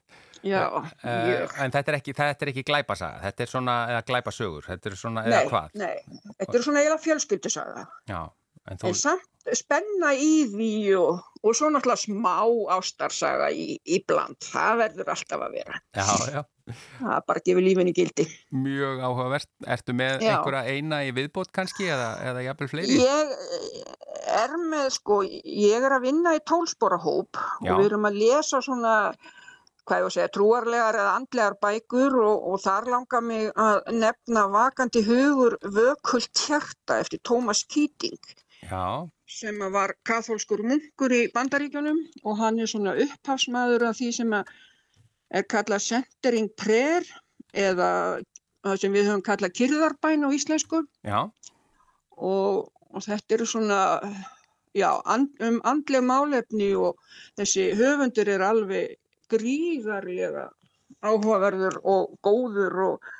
Já, 0.49 0.63
Uh, 1.03 1.45
en 1.63 1.71
þetta 1.75 1.93
er 1.93 1.99
ekki, 1.99 2.13
ekki 2.51 2.63
glæpasaga, 2.67 3.21
þetta 3.27 3.45
er 3.45 3.51
svona, 3.53 3.77
eða 3.93 4.01
glæpasögur, 4.09 4.65
þetta 4.71 4.91
er 4.91 4.97
svona, 4.99 5.23
eða 5.27 5.39
Nei, 5.43 5.47
hvað? 5.51 5.69
nei, 5.73 5.95
þetta 6.39 6.57
er 6.59 6.65
svona 6.67 6.81
eiginlega 6.83 7.03
fjölskyldusaga. 7.05 7.85
Já, 8.09 8.21
en 8.71 8.77
þú, 8.81 8.91
En 8.91 8.97
samt 8.99 9.55
spenna 9.55 10.09
í 10.19 10.31
því 10.51 10.69
og, 10.99 11.21
og 11.43 11.53
svo 11.55 11.69
náttúrulega 11.71 12.01
smá 12.03 12.33
ástarsaga 12.75 13.47
í, 13.55 13.77
í 13.87 14.01
bland. 14.03 14.35
Það 14.43 14.73
verður 14.81 15.11
alltaf 15.13 15.43
að 15.45 15.53
vera. 15.55 15.77
já, 15.95 16.07
já, 16.33 16.41
Það 16.99 17.21
bara 17.29 17.43
gefur 17.45 17.63
lífinni 17.63 17.93
gildi. 17.95 18.25
mjög 18.51 18.99
áhugavert. 19.07 19.47
Ertu 19.71 19.93
með 19.95 20.25
Já. 20.25 20.33
einhverja 20.33 20.65
eina 20.75 20.99
í 21.07 21.13
viðbót 21.15 21.53
kannski, 21.55 21.87
eða, 21.87 22.09
eða 22.27 22.43
jafnvel 22.43 22.67
fleiri? 22.73 22.97
Ég 22.99 23.31
er 24.35 24.57
með, 24.67 24.89
sko, 24.97 25.21
ég 25.23 25.85
er 25.87 25.95
að 25.95 26.03
vinna 26.09 26.35
í 26.35 26.41
tólsporahóp 26.43 27.39
Já. 27.63 27.71
og 27.71 27.79
við 27.79 27.85
erum 27.93 28.09
að 28.09 28.19
lesa 28.19 28.59
svona, 28.65 28.97
hvað 29.87 30.01
ég 30.01 30.07
að 30.07 30.15
segja, 30.15 30.31
trúarlegar 30.35 30.97
eða 30.99 31.13
andlegar 31.17 31.55
bækur 31.63 32.17
og, 32.21 32.47
og 32.51 32.61
þar 32.63 32.89
langar 32.93 33.23
mig 33.23 33.51
að 33.55 33.91
nefna 33.95 34.47
vakandi 34.53 35.03
hugur 35.07 35.57
vökult 35.63 36.43
hjarta 36.47 36.99
eftir 37.03 37.21
Tómas 37.27 37.63
Keating. 37.71 38.19
Já, 38.67 39.07
sem 39.27 39.59
var 39.73 39.93
kathólskur 40.07 40.63
munkur 40.65 41.13
í 41.13 41.27
bandaríkjunum 41.33 41.99
og 42.23 42.39
hann 42.39 42.59
er 42.59 42.71
svona 42.71 42.95
upphafsmaður 43.03 43.89
af 43.89 43.99
því 43.99 44.09
sem 44.19 44.33
er 44.37 45.45
kallað 45.51 45.85
centering 45.87 46.49
prayer 46.59 47.05
eða 47.53 47.89
það 48.65 48.79
sem 48.81 48.95
við 48.95 49.09
höfum 49.09 49.25
kallað 49.27 49.55
kyrðarbæn 49.59 50.25
á 50.27 50.29
íslensku 50.35 50.81
og, 51.11 52.67
og 52.91 53.03
þetta 53.05 53.37
eru 53.37 53.47
svona 53.47 53.81
já, 54.77 54.89
and, 55.05 55.29
um 55.43 55.59
andleg 55.67 56.05
málefni 56.05 56.71
og 56.75 56.97
þessi 57.39 57.69
höfundur 57.77 58.31
er 58.31 58.45
alveg 58.47 58.95
gríðarlega 59.33 60.47
áhugaverður 61.03 61.79
og 61.83 62.15
góður 62.25 62.79
og, 62.85 63.11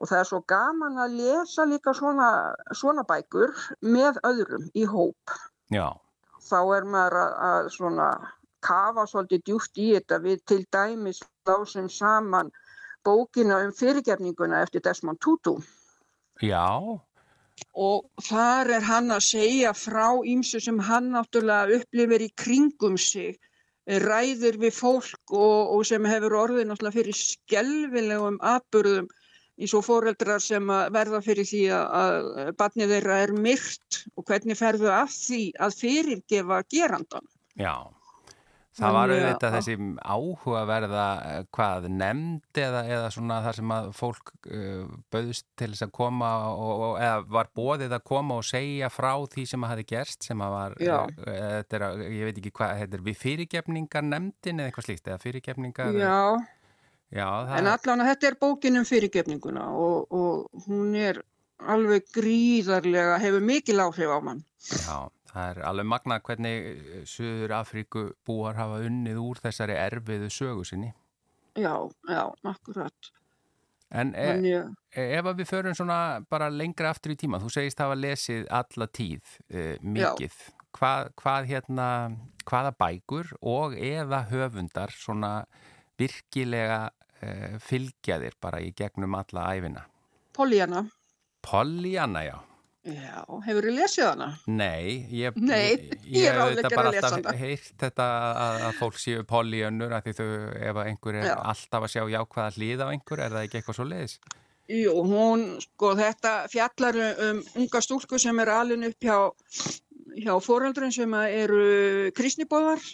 og 0.00 0.10
það 0.10 0.20
er 0.20 0.30
svo 0.30 0.40
gaman 0.50 1.00
að 1.04 1.18
lesa 1.20 1.66
líka 1.68 1.94
svona, 1.96 2.28
svona 2.72 3.04
bækur 3.08 3.52
með 3.82 4.20
öðrum 4.26 4.68
í 4.74 4.86
hóp. 4.88 5.36
Já, 5.74 5.90
þá 6.44 6.58
er 6.76 6.88
maður 6.88 7.20
að, 7.20 7.36
að 7.50 7.70
svona 7.76 8.08
kafa 8.64 9.06
svolítið 9.08 9.42
djúpt 9.48 9.80
í 9.80 9.88
þetta 9.94 10.20
við 10.24 10.44
til 10.48 10.60
dæmis 10.72 11.22
lásum 11.48 11.88
saman 11.92 12.52
bókina 13.04 13.60
um 13.64 13.72
fyrirgefninguna 13.76 14.62
eftir 14.64 14.84
Desmond 14.84 15.20
Tutu. 15.20 15.58
Já, 16.42 16.64
og 17.74 18.24
þar 18.28 18.72
er 18.78 18.86
hann 18.88 19.12
að 19.14 19.26
segja 19.28 19.74
frá 19.76 20.06
ímsu 20.24 20.60
sem 20.62 20.80
hann 20.88 21.12
náttúrulega 21.14 21.80
upplifir 21.80 22.24
í 22.24 22.30
kringum 22.44 22.96
sig 22.98 23.36
ræður 23.86 24.56
við 24.62 24.76
fólk 24.76 25.32
og, 25.32 25.74
og 25.76 25.82
sem 25.86 26.04
hefur 26.08 26.38
orðið 26.44 26.68
náttúrulega 26.68 26.98
fyrir 26.98 27.18
skelvilegum 27.18 28.38
atbyrðum 28.40 29.10
eins 29.60 29.74
og 29.76 29.84
foreldrar 29.86 30.42
sem 30.42 30.70
verða 30.94 31.20
fyrir 31.22 31.46
því 31.46 31.64
að 31.76 32.30
barnið 32.58 32.94
þeirra 32.96 33.18
er 33.26 33.34
myrt 33.38 34.00
og 34.16 34.24
hvernig 34.26 34.58
ferðu 34.58 34.88
að 34.90 35.12
því 35.14 35.42
að 35.62 35.76
fyrirgefa 35.82 36.62
gerandan. 36.74 37.28
já. 37.54 37.74
Það 38.74 38.94
var 38.96 39.12
auðvitað 39.14 39.54
þessi 39.54 39.74
áhugaverða 40.02 41.06
eh, 41.30 41.42
hvað 41.54 41.88
nefnd 41.94 42.60
eða, 42.64 42.80
eða 42.96 43.10
svona 43.14 43.36
þar 43.44 43.58
sem 43.60 43.74
að 43.76 43.90
fólk 43.94 44.32
uh, 44.48 44.88
bauðst 45.14 45.46
til 45.60 45.68
þess 45.70 45.86
að 45.86 45.92
koma 46.00 46.30
og, 46.50 46.72
og, 46.72 46.94
eða 46.98 47.20
var 47.36 47.50
bóðið 47.54 47.94
að 47.94 48.06
koma 48.10 48.38
og 48.40 48.48
segja 48.48 48.90
frá 48.90 49.12
því 49.34 49.46
sem 49.52 49.66
að 49.66 49.72
hafi 49.74 49.86
gerst 49.94 50.26
sem 50.26 50.42
að 50.42 50.56
var, 50.56 50.74
þetta 50.80 51.78
er, 51.78 51.86
ég 52.08 52.30
veit 52.30 52.40
ekki 52.42 52.54
hvað, 52.58 52.74
þetta 52.82 52.98
er 52.98 53.04
við 53.06 53.20
fyrirgefningar 53.20 54.08
nefndin 54.08 54.62
eða 54.62 54.72
eitthvað 54.72 54.88
slíkt, 54.88 55.06
eða 55.12 55.22
fyrirgefningar 55.22 56.00
Já, 56.00 56.18
já 57.14 57.28
það 57.30 57.54
en 57.60 57.70
allan 57.76 58.02
að 58.02 58.10
þetta 58.10 58.30
er 58.30 58.38
bókin 58.42 58.80
um 58.80 58.88
fyrirgefninguna 58.88 59.68
og, 59.78 60.18
og 60.18 60.66
hún 60.66 60.98
er 60.98 61.22
alveg 61.70 62.08
gríðarlega, 62.14 63.18
hefur 63.22 63.44
mikil 63.44 63.82
áhrif 63.84 64.10
á 64.10 64.18
mann. 64.24 64.42
Já, 64.64 64.98
það 65.34 65.50
er 65.50 65.60
alveg 65.68 65.90
magna 65.90 66.20
hvernig 66.24 66.86
Suður 67.10 67.56
Afríku 67.58 68.06
búar 68.26 68.58
hafa 68.58 68.80
unnið 68.86 69.20
úr 69.22 69.42
þessari 69.42 69.76
erfiðu 69.78 70.30
sögu 70.32 70.64
sinni. 70.68 70.94
Já, 71.54 71.74
já, 72.08 72.24
akkurat. 72.42 73.12
En 73.94 74.10
e, 74.18 74.26
Þannig, 74.26 74.72
e, 74.90 75.04
ef 75.18 75.28
við 75.38 75.46
förum 75.46 75.76
svona 75.76 75.98
bara 76.30 76.48
lengra 76.50 76.90
aftur 76.90 77.14
í 77.14 77.18
tíma, 77.18 77.38
þú 77.42 77.52
segist 77.52 77.82
hafa 77.82 77.94
lesið 77.98 78.48
alla 78.50 78.88
tíð 78.90 79.36
e, 79.46 79.66
mikið, 79.82 80.38
hvað, 80.74 81.12
hvað 81.20 81.50
hérna, 81.52 81.88
hvaða 82.48 82.74
bækur 82.80 83.30
og 83.38 83.76
eða 83.78 84.24
höfundar 84.32 84.94
svona 84.94 85.34
virkilega 86.00 86.88
e, 87.20 87.28
fylgja 87.62 88.18
þér 88.24 88.38
bara 88.42 88.62
í 88.64 88.72
gegnum 88.74 89.14
alla 89.20 89.46
æfina? 89.54 89.86
Pollyanna. 90.34 90.82
Pollyanna, 91.44 92.24
já. 92.26 92.36
Já, 92.84 93.24
hefur 93.46 93.64
þið 93.64 93.76
lesið 93.78 94.04
hana? 94.04 94.26
Nei, 94.44 95.06
ég, 95.08 95.36
Nei, 95.40 95.88
ég 96.12 96.26
er 96.28 96.40
auðvitað 96.42 96.74
bara 96.76 96.90
alltaf 96.92 97.38
heyrt 97.40 97.70
þetta 97.80 98.08
að, 98.28 98.56
að 98.66 98.80
fólk 98.82 98.98
séu 99.00 99.22
pollyanur 99.28 99.94
að 99.96 100.10
því 100.10 100.12
þau, 100.18 100.26
ef 100.68 100.80
einhver 100.82 101.18
er 101.22 101.28
Já. 101.30 101.34
alltaf 101.54 101.86
að 101.86 101.92
sjá 101.94 102.02
jákvæða 102.12 102.50
hlið 102.58 102.82
á 102.84 102.86
einhver, 102.90 103.22
er 103.24 103.32
það 103.32 103.46
ekki 103.46 103.60
eitthvað 103.60 103.78
svo 103.78 103.86
leiðis? 103.88 104.18
Jú, 104.74 104.92
hún, 105.08 105.46
sko, 105.64 105.94
þetta 105.96 106.34
fjallar 106.52 106.98
um 107.28 107.40
unga 107.62 107.82
stúlku 107.84 108.20
sem 108.20 108.44
er 108.44 108.52
alin 108.52 108.86
upp 108.90 109.08
hjá, 109.08 109.16
hjá 110.20 110.34
foreldrun 110.44 110.92
sem 110.92 111.16
eru 111.24 112.12
kristnibóðar 112.16 112.84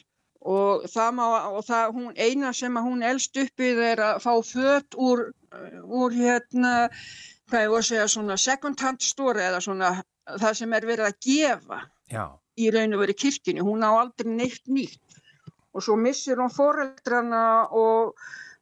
og 0.40 0.86
það 0.90 1.10
má, 1.18 1.24
og 1.50 1.66
það, 1.66 1.96
hún, 1.98 2.12
eina 2.14 2.54
sem 2.56 2.78
hún 2.78 3.02
elst 3.06 3.36
uppið 3.42 3.82
er 3.90 4.04
að 4.06 4.22
fá 4.22 4.32
fött 4.46 4.96
úr, 4.98 5.26
úr 5.82 6.14
hérna, 6.14 6.74
hvað 7.50 7.64
ég 7.66 7.72
voru 7.72 7.82
að 7.82 7.88
segja, 7.90 8.08
svona 8.14 8.36
second 8.40 8.84
hand 8.86 9.02
store 9.04 9.46
eða 9.48 9.60
svona 9.64 9.94
það 10.38 10.54
sem 10.60 10.76
er 10.76 10.86
verið 10.86 11.08
að 11.08 11.18
gefa 11.26 11.80
Já, 12.10 12.24
í 12.58 12.68
raun 12.74 12.96
og 12.96 13.02
verið 13.04 13.20
kirkjunni, 13.24 13.64
hún 13.64 13.86
á 13.86 13.90
aldrei 13.90 14.30
neitt 14.34 14.68
nýtt. 14.68 15.18
Og 15.70 15.84
svo 15.86 15.96
missir 15.96 16.40
hún 16.42 16.50
foreldrana 16.50 17.42
og 17.78 18.16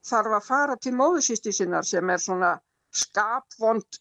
þarf 0.09 0.39
að 0.39 0.49
fara 0.49 0.77
til 0.77 0.95
móðusýsti 0.97 1.55
sinnar 1.57 1.87
sem 1.89 2.11
er 2.13 2.21
svona 2.23 2.53
skapvond 2.99 3.99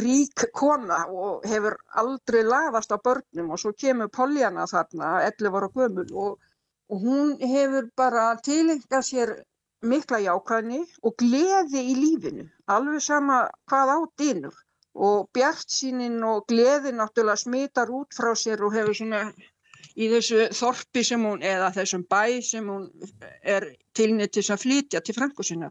rík 0.00 0.46
kona 0.56 1.02
og 1.08 1.46
hefur 1.48 1.76
aldrei 2.02 2.42
laðast 2.44 2.92
á 2.92 2.98
börnum. 3.00 3.52
Og 3.52 3.60
svo 3.62 3.72
kemur 3.72 4.12
Pollyanna 4.12 4.66
þarna 4.68 5.20
11 5.26 5.56
ára 5.56 5.70
gömul 5.74 6.06
og, 6.12 6.38
og 6.92 7.06
hún 7.06 7.36
hefur 7.40 7.88
bara 7.96 8.32
tilengað 8.44 9.06
sér 9.08 9.34
mikla 9.82 10.20
jákvæðni 10.24 10.80
og 11.02 11.14
gleði 11.20 11.84
í 11.92 11.94
lífinu, 11.98 12.48
alveg 12.68 13.04
sama 13.04 13.44
hvað 13.70 13.94
á 13.96 13.98
dynur. 14.20 14.58
Og 14.90 15.28
bjartsýnin 15.36 16.18
og 16.26 16.48
gleði 16.50 16.90
náttúrulega 16.92 17.38
smitar 17.38 17.92
út 17.94 18.10
frá 18.16 18.32
sér 18.34 18.64
og 18.66 18.74
hefur 18.74 18.96
svona 18.98 19.22
í 19.94 20.08
þessu 20.10 20.48
þorpi 20.56 21.04
sem 21.06 21.22
hún, 21.24 21.42
eða 21.46 21.70
þessum 21.78 22.04
bæ 22.10 22.40
sem 22.44 22.66
hún 22.68 22.88
er 23.42 23.70
tilnið 23.96 24.34
til 24.36 24.44
að 24.50 24.62
flytja 24.64 25.02
til 25.04 25.16
frængu 25.16 25.46
sinna 25.46 25.70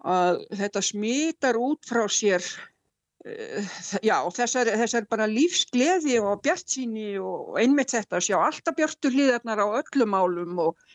að 0.00 0.42
þetta 0.56 0.82
smitar 0.84 1.58
út 1.60 1.84
frá 1.88 2.06
sér 2.08 2.40
uh, 2.40 3.74
já, 4.04 4.16
þessar, 4.36 4.72
þessar 4.82 5.08
bara 5.10 5.28
lífsgleði 5.28 6.18
og 6.24 6.40
bjartsýni 6.44 7.18
og 7.20 7.58
einmitt 7.60 7.92
þetta 7.92 8.20
að 8.20 8.26
sjá 8.30 8.38
alltaf 8.40 8.76
bjartu 8.78 9.12
hlýðarnar 9.12 9.60
á 9.60 9.66
öllum 9.82 10.14
málum 10.16 10.62
og 10.68 10.90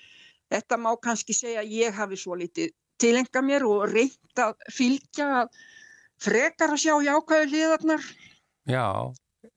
þetta 0.51 0.79
má 0.81 0.91
kannski 1.01 1.35
segja 1.35 1.63
að 1.63 1.73
ég 1.75 1.95
hafi 1.95 2.19
svo 2.19 2.37
litið 2.39 2.73
tilenga 3.01 3.43
mér 3.43 3.65
og 3.67 3.89
reynt 3.91 4.41
að 4.41 4.55
fylgja 4.71 5.27
að 5.41 5.59
frekar 6.21 6.73
að 6.75 6.81
sjá 6.85 6.93
jákvæðu 7.03 7.49
hlýðarnar 7.51 8.05
já, 8.71 8.85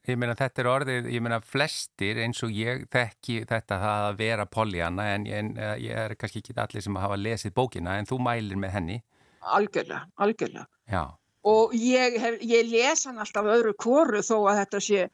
ég 0.09 0.19
meina 0.19 0.35
þetta 0.39 0.63
er 0.63 0.71
orðið, 0.73 1.11
ég 1.15 1.23
meina 1.25 1.39
flestir 1.45 2.19
eins 2.25 2.43
og 2.47 2.55
ég 2.55 2.85
þekki 2.93 3.45
þetta 3.49 3.79
að 3.93 4.19
vera 4.19 4.49
pollyanna 4.51 5.07
en, 5.15 5.29
en 5.29 5.55
eh, 5.57 5.77
ég 5.87 6.03
er 6.07 6.17
kannski 6.19 6.43
ekki 6.43 6.59
allir 6.59 6.85
sem 6.85 6.99
hafa 6.99 7.21
lesið 7.21 7.55
bókina 7.55 7.99
en 7.99 8.09
þú 8.09 8.21
mælir 8.27 8.59
með 8.59 8.75
henni. 8.79 9.01
algjörlega, 9.41 10.03
algjörlega. 10.19 10.67
Já, 10.91 11.05
og 11.47 11.75
ég, 11.75 12.19
hef, 12.21 12.39
ég 12.43 12.69
les 12.69 13.05
hann 13.07 13.21
alltaf 13.23 13.47
öðru 13.49 13.75
kvoru 13.79 14.23
þó 14.25 14.37
að 14.51 14.63
þetta 14.63 14.81
sé 14.85 15.05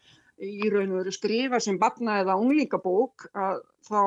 í 0.42 0.70
raun 0.72 0.94
og 0.94 1.02
veru 1.02 1.12
skrifa 1.14 1.60
sem 1.62 1.78
barna 1.78 2.20
eða 2.22 2.38
unglingabók 2.40 3.28
að 3.38 3.60
þá 3.86 4.00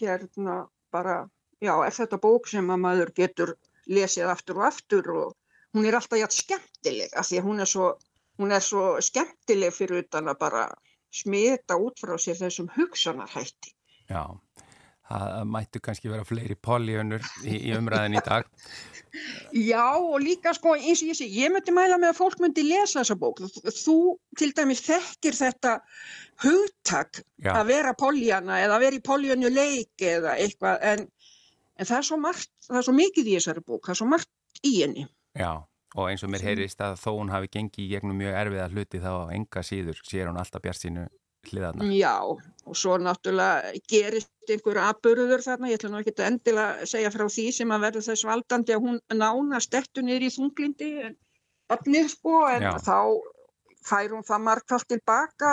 hérna 0.00 0.56
bara, 0.92 1.16
já, 1.60 1.74
er 1.86 1.94
þetta 1.96 2.20
bók 2.22 2.48
sem 2.50 2.70
að 2.70 2.82
maður 2.84 3.12
getur 3.16 3.54
lesið 3.90 4.30
aftur 4.32 4.60
og 4.60 4.68
aftur 4.68 5.10
og 5.14 5.34
hún 5.74 5.86
er 5.86 5.98
alltaf 5.98 6.18
jægt 6.20 6.38
skemmtileg 6.38 7.16
af 7.16 7.28
því 7.28 7.40
að 7.40 7.48
hún 7.48 7.64
er 7.64 7.70
svo, 7.72 7.90
hún 8.38 8.54
er 8.54 8.64
svo 8.64 8.84
skemmtileg 9.04 9.74
fyrir 9.74 10.04
utan 10.04 10.30
að 10.30 10.40
bara 10.44 10.64
smita 11.10 11.78
út 11.78 11.98
frá 12.02 12.16
sér 12.18 12.38
þessum 12.38 12.70
hugsanarhætti. 12.76 13.74
já. 14.10 14.22
Það 15.10 15.48
mættu 15.50 15.80
kannski 15.82 16.10
vera 16.10 16.24
fleiri 16.26 16.54
pollyanur 16.62 17.24
í, 17.42 17.56
í 17.66 17.72
umræðin 17.74 18.14
í 18.14 18.22
dag. 18.22 18.46
Já 19.50 19.86
og 19.98 20.20
líka 20.22 20.52
sko 20.54 20.76
eins 20.76 21.02
og 21.02 21.10
ég 21.10 21.18
sé, 21.18 21.26
ég 21.26 21.50
myndi 21.50 21.74
mæla 21.74 21.96
með 21.98 22.12
að 22.12 22.20
fólk 22.20 22.42
myndi 22.42 22.62
lesa 22.68 23.00
þessa 23.00 23.16
bók. 23.18 23.42
Þú 23.74 23.96
til 24.38 24.52
dæmis 24.54 24.84
þekkir 24.86 25.38
þetta 25.40 25.72
hugtak 26.44 27.24
Já. 27.42 27.56
að 27.56 27.72
vera 27.72 27.94
poljana 27.98 28.60
eða 28.62 28.76
að 28.76 28.84
vera 28.86 29.00
í 29.00 29.02
poljanu 29.10 29.50
leik 29.50 30.06
eða 30.12 30.36
eitthvað 30.38 30.86
en, 30.92 31.08
en 31.74 31.90
það 31.90 31.98
er 31.98 32.08
svo 32.10 32.20
margt, 32.22 32.52
það 32.68 32.80
er 32.80 32.86
svo 32.86 32.96
mikið 33.00 33.32
í 33.32 33.34
þessari 33.40 33.64
bók, 33.66 33.82
það 33.88 33.96
er 33.96 34.00
svo 34.02 34.10
margt 34.14 34.62
í 34.62 34.74
henni. 34.78 35.08
Já, 35.38 35.52
og 35.96 36.06
eins 36.06 36.22
og 36.22 36.30
mér 36.30 36.46
heyrist 36.46 36.86
að 36.86 37.00
þó 37.02 37.10
hún 37.16 37.34
hafi 37.34 37.50
gengið 37.50 37.84
í 37.84 37.90
gegnum 37.96 38.18
mjög 38.20 38.38
erfiða 38.44 38.70
hluti 38.70 39.02
þá 39.02 39.12
enga 39.34 39.64
síður 39.66 40.04
sér 40.06 40.30
hún 40.30 40.38
alltaf 40.38 40.62
bjart 40.62 40.84
sínu 40.84 41.08
hliðarna. 41.48 41.88
Já 41.96 42.16
og 42.70 42.76
svo 42.76 42.98
náttúrulega 43.00 43.72
gerist 43.88 44.52
einhver 44.52 44.78
aðburður 44.84 45.42
þarna, 45.44 45.70
ég 45.70 45.80
ætla 45.80 45.90
nú 45.90 46.00
ekki 46.02 46.14
að 46.18 46.28
endilega 46.28 46.86
segja 46.90 47.10
frá 47.14 47.26
því 47.26 47.46
sem 47.56 47.74
að 47.74 47.84
verður 47.86 48.06
þess 48.10 48.28
valdandi 48.28 48.76
að 48.76 48.86
hún 48.86 49.00
nána 49.16 49.60
stettu 49.64 50.04
niður 50.04 50.26
í 50.26 50.32
þunglindi 50.36 50.90
en 51.08 51.18
barnið 51.70 52.10
sko 52.12 52.40
en 52.50 52.66
Já. 52.66 52.72
þá 52.84 52.98
fær 53.86 54.12
hún 54.12 54.24
það 54.28 54.42
margfald 54.44 54.86
tilbaka 54.90 55.50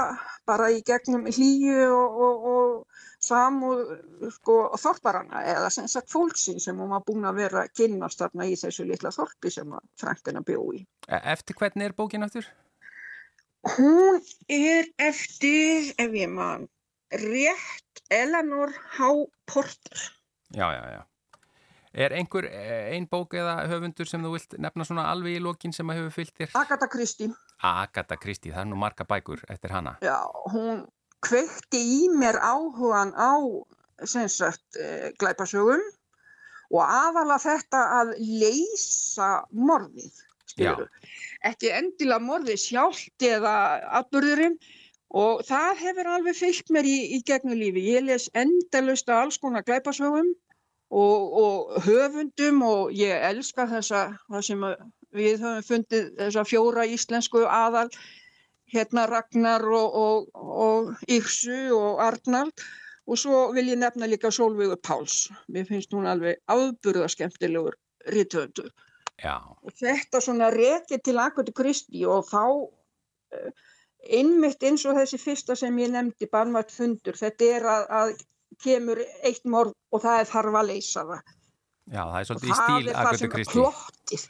bara 0.48 0.68
í 0.76 0.82
gegnum 0.86 1.30
hlýju 1.30 1.86
og, 1.96 2.18
og, 2.28 2.48
og 2.52 3.06
samúð 3.24 3.94
sko 4.36 4.58
þorparana 4.82 5.46
eða 5.54 5.72
sem 5.74 5.88
sagt 5.92 6.12
fólksinn 6.12 6.60
sem 6.64 6.78
hún 6.78 6.92
var 6.92 7.06
búin 7.08 7.28
að 7.28 7.42
vera 7.46 7.64
að 7.64 7.74
kynnast 7.80 8.20
þarna 8.22 8.50
í 8.50 8.58
þessu 8.60 8.86
litla 8.90 9.14
þorpi 9.16 9.54
sem 9.54 9.72
að 9.74 9.86
Frankina 10.02 10.44
bjó 10.46 10.60
í. 10.76 10.84
E- 11.08 11.24
Eftir 11.34 11.58
hvernig 11.58 11.90
er 11.90 11.96
bókin 11.98 12.28
aftur? 12.28 12.50
Hún 13.66 14.22
er 14.48 14.88
eftir, 15.02 15.94
ef 15.98 16.14
ég 16.16 16.30
man, 16.30 16.68
rétt 17.12 18.04
Eleanor 18.10 18.72
H. 18.98 19.28
Porter. 19.46 20.04
Já, 20.56 20.72
já, 20.72 20.84
já. 20.92 21.04
Er 21.98 22.14
einhver 22.14 22.46
eh, 22.46 22.94
ein 22.94 23.08
bók 23.10 23.34
eða 23.34 23.64
höfundur 23.72 24.06
sem 24.06 24.22
þú 24.22 24.36
vilt 24.36 24.54
nefna 24.62 24.86
svona 24.86 25.08
alveg 25.10 25.40
í 25.40 25.42
lokin 25.42 25.74
sem 25.74 25.88
að 25.90 26.02
hefur 26.02 26.14
fyllt 26.20 26.36
þér? 26.38 26.52
Agatha 26.60 26.88
Christie. 26.94 27.32
Agatha 27.66 28.18
Christie, 28.22 28.54
það 28.54 28.62
er 28.62 28.70
nú 28.70 28.78
marga 28.78 29.08
bækur 29.08 29.42
eftir 29.50 29.74
hana. 29.74 29.96
Já, 30.06 30.20
hún 30.54 30.86
kveikti 31.26 31.82
í 31.82 32.02
mér 32.14 32.38
áhugan 32.38 33.16
á 33.18 33.34
sem 34.06 34.28
sagt 34.30 34.78
eh, 34.78 35.10
glæpasögum 35.18 35.82
og 36.70 36.84
aðalega 36.84 37.40
þetta 37.42 37.82
að 38.02 38.14
leysa 38.20 39.32
morðið, 39.50 40.22
Ekki 40.58 41.72
endilega 41.76 42.24
morðið 42.24 42.60
sjálft 42.64 43.24
eða 43.24 43.54
atburðurinn 44.00 44.58
og 45.16 45.44
það 45.48 45.82
hefur 45.84 46.10
alveg 46.12 46.36
fyllt 46.36 46.74
mér 46.74 46.88
í, 46.90 46.98
í 47.16 47.22
gegnum 47.26 47.58
lífi. 47.60 47.84
Ég 47.94 48.06
les 48.08 48.28
endalust 48.36 49.10
að 49.10 49.22
alls 49.24 49.40
konar 49.40 49.66
glæpasögum 49.68 50.34
og, 50.90 51.38
og 51.44 51.84
höfundum 51.86 52.64
og 52.68 52.96
ég 52.96 53.24
elska 53.30 53.68
þessa, 53.72 54.04
það 54.28 54.48
sem 54.50 54.66
við 55.16 55.44
höfum 55.46 55.68
fundið 55.68 56.10
þessa 56.20 56.48
fjóra 56.48 56.88
íslensku 56.90 57.46
aðal 57.48 57.88
hérna 58.74 59.06
Ragnar 59.08 59.64
og, 59.64 59.96
og, 59.96 60.28
og 60.36 61.08
Yrsu 61.08 61.72
og 61.78 62.02
Arnald 62.04 62.66
og 63.08 63.20
svo 63.20 63.46
vil 63.56 63.70
ég 63.72 63.80
nefna 63.80 64.10
líka 64.10 64.32
Sólveigur 64.34 64.80
Páls. 64.84 65.30
Mér 65.48 65.68
finnst 65.70 65.94
hún 65.96 66.10
alveg 66.10 66.42
afburða 66.52 67.08
skemmtilegur 67.12 67.78
rithöfundur. 68.12 68.74
Já, 69.18 69.38
Og 69.66 69.74
þetta 69.74 70.22
svona 70.22 70.52
rekið 70.54 71.02
til 71.08 71.18
Agatha 71.18 71.54
Christie 71.58 72.06
og 72.06 72.28
þá 72.30 72.44
uh, 72.46 73.64
einmitt 74.14 74.64
eins 74.64 74.86
og 74.86 74.98
þessi 75.00 75.20
fyrsta 75.22 75.56
sem 75.58 75.78
ég 75.82 75.94
nefndi, 75.94 76.30
barnvært 76.32 76.74
fundur, 76.74 77.18
þetta 77.18 77.48
er 77.58 77.70
að, 77.72 77.88
að 78.00 78.12
kemur 78.64 79.02
eitt 79.26 79.46
morð 79.50 79.74
og 79.94 80.04
það 80.04 80.22
er 80.22 80.30
þarf 80.32 80.60
að 80.60 80.70
leysa 80.72 81.06
það. 81.10 81.34
já, 81.88 82.02
það 82.02 82.20
er 82.20 82.28
Og 82.28 82.30
svolítið 82.30 82.48
í 82.48 82.54
það 82.54 82.62
stíl 82.62 82.78
er 82.78 82.94
það 82.94 83.02
Agatha 83.02 83.22
sem 83.22 83.32
er 83.40 83.50
plottið. 83.54 84.28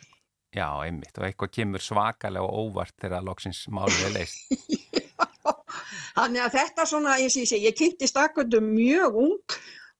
Já, 0.57 0.67
einmitt, 0.87 1.17
og 1.19 1.25
eitthvað 1.27 1.53
kemur 1.57 1.83
svakalega 1.83 2.47
og 2.47 2.71
óvart 2.71 2.95
þegar 3.03 3.25
loksins 3.27 3.65
málið 3.67 4.05
er 4.07 4.13
leist. 4.15 4.37
Þannig 6.17 6.41
að 6.41 6.55
þetta 6.55 6.85
svona, 6.89 7.17
eins 7.19 7.35
og 7.35 7.43
ég 7.43 7.67
ég 7.67 7.77
kynntist 7.77 8.17
Agatha 8.17 8.61
mjög 8.63 9.19
ung 9.27 9.57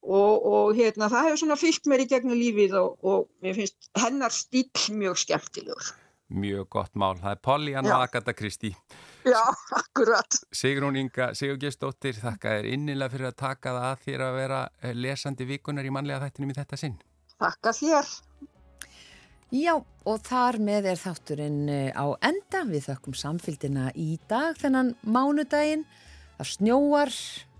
og, 0.08 0.48
og 0.48 0.76
hérna, 0.78 1.10
það 1.12 1.28
hefur 1.28 1.40
svona 1.42 1.58
fyllt 1.60 1.88
mér 1.90 2.04
í 2.04 2.08
gegnum 2.10 2.38
lífið 2.38 2.76
og, 2.80 2.98
og 3.04 3.26
mér 3.44 3.56
finnst 3.58 3.90
hennar 4.00 4.34
stíl 4.34 4.68
mjög 4.96 5.20
skemmtilegur. 5.24 5.92
Mjög 6.28 6.68
gott 6.68 6.96
mál. 6.96 7.16
Það 7.16 7.30
er 7.30 7.40
Pollyanna 7.44 7.88
Já. 7.88 7.94
og 7.96 8.02
Agatha 8.04 8.34
Christie. 8.36 8.76
Já, 9.24 9.40
akkurat. 9.80 10.40
Sigrún 10.52 10.98
Inga 11.00 11.30
Sigurgesdóttir, 11.36 12.18
þakka 12.20 12.58
þér 12.58 12.68
innilega 12.74 13.14
fyrir 13.14 13.30
að 13.30 13.38
taka 13.40 13.72
það 13.76 13.86
að 13.90 14.02
þér 14.04 14.24
að 14.26 14.36
vera 14.36 14.58
eh, 14.82 14.96
lesandi 14.96 15.48
vikunar 15.48 15.88
í 15.88 15.92
mannlega 15.94 16.26
þættinum 16.26 16.52
í 16.52 16.58
þetta 16.58 16.80
sinn. 16.80 16.98
Þakka 17.38 17.74
þér. 17.80 18.12
Já, 19.56 19.72
og 19.80 20.20
þar 20.28 20.58
með 20.60 20.90
er 20.92 21.00
þátturinn 21.00 21.62
eh, 21.72 21.96
á 21.96 22.06
enda. 22.28 22.64
Við 22.68 22.90
þökkum 22.90 23.16
samfélgina 23.16 23.88
í 23.96 24.10
dag 24.28 24.58
þennan 24.60 24.92
mánudaginn. 25.08 25.86
Það 26.36 26.50
snjóar, 26.52 27.14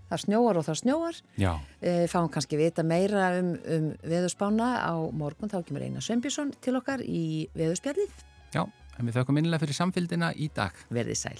það 0.09 0.23
snjóar 0.25 0.59
og 0.59 0.67
það 0.67 0.79
snjóar. 0.83 1.21
Já. 1.41 1.51
E, 1.81 1.93
fáum 2.11 2.31
kannski 2.33 2.59
vita 2.59 2.85
meira 2.85 3.29
um, 3.39 3.53
um 3.75 3.91
veðurspána 4.01 4.71
á 4.81 4.93
morgun. 5.13 5.51
Þá 5.51 5.61
kemur 5.67 5.85
Einar 5.85 6.05
Sveinbjörnsson 6.05 6.55
til 6.63 6.75
okkar 6.79 7.05
í 7.05 7.47
veðurspjallið. 7.57 8.25
Já, 8.55 8.65
en 8.65 9.07
við 9.07 9.21
þökkum 9.21 9.41
innlega 9.41 9.65
fyrir 9.65 9.81
samfélgina 9.83 10.33
í 10.35 10.51
dag. 10.55 10.75
Verðið 10.89 11.23
sæl. 11.27 11.39